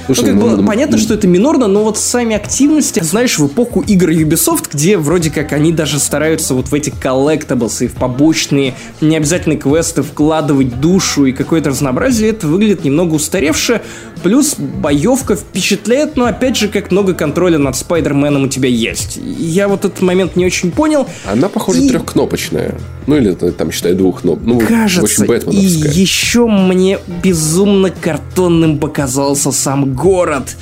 [0.07, 3.03] Слушай, ну, как ну, бы, ну, понятно, ну, что это минорно, но вот сами активности,
[3.03, 7.83] знаешь, в эпоху игр Ubisoft, где вроде как они даже стараются вот в эти collectibles
[7.83, 13.81] и в побочные, не обязательно квесты вкладывать душу и какое-то разнообразие, это выглядит немного устаревше.
[14.23, 19.19] Плюс боевка впечатляет, но опять же, как много контроля над Спайдерменом у тебя есть.
[19.39, 21.07] Я вот этот момент не очень понял.
[21.25, 21.89] Она, похоже, и...
[21.89, 22.75] трехкнопочная.
[23.07, 29.53] Ну или там, считай, двух Ну, Кажется, в общем, и еще мне безумно картонным показался
[29.65, 30.57] сам город.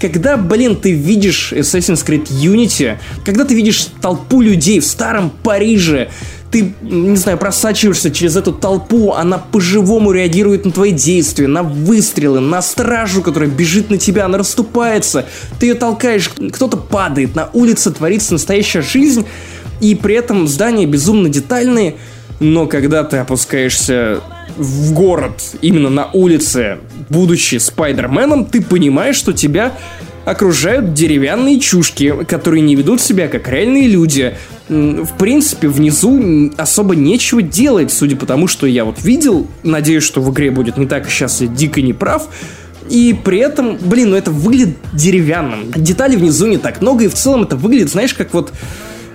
[0.00, 6.08] Когда, блин, ты видишь Assassin's Creed Unity, когда ты видишь толпу людей в старом Париже,
[6.50, 12.40] ты, не знаю, просачиваешься через эту толпу, она по-живому реагирует на твои действия, на выстрелы,
[12.40, 15.26] на стражу, которая бежит на тебя, она расступается,
[15.60, 19.26] ты ее толкаешь, кто-то падает, на улице творится настоящая жизнь,
[19.80, 21.96] и при этом здания безумно детальные,
[22.40, 24.20] но когда ты опускаешься
[24.58, 26.78] в город, именно на улице,
[27.08, 29.72] будучи Спайдерменом, ты понимаешь, что тебя
[30.24, 34.34] окружают деревянные чушки, которые не ведут себя как реальные люди.
[34.68, 39.46] В принципе, внизу особо нечего делать, судя по тому, что я вот видел.
[39.62, 42.28] Надеюсь, что в игре будет не так, сейчас я дико не прав.
[42.90, 45.70] И при этом, блин, ну это выглядит деревянным.
[45.74, 48.52] Деталей внизу не так много, и в целом это выглядит, знаешь, как вот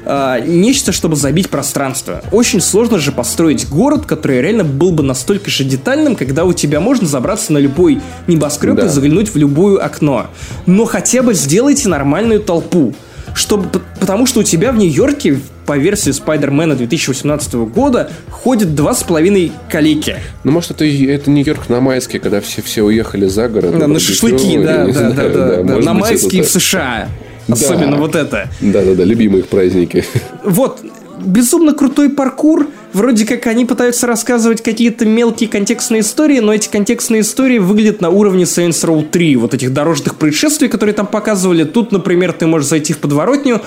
[0.06, 2.22] э, нечто, чтобы забить пространство.
[2.32, 6.80] Очень сложно же построить город, который реально был бы настолько же детальным, когда у тебя
[6.80, 8.86] можно забраться на любой небоскреб да.
[8.86, 10.28] и заглянуть в любое окно.
[10.66, 12.94] Но хотя бы сделайте нормальную толпу.
[13.36, 13.68] Чтобы,
[14.00, 19.52] потому что у тебя в Нью-Йорке по версии Спайдермена 2018 года ходит два с половиной
[19.70, 20.18] калики.
[20.44, 23.78] Ну, может, это, это Нью-Йорк на майске, когда все, все уехали за город.
[23.80, 27.08] Да, на шашлыки, да, да, да, да, да, на майские в США.
[27.48, 28.50] Особенно вот это.
[28.62, 30.06] Да-да-да, любимые их праздники.
[30.44, 30.82] Вот,
[31.20, 32.68] безумно крутой паркур.
[32.94, 38.10] Вроде как они пытаются рассказывать какие-то мелкие контекстные истории, но эти контекстные истории выглядят на
[38.10, 41.64] уровне Saints Row 3, вот этих дорожных происшествий, которые там показывали.
[41.64, 43.62] Тут, например, ты можешь зайти в подворотню,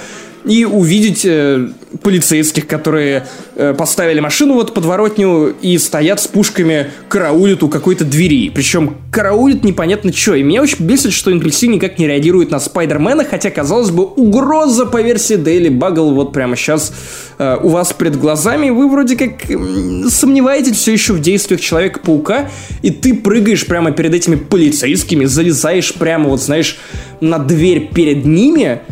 [0.46, 1.68] и увидеть э,
[2.02, 8.50] полицейских, которые э, поставили машину вот подворотню и стоят с пушками, караулят у какой-то двери.
[8.50, 10.36] Причем караулят непонятно что.
[10.36, 14.86] И меня очень бесит, что NPC никак не реагирует на Спайдермена, хотя, казалось бы, угроза
[14.86, 16.92] по версии Daily Bugle вот прямо сейчас
[17.38, 18.70] э, у вас перед глазами.
[18.70, 22.50] Вы вроде как э, сомневаетесь все еще в действиях Человека-паука,
[22.82, 26.78] и ты прыгаешь прямо перед этими полицейскими, залезаешь прямо, вот знаешь,
[27.20, 28.82] на дверь перед ними,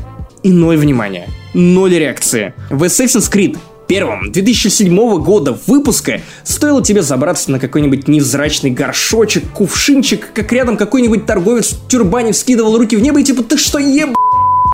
[0.43, 2.55] и ноль внимания ноль реакции.
[2.71, 3.57] В Assassin's Creed
[3.87, 11.27] первом 2007 года выпуска стоило тебе забраться на какой-нибудь невзрачный горшочек, кувшинчик, как рядом какой-нибудь
[11.27, 14.11] торговец в тюрбане вскидывал руки в небо и типа «Ты что, еб...»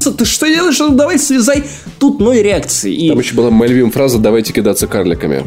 [0.02, 0.78] ты что делаешь?
[0.78, 1.65] Ну давай слезай.
[1.98, 2.94] Тут ноль реакции.
[2.94, 3.09] И...
[3.11, 5.44] Там еще была моя любимая фраза «давайте кидаться карликами».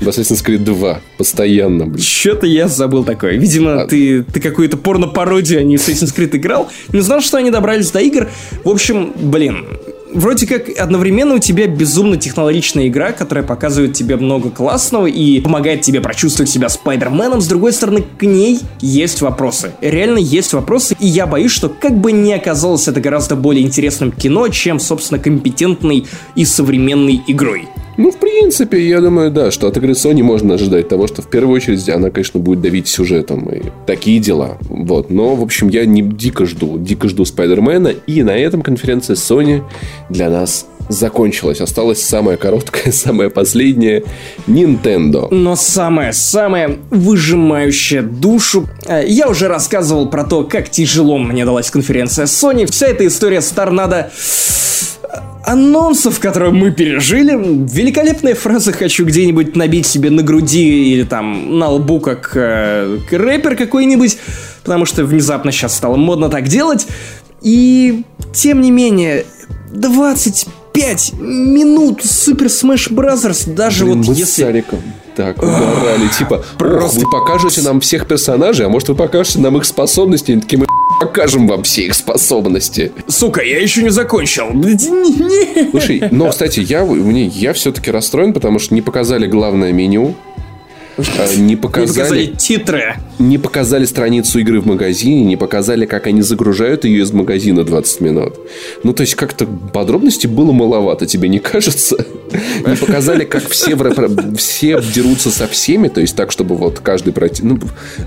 [0.00, 1.00] В Assassin's Creed 2.
[1.16, 2.02] Постоянно, блин.
[2.02, 3.36] Что-то я забыл такое.
[3.36, 3.86] Видимо, а...
[3.86, 6.70] ты, ты какую-то порно-пародию, а не Assassin's Creed играл.
[6.92, 8.28] Не знал, что они добрались до игр.
[8.62, 9.64] В общем, блин,
[10.12, 15.80] вроде как одновременно у тебя безумно технологичная игра, которая показывает тебе много классного и помогает
[15.80, 17.40] тебе прочувствовать себя Спайдерменом.
[17.40, 19.72] С другой стороны, к ней есть вопросы.
[19.80, 24.12] Реально есть вопросы, и я боюсь, что как бы не оказалось это гораздо более интересным
[24.12, 27.68] кино, чем, собственно, компетентной и современной игрой.
[27.96, 31.28] Ну, в принципе, я думаю, да, что от игры Sony можно ожидать того, что в
[31.28, 34.58] первую очередь она, конечно, будет давить сюжетом и такие дела.
[34.68, 35.10] Вот.
[35.10, 36.78] Но, в общем, я не дико жду.
[36.78, 37.88] Дико жду Спайдермена.
[38.06, 39.62] И на этом конференция Sony
[40.10, 41.60] для нас закончилась.
[41.60, 44.04] Осталась самая короткая, самая последняя
[44.46, 45.28] Nintendo.
[45.30, 48.68] Но самое-самое выжимающее душу.
[48.86, 52.70] Э, я уже рассказывал про то, как тяжело мне далась конференция Sony.
[52.70, 54.10] Вся эта история с Торнадо
[55.46, 57.32] анонсов, которые мы пережили.
[57.32, 63.56] Великолепная фраза «хочу где-нибудь набить себе на груди» или там на лбу, как э, рэпер
[63.56, 64.18] какой-нибудь,
[64.64, 66.86] потому что внезапно сейчас стало модно так делать.
[67.42, 68.02] И,
[68.34, 69.24] тем не менее,
[69.72, 73.54] 25 минут Super Smash Bros.
[73.54, 74.24] даже Блин, вот мы если...
[74.24, 74.80] с Сариком
[75.14, 76.08] так угорали.
[76.08, 80.32] Типа, просто вы покажете нам всех персонажей, а может вы покажете нам их способности?
[80.32, 80.66] Они такие, мы
[81.00, 82.92] покажем вам все их способности.
[83.08, 84.46] Сука, я еще не закончил.
[85.70, 90.14] Слушай, но, кстати, я, мне, я все-таки расстроен, потому что не показали главное меню.
[90.98, 91.02] А,
[91.36, 92.94] Не показали, Не показали титры.
[93.18, 98.00] не показали страницу игры в магазине, не показали, как они загружают ее из магазина 20
[98.00, 98.34] минут.
[98.82, 102.02] Ну, то есть, как-то подробностей было маловато, тебе не кажется?
[102.66, 103.76] Не показали, как все,
[104.38, 107.42] все дерутся со всеми, то есть так, чтобы вот каждый пройти...
[107.42, 107.58] Ну,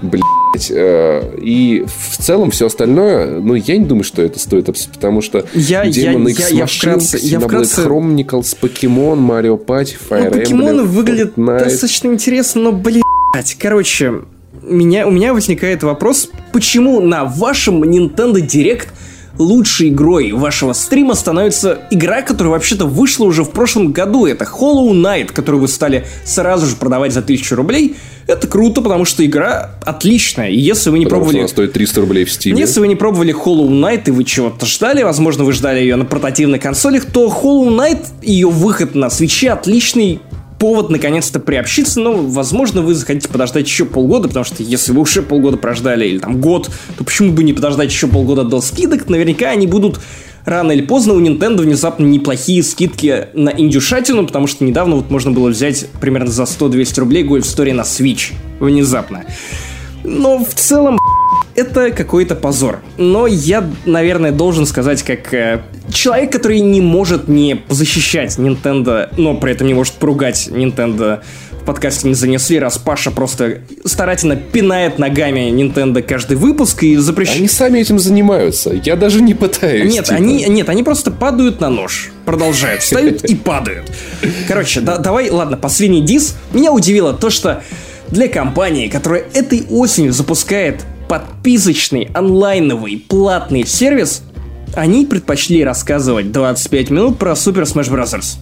[0.01, 0.23] блядь.
[0.69, 5.21] Э, И в целом все остальное, ну, я не думаю, что это стоит, обс- потому
[5.21, 10.31] что Я- Demon я- X я вкратце- я вкратце- Chronicles, Pokemon, Mario Party, Fire Ну,
[10.39, 11.63] покемоны Emblem, выглядят Fortnite.
[11.65, 14.21] достаточно интересно, но, блядь, короче,
[14.63, 18.87] меня, у меня возникает вопрос, почему на вашем Nintendo Direct
[19.39, 24.25] лучшей игрой вашего стрима становится игра, которая вообще-то вышла уже в прошлом году.
[24.25, 27.95] Это Hollow Knight, которую вы стали сразу же продавать за 1000 рублей.
[28.27, 30.49] Это круто, потому что игра отличная.
[30.49, 31.39] И если вы не Потому пробовали...
[31.39, 32.55] она стоит 300 рублей в Steam.
[32.55, 36.05] Если вы не пробовали Hollow Knight и вы чего-то ждали, возможно, вы ждали ее на
[36.05, 40.19] портативных консолях, то Hollow Knight, ее выход на свече отличный
[40.59, 45.21] повод наконец-то приобщиться, но, возможно, вы захотите подождать еще полгода, потому что если вы уже
[45.21, 49.09] полгода прождали, или там год, то почему бы не подождать еще полгода до скидок?
[49.09, 49.99] Наверняка они будут
[50.45, 55.31] рано или поздно у Nintendo внезапно неплохие скидки на индюшатину, потому что недавно вот можно
[55.31, 58.33] было взять примерно за 100-200 рублей Golf Story на Switch.
[58.59, 59.23] Внезапно.
[60.03, 60.98] Но в целом
[61.59, 62.79] это какой-то позор.
[62.97, 65.61] Но я, наверное, должен сказать, как э,
[65.91, 71.21] человек, который не может не защищать Nintendo, но при этом не может поругать Nintendo
[71.61, 77.39] в подкасте не занесли, раз Паша просто старательно пинает ногами Nintendo каждый выпуск и запрещает.
[77.39, 78.71] Они сами этим занимаются.
[78.71, 79.91] Я даже не пытаюсь.
[79.93, 80.17] Нет, типа.
[80.17, 82.11] они, нет, они просто падают на нож.
[82.25, 82.81] Продолжают.
[82.81, 83.91] Встают и падают.
[84.47, 86.37] Короче, да- давай, ладно, последний дис.
[86.53, 87.61] Меня удивило то, что
[88.09, 94.21] для компании, которая этой осенью запускает подписочный, онлайновый, платный сервис,
[94.75, 98.37] они предпочли рассказывать 25 минут про Super Smash Bros.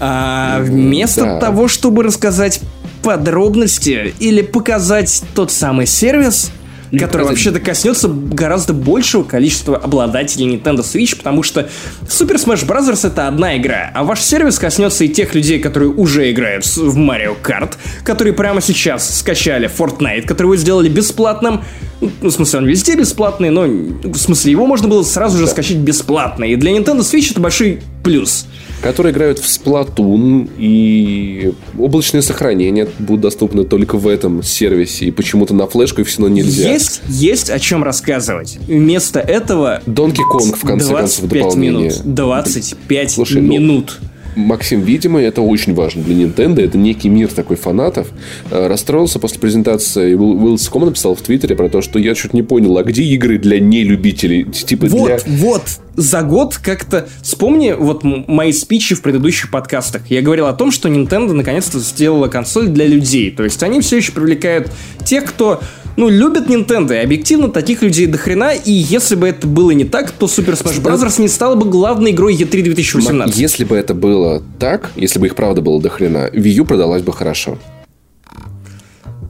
[0.00, 1.40] А вместо да.
[1.40, 2.60] того, чтобы рассказать
[3.02, 6.52] подробности или показать тот самый сервис,
[7.00, 11.68] который показать- вообще-то коснется гораздо большего количества обладателей Nintendo Switch, потому что
[12.06, 13.06] Super Smash Bros.
[13.06, 17.36] это одна игра, а ваш сервис коснется и тех людей, которые уже играют в Mario
[17.42, 17.72] Kart,
[18.04, 21.62] которые прямо сейчас скачали Fortnite, который вы сделали бесплатным.
[22.00, 25.76] Ну, в смысле, он везде бесплатный, но в смысле, его можно было сразу же скачать
[25.76, 26.44] бесплатно.
[26.44, 28.46] И для Nintendo Switch это большой плюс.
[28.82, 35.54] Которые играют в Splatoon, и облачное сохранение будут доступны только в этом сервисе, и почему-то
[35.54, 36.68] на флешку их все равно нельзя.
[36.68, 38.58] Есть, есть о чем рассказывать.
[38.66, 41.90] Вместо этого Donkey Kong, в конце концов, 25 дополнение.
[41.90, 42.00] минут.
[42.04, 44.00] 25 Слушай, ну, минут.
[44.34, 46.60] Максим, видимо, это очень важно для Nintendo.
[46.60, 48.08] Это некий мир такой фанатов.
[48.50, 50.14] Э, Расстроился после презентации.
[50.14, 53.38] Уилл Ском написал в Твиттере про то, что я чуть не понял, а где игры
[53.38, 54.44] для нелюбителей?
[54.44, 55.36] Типа Вот, для...
[55.36, 55.62] вот,
[55.96, 57.08] за год как-то...
[57.22, 60.02] Вспомни вот мои спичи в предыдущих подкастах.
[60.10, 63.30] Я говорил о том, что Nintendo наконец-то сделала консоль для людей.
[63.30, 64.70] То есть они все еще привлекают
[65.04, 65.60] тех, кто
[65.96, 69.84] ну, любят Nintendo, и объективно таких людей до хрена, и если бы это было не
[69.84, 71.20] так, то Super Smash Bros.
[71.20, 73.36] не стала бы главной игрой E3 2018.
[73.36, 77.02] Если бы это было так, если бы их правда было до хрена, Wii U продалась
[77.02, 77.58] бы хорошо.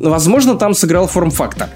[0.00, 1.68] Возможно, там сыграл форм-фактор.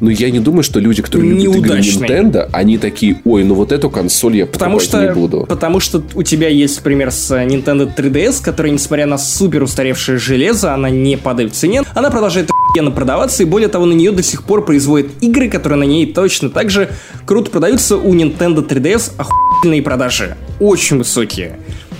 [0.00, 1.78] Но я не думаю, что люди, которые любят игры.
[1.80, 5.46] Nintendo, они такие, ой, ну вот эту консоль я Потому покупать что, не буду.
[5.46, 10.18] потому что у тебя есть пример с э, Nintendo 3DS, которая, несмотря на супер устаревшее
[10.18, 14.12] железо, она не падает в цене, она продолжает охуенно продаваться, и более того, на нее
[14.12, 16.90] до сих пор производят игры, которые на ней точно так же
[17.26, 17.96] круто продаются.
[17.96, 21.58] У Nintendo 3DS охуенные продажи, очень высокие.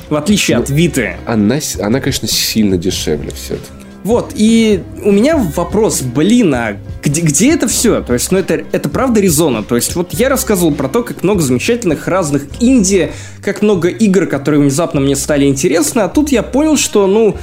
[0.09, 1.15] В отличие от Vita.
[1.27, 3.80] Она, она, конечно, сильно дешевле все-таки.
[4.03, 8.01] Вот, и у меня вопрос, блин, а где, где это все?
[8.01, 9.63] То есть, ну это, это правда резона.
[9.63, 13.13] То есть, вот я рассказывал про то, как много замечательных разных инди,
[13.43, 17.37] как много игр, которые внезапно мне стали интересны, а тут я понял, что, ну,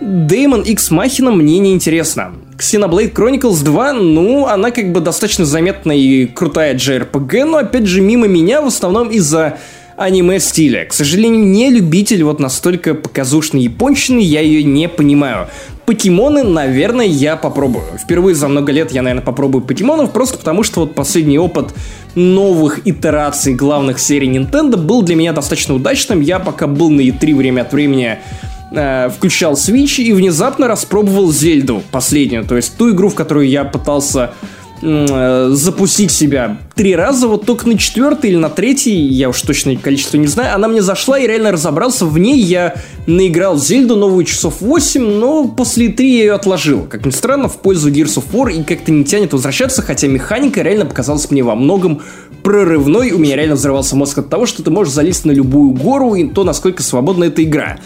[0.00, 2.34] Damon X Machina мне не интересно.
[2.58, 8.00] Xenoblade Chronicles 2, ну, она как бы достаточно заметная и крутая JRPG, но опять же
[8.00, 9.58] мимо меня в основном из-за
[9.98, 10.84] аниме стиля.
[10.86, 15.48] К сожалению, не любитель вот настолько показушной японщины, я ее не понимаю.
[15.86, 17.84] Покемоны, наверное, я попробую.
[17.98, 21.74] Впервые за много лет я, наверное, попробую покемонов, просто потому что вот последний опыт
[22.14, 26.20] новых итераций главных серий Nintendo был для меня достаточно удачным.
[26.20, 28.18] Я пока был на E3 время от времени
[28.70, 33.64] э, включал Switch и внезапно распробовал Зельду последнюю, то есть ту игру, в которую я
[33.64, 34.32] пытался
[34.80, 40.16] запустить себя три раза, вот только на четвертый или на третий, я уж точно количество
[40.16, 42.38] не знаю, она мне зашла и реально разобрался в ней.
[42.38, 42.76] Я
[43.06, 46.84] наиграл Зельду новую часов 8, но после 3 я ее отложил.
[46.84, 50.62] Как ни странно, в пользу Gears of War и как-то не тянет возвращаться, хотя механика
[50.62, 52.02] реально показалась мне во многом
[52.42, 53.10] прорывной.
[53.10, 56.28] У меня реально взорвался мозг от того, что ты можешь залезть на любую гору и
[56.28, 57.78] то, насколько свободна эта игра.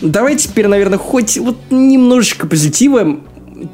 [0.00, 3.18] Давайте теперь, наверное, хоть вот немножечко позитива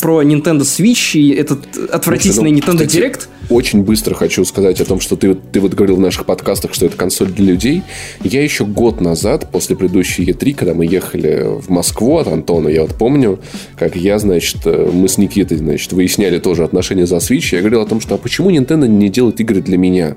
[0.01, 3.29] про Nintendo Switch и этот отвратительный ну, Nintendo кстати, Direct.
[3.49, 6.87] Очень быстро хочу сказать о том, что ты, ты вот говорил в наших подкастах, что
[6.87, 7.83] это консоль для людей.
[8.23, 12.83] Я еще год назад, после предыдущей E3, когда мы ехали в Москву от Антона, я
[12.83, 13.39] вот помню,
[13.79, 17.55] как я, значит, э, мы с Никитой, значит, выясняли тоже отношения за Switch.
[17.55, 20.17] Я говорил о том, что а почему Nintendo не делает игры для меня?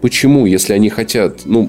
[0.00, 1.68] Почему, если они хотят, ну,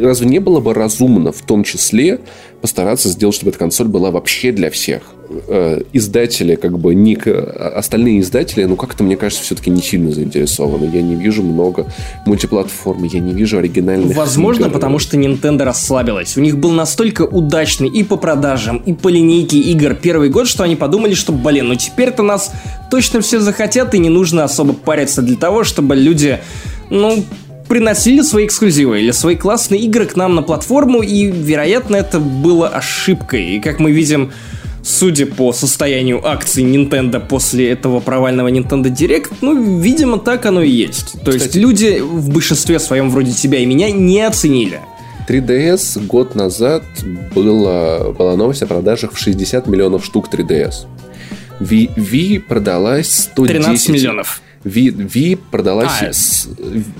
[0.00, 2.20] разве не было бы разумно в том числе
[2.60, 5.02] постараться сделать, чтобы эта консоль была вообще для всех?
[5.46, 10.90] Э, издатели, как бы, не, остальные издатели, ну, как-то, мне кажется, все-таки не сильно заинтересованы.
[10.92, 11.86] Я не вижу много
[12.26, 14.72] мультиплатформ, я не вижу оригинальных Возможно, игр.
[14.72, 16.36] потому что Nintendo расслабилась.
[16.36, 20.64] У них был настолько удачный и по продажам, и по линейке игр первый год, что
[20.64, 22.50] они подумали, что, блин, ну теперь-то нас
[22.90, 26.40] точно все захотят, и не нужно особо париться для того, чтобы люди,
[26.90, 27.22] ну,
[27.68, 32.66] приносили свои эксклюзивы или свои классные игры к нам на платформу, и, вероятно, это было
[32.68, 33.44] ошибкой.
[33.44, 34.32] И, как мы видим,
[34.82, 40.70] судя по состоянию акций Nintendo после этого провального Nintendo Direct, ну, видимо, так оно и
[40.70, 41.12] есть.
[41.24, 44.80] То Кстати, есть люди в большинстве своем вроде тебя и меня не оценили.
[45.28, 46.82] 3DS год назад
[47.34, 50.86] была, была новость о продажах в 60 миллионов штук 3DS.
[51.60, 53.62] Wii, Wii продалась 110...
[53.62, 54.42] 13 миллионов.
[54.64, 56.48] Ви, Ви продалась а, с,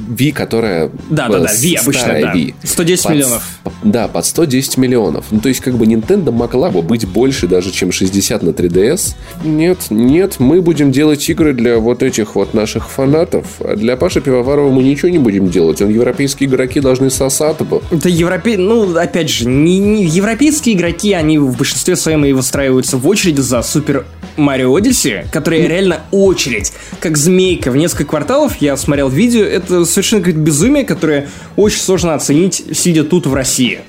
[0.08, 0.90] Ви, которая...
[1.10, 2.32] Да, да, да, Ви обычная, да.
[2.32, 2.54] Ви.
[2.64, 3.42] 110 под, миллионов.
[3.84, 5.24] Да, под 110 миллионов.
[5.30, 9.14] Ну, то есть, как бы Nintendo могла бы быть больше даже, чем 60 на 3DS.
[9.44, 13.46] Нет, нет, мы будем делать игры для вот этих вот наших фанатов.
[13.60, 15.82] А для Паши Пивоварова мы ничего не будем делать.
[15.82, 17.82] Он европейские игроки должны сосать бы.
[17.90, 18.56] Это европей...
[18.56, 20.04] Ну, опять же, не, не...
[20.04, 24.06] европейские игроки, они в большинстве своем и выстраиваются в очередь за Супер
[24.36, 27.16] Марио Odyssey, которая реально очередь, как
[27.50, 28.56] змейка в несколько кварталов.
[28.60, 33.80] Я смотрел видео, это совершенно какое-то безумие, которое очень сложно оценить, сидя тут в России.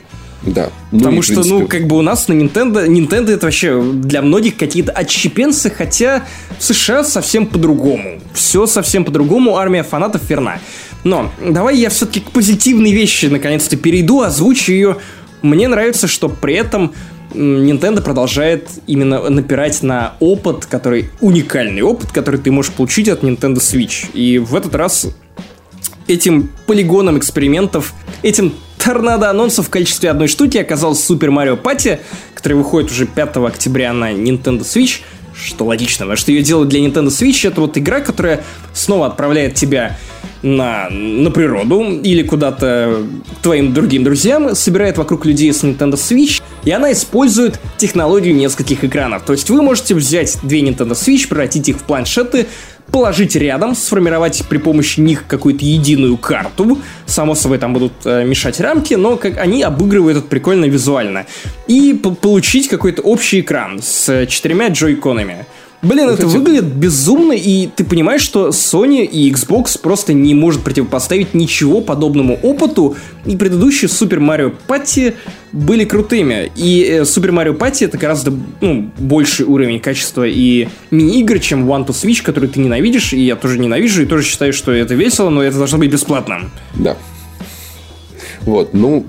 [0.41, 0.71] Да.
[0.91, 1.59] Ну, Потому что, принципе...
[1.59, 6.25] ну, как бы у нас на Nintendo, Nintendo это вообще для многих какие-то отщепенцы, хотя
[6.57, 8.19] в США совсем по-другому.
[8.33, 10.59] Все совсем по-другому, армия фанатов верна.
[11.03, 14.97] Но давай я все-таки к позитивной вещи наконец-то перейду, озвучу ее.
[15.43, 16.93] Мне нравится, что при этом
[17.33, 23.57] Nintendo продолжает именно напирать на опыт, который уникальный опыт, который ты можешь получить от Nintendo
[23.57, 24.11] Switch.
[24.13, 25.07] И в этот раз
[26.07, 31.99] этим полигоном экспериментов, этим торнадо анонсов в качестве одной штуки оказался Super Mario Party,
[32.33, 35.01] который выходит уже 5 октября на Nintendo Switch,
[35.33, 38.43] что логично, потому что ее делают для Nintendo Switch, это вот игра, которая
[38.73, 39.97] снова отправляет тебя
[40.41, 43.03] на, на природу или куда-то
[43.39, 48.83] к твоим другим друзьям, собирает вокруг людей с Nintendo Switch, и она использует технологию нескольких
[48.83, 49.23] экранов.
[49.23, 52.47] То есть вы можете взять две Nintendo Switch, превратить их в планшеты,
[52.91, 56.77] положить рядом, сформировать при помощи них какую-то единую карту.
[57.05, 61.25] Само собой, там будут э, мешать рамки, но как они обыгрывают это прикольно визуально.
[61.67, 65.45] И получить какой-то общий экран с четырьмя джойконами.
[65.81, 66.37] Блин, это Хотя...
[66.37, 72.35] выглядит безумно, и ты понимаешь, что Sony и Xbox просто не может противопоставить ничего подобному
[72.43, 72.95] опыту,
[73.25, 75.15] и предыдущие Super Mario Party
[75.51, 76.51] были крутыми.
[76.55, 78.31] И э, Super Mario Party это гораздо
[78.61, 83.35] ну, больший уровень качества и мини-игр, чем One to Switch, который ты ненавидишь, и я
[83.35, 86.51] тоже ненавижу, и тоже считаю, что это весело, но это должно быть бесплатно.
[86.75, 86.95] Да.
[88.41, 89.05] Вот, ну,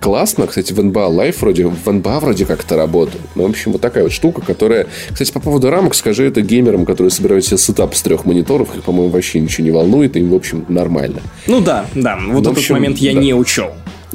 [0.00, 0.46] классно.
[0.46, 3.22] Кстати, в NBA Live вроде, в NBA вроде как-то работает.
[3.34, 4.86] Ну, в общем, вот такая вот штука, которая...
[5.10, 8.82] Кстати, по поводу рамок, скажи это геймерам, которые собирают себе сетап с трех мониторов, их,
[8.82, 11.20] по-моему, вообще ничего не волнует, им, в общем, нормально.
[11.46, 13.20] Ну да, да, вот ну, этот общем, момент я да.
[13.20, 13.70] не учел.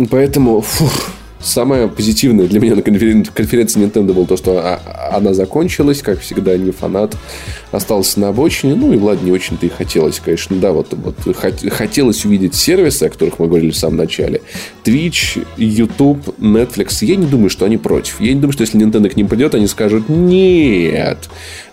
[0.10, 0.92] Поэтому, фух,
[1.44, 3.26] Самое позитивное для меня на конферен...
[3.26, 7.18] конференции Nintendo было то, что а, она закончилась, как всегда, не фанат
[7.72, 8.76] остался на обочине.
[8.76, 10.56] Ну и ладно, не очень-то и хотелось, конечно.
[10.56, 11.16] Да, вот, вот
[11.70, 14.42] хотелось увидеть сервисы, о которых мы говорили в самом начале.
[14.86, 16.98] Twitch, YouTube, Netflix.
[17.02, 18.22] Я не думаю, что они против.
[18.22, 21.18] Я не думаю, что если Nintendo к ним придет, они скажут, нет,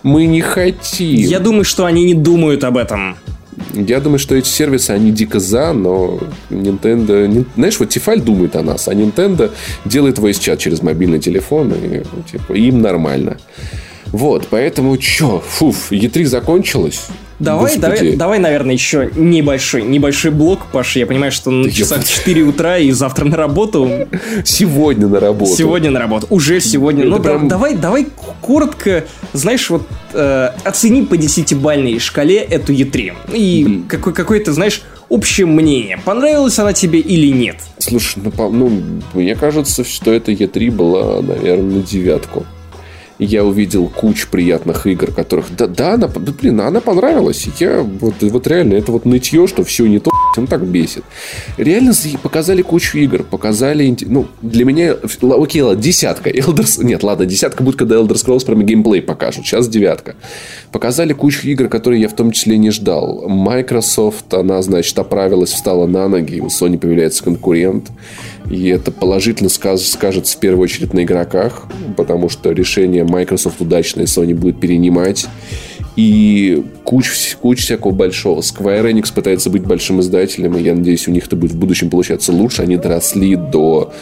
[0.03, 1.15] мы не хотим.
[1.15, 3.15] Я думаю, что они не думают об этом.
[3.73, 6.19] Я думаю, что эти сервисы, они дико за, но
[6.49, 7.45] Nintendo...
[7.55, 9.51] Знаешь, вот Тифаль думает о нас, а Nintendo
[9.85, 13.37] делает voice чат через мобильный телефон, и типа, им нормально.
[14.07, 17.07] Вот, поэтому чё, фуф, E3 закончилась.
[17.41, 20.99] Давай, давай, давай, наверное, еще небольшой, небольшой блок, Паша.
[20.99, 23.89] Я понимаю, что на часах 4 утра и завтра на работу.
[24.45, 25.55] Сегодня на работу.
[25.55, 26.27] Сегодня на работу.
[26.29, 27.05] Уже сегодня.
[27.05, 27.47] Ну, прям...
[27.47, 28.07] давай, давай
[28.41, 33.13] коротко, знаешь, вот э, оцени по десятибальной шкале эту E3.
[33.33, 35.99] И какой, какой-то, знаешь, общее мнение.
[36.05, 37.57] Понравилась она тебе или нет?
[37.79, 38.71] Слушай, ну, ну
[39.13, 42.45] мне кажется, что эта E3 была, наверное, на девятку
[43.25, 45.55] я увидел кучу приятных игр, которых...
[45.55, 47.47] Да, да, она, блин, она понравилась.
[47.59, 51.03] Я вот, вот реально, это вот нытье, что все не то, он так бесит.
[51.57, 51.93] Реально
[52.23, 53.95] показали кучу игр, показали...
[54.01, 54.95] Ну, для меня...
[55.21, 56.31] Окей, ладно, десятка.
[56.31, 56.83] Elders...
[56.83, 59.45] Нет, ладно, десятка будет, когда Elder Scrolls прямо геймплей покажут.
[59.45, 60.15] Сейчас девятка.
[60.71, 63.29] Показали кучу игр, которые я в том числе не ждал.
[63.29, 67.91] Microsoft, она, значит, оправилась, встала на ноги, у Sony появляется конкурент.
[68.51, 71.63] И это положительно скажется в первую очередь на игроках,
[71.95, 75.27] потому что решение Microsoft удачное Sony будет перенимать.
[75.95, 78.41] И куча, куча всякого большого.
[78.41, 81.89] Square Enix пытается быть большим издателем, и я надеюсь, у них это будет в будущем
[81.89, 82.61] получаться лучше.
[82.61, 83.93] Они доросли до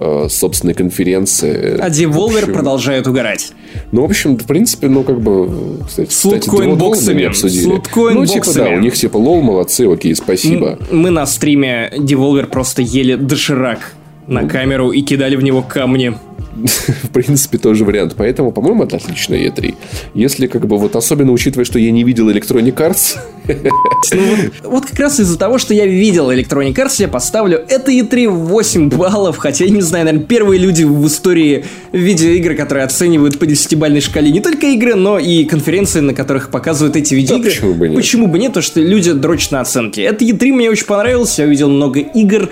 [0.00, 1.78] э, собственной конференции.
[1.78, 3.52] А Devolver общем, продолжает угорать.
[3.92, 7.24] Ну, в общем, в принципе, ну, как бы, кстати, с луткоин-боксами.
[7.24, 7.62] обсудили.
[7.64, 10.78] С ну, типа, да, у них типа лол, молодцы, окей, спасибо.
[10.90, 13.94] Мы на стриме Devolver просто ели доширак
[14.28, 16.14] на камеру и кидали в него камни.
[17.02, 18.14] в принципе, тоже вариант.
[18.16, 19.74] Поэтому, по-моему, это отличная E3.
[20.14, 23.18] Если, как бы, вот особенно учитывая, что я не видел Electronic Arts...
[24.12, 27.92] ну, вот, вот как раз из-за того, что я видел Electronic Arts, я поставлю это
[27.92, 32.84] E3 в 8 баллов, хотя, я не знаю, наверное, первые люди в истории видеоигр, которые
[32.84, 37.50] оценивают по 10-бальной шкале не только игры, но и конференции, на которых показывают эти видеоигры.
[37.50, 37.96] Да, почему бы нет?
[37.96, 38.52] Почему бы нет?
[38.52, 40.00] То, что люди дрочат на оценки.
[40.00, 42.50] Это E3 мне очень понравилось, я увидел много игр,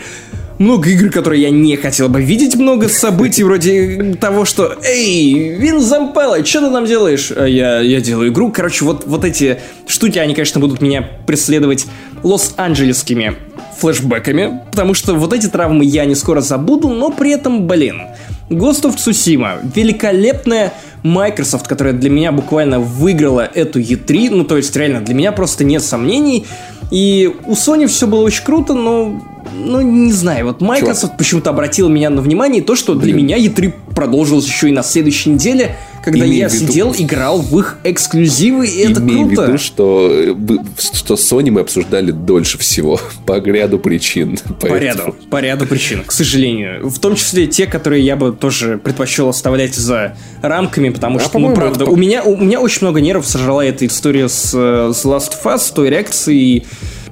[0.59, 5.81] много игр, которые я не хотел бы видеть, много событий вроде того, что «Эй, Вин
[5.81, 8.51] Зампелла, что ты там делаешь?» а я, я делаю игру.
[8.51, 11.87] Короче, вот, вот эти штуки, они, конечно, будут меня преследовать
[12.23, 13.37] лос-анджелесскими
[13.79, 18.03] флешбэками, потому что вот эти травмы я не скоро забуду, но при этом, блин,
[18.49, 20.73] Ghost of Tsushima, великолепная
[21.03, 25.65] Microsoft, которая для меня буквально выиграла эту E3, ну то есть реально для меня просто
[25.65, 26.47] нет сомнений,
[26.91, 29.23] и у Sony все было очень круто, но
[29.57, 31.19] ну, не знаю, вот Microsoft Чё?
[31.19, 33.03] почему-то обратил меня на внимание то, что Блин.
[33.03, 37.41] для меня E3 продолжилось еще и на следующей неделе, когда Имей я виду, сидел, играл
[37.41, 39.43] в их эксклюзивы, и это Имей круто.
[39.43, 40.35] в виду, что, э,
[40.79, 44.39] что Sony мы обсуждали дольше всего, по ряду причин.
[44.61, 44.69] Поэтому...
[44.71, 46.89] По ряду, по ряду причин, к сожалению.
[46.89, 51.39] В том числе те, которые я бы тоже предпочел оставлять за рамками, потому а, что,
[51.39, 51.93] ну, правда, это...
[51.93, 55.45] у, меня, у меня очень много нервов сожрала эта история с, э, с Last of
[55.45, 56.67] Us, той реакцией,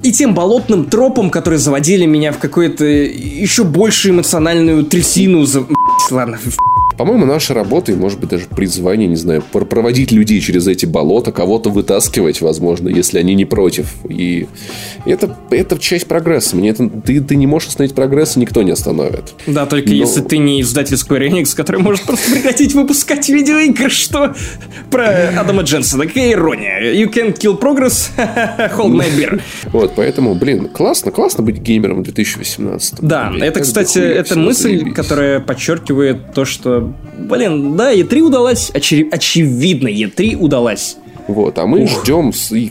[0.05, 5.45] и тем болотным тропом, которые заводили меня в какую-то еще большую эмоциональную трясину.
[5.47, 5.67] За...
[6.11, 6.39] Ладно,
[6.97, 11.33] по-моему, наша работа, и, может быть, даже призвание, не знаю, проводить людей через эти болота,
[11.33, 13.95] кого-то вытаскивать, возможно, если они не против.
[14.09, 14.47] И
[15.05, 16.57] это, это часть прогресса.
[16.57, 19.35] Мне это, ты, ты не можешь остановить прогресс, и никто не остановит.
[19.47, 19.95] Да, только Но...
[19.95, 24.35] если ты не издатель Square Enix, который может просто прекратить выпускать видеоигры, что
[24.91, 26.07] про Адама Дженсона.
[26.07, 26.93] Какая ирония.
[26.93, 29.41] You can kill progress, hold my beer.
[29.73, 33.01] Вот, поэтому, блин, классно, классно быть геймером в 2018.
[33.01, 36.84] Да, это, кстати, это мысль, которая подчеркивает то, что
[37.19, 40.97] блин, да, Е3 удалась, очи- очевидно, Е3 удалась.
[41.27, 42.03] Вот, а мы Ух.
[42.03, 42.71] ждем, и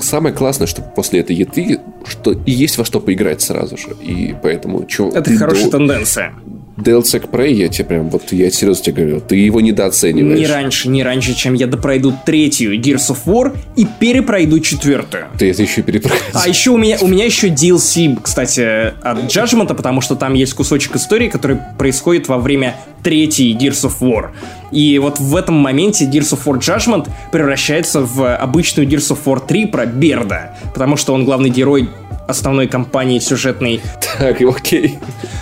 [0.00, 4.34] самое классное, что после этой Е3, что и есть во что поиграть сразу же, и
[4.42, 4.84] поэтому...
[4.84, 5.78] Чё, Это хорошая до...
[5.78, 6.34] тенденция.
[6.76, 10.38] DLC Prey, я тебе прям, вот я серьезно тебе говорю, ты его недооцениваешь.
[10.38, 15.26] Не раньше, не раньше, чем я допройду третью Gears of War и перепройду четвертую.
[15.38, 16.20] Ты это еще перепройдешь.
[16.32, 20.54] А еще у меня, у меня еще DLC, кстати, от Judgment, потому что там есть
[20.54, 22.74] кусочек истории, который происходит во время
[23.04, 24.30] третьей Gears of War.
[24.72, 29.40] И вот в этом моменте Gears of War Judgment превращается в обычную Gears of War
[29.46, 31.88] 3 про Берда, потому что он главный герой
[32.26, 33.80] основной кампании сюжетной.
[34.18, 34.98] Так, окей.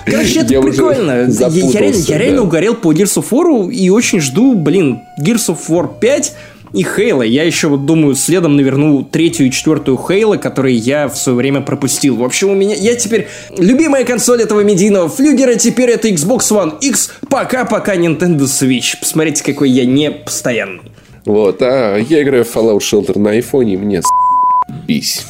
[0.06, 1.28] Короче, это я прикольно.
[1.28, 5.48] Я, я, реально, я реально угорел по Gears of War и очень жду, блин, Gears
[5.48, 6.34] of War 5
[6.72, 7.22] и Хейла.
[7.22, 11.60] Я еще вот думаю, следом наверну третью и четвертую Хейла, которые я в свое время
[11.60, 12.16] пропустил.
[12.16, 12.74] В общем, у меня...
[12.74, 13.28] Я теперь...
[13.58, 17.12] Любимая консоль этого медийного флюгера теперь это Xbox One X.
[17.28, 18.98] Пока-пока Nintendo Switch.
[18.98, 20.80] Посмотрите, какой я не постоянный.
[21.24, 25.24] Вот, а я играю в Fallout Shelter на айфоне, мне с...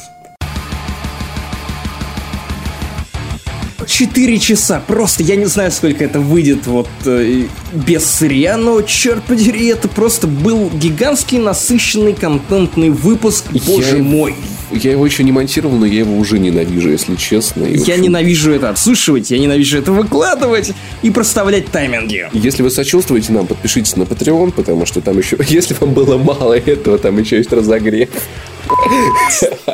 [3.87, 4.81] 4 часа.
[4.85, 7.43] Просто я не знаю, сколько это выйдет вот э,
[7.73, 13.45] без сырья, но черт подери, это просто был гигантский насыщенный контентный выпуск.
[13.65, 14.35] Боже я, мой.
[14.71, 17.63] Я его еще не монтировал, но я его уже ненавижу, если честно.
[17.63, 18.01] И, я общем...
[18.01, 22.29] ненавижу это отслушивать, я ненавижу это выкладывать и проставлять тайминги.
[22.33, 26.53] Если вы сочувствуете нам, подпишитесь на Patreon, потому что там еще, если вам было мало
[26.53, 28.09] этого, там еще есть разогрев.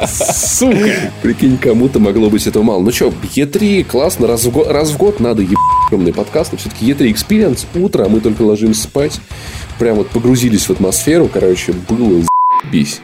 [0.08, 1.12] Сука!
[1.22, 2.82] Прикинь, кому-то могло быть этого мало.
[2.82, 5.44] Ну что, Е3 классно, раз в, год, раз в год надо
[5.92, 6.54] ебаный подкаст.
[6.58, 9.20] Все-таки Е3 Experience, утро, а мы только ложимся спать.
[9.78, 12.24] Прям вот погрузились в атмосферу, короче, было
[12.72, 13.02] бись.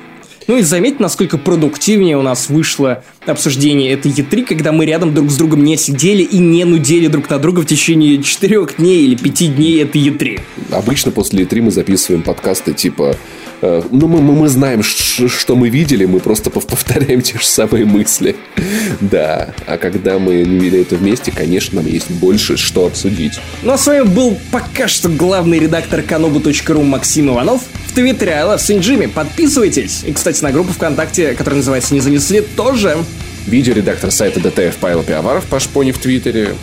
[0.47, 5.31] Ну и заметьте, насколько продуктивнее у нас вышло обсуждение этой E3, когда мы рядом друг
[5.31, 9.15] с другом не сидели и не нудели друг на друга в течение четырех дней или
[9.15, 10.41] пяти дней этой E3.
[10.71, 13.15] Обычно после E3 мы записываем подкасты типа
[13.91, 18.35] ну, мы, мы знаем, что мы видели, мы просто повторяем те же самые мысли.
[19.01, 23.39] Да, а когда мы видели это вместе, конечно, нам есть больше что обсудить.
[23.63, 27.61] Ну, а с вами был пока что главный редактор kanobu.ru Максим Иванов.
[27.87, 29.07] В Твиттере I love Saint Jimmy.
[29.07, 30.03] Подписывайтесь.
[30.05, 32.97] И, кстати, на группу ВКонтакте, которая называется «Не занесли», тоже.
[33.47, 36.55] Видеоредактор сайта ДТФ Павел Пиаваров, Пашпони в Твиттере.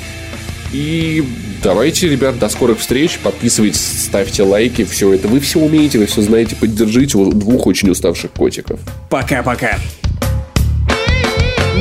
[0.72, 1.24] И
[1.62, 3.18] давайте, ребят, до скорых встреч.
[3.18, 4.84] Подписывайтесь, ставьте лайки.
[4.84, 6.56] Все это вы все умеете, вы все знаете.
[6.56, 8.80] Поддержите у двух очень уставших котиков.
[9.08, 9.78] Пока-пока.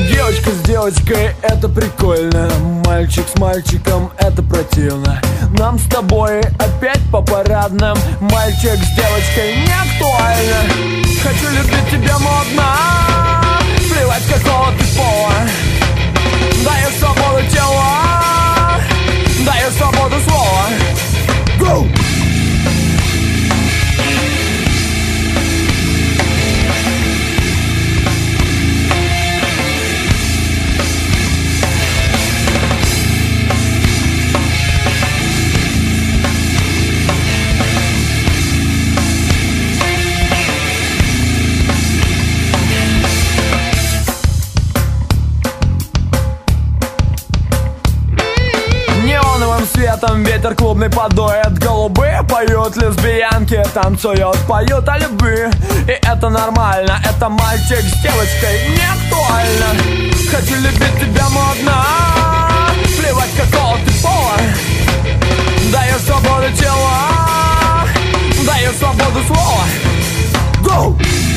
[0.09, 2.49] Девочка с девочкой это прикольно
[2.85, 5.21] Мальчик с мальчиком это противно
[5.59, 12.77] Нам с тобой опять по парадным Мальчик с девочкой не актуально Хочу любить тебя модно
[13.77, 15.33] Плевать какого ты пола
[16.63, 18.20] Дай свободу тела
[19.45, 20.69] дає свободу слова.
[21.59, 22.00] Go!
[50.01, 55.47] Летом ветер клубный подует Голубые поют, лесбиянки танцуют Поют о любви,
[55.87, 59.79] и это нормально Это мальчик с девочкой, не актуально.
[60.31, 61.85] Хочу любить тебя модно
[62.97, 64.37] Плевать какого ты пола.
[65.71, 67.85] Даешь свободу тела
[68.43, 69.65] Даешь свободу слова.
[70.63, 71.30] Go!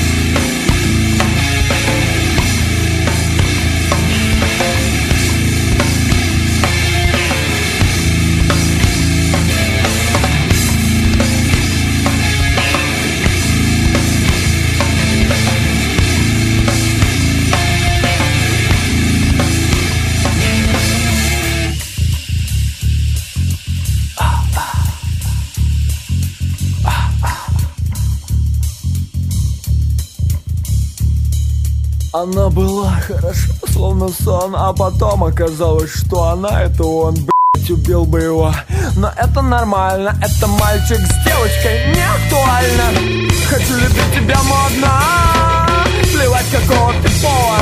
[32.15, 38.21] Она была хороша, словно сон, а потом оказалось, что она это он, блядь, убил бы
[38.21, 38.55] его.
[38.97, 43.33] Но это нормально, это мальчик с девочкой, не актуально.
[43.51, 45.67] Хочу любить тебя модно,
[46.13, 47.59] плевать какого ты пола.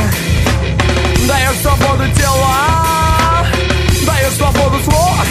[1.26, 3.46] Даешь свободу тела,
[4.04, 5.24] даешь свободу слова.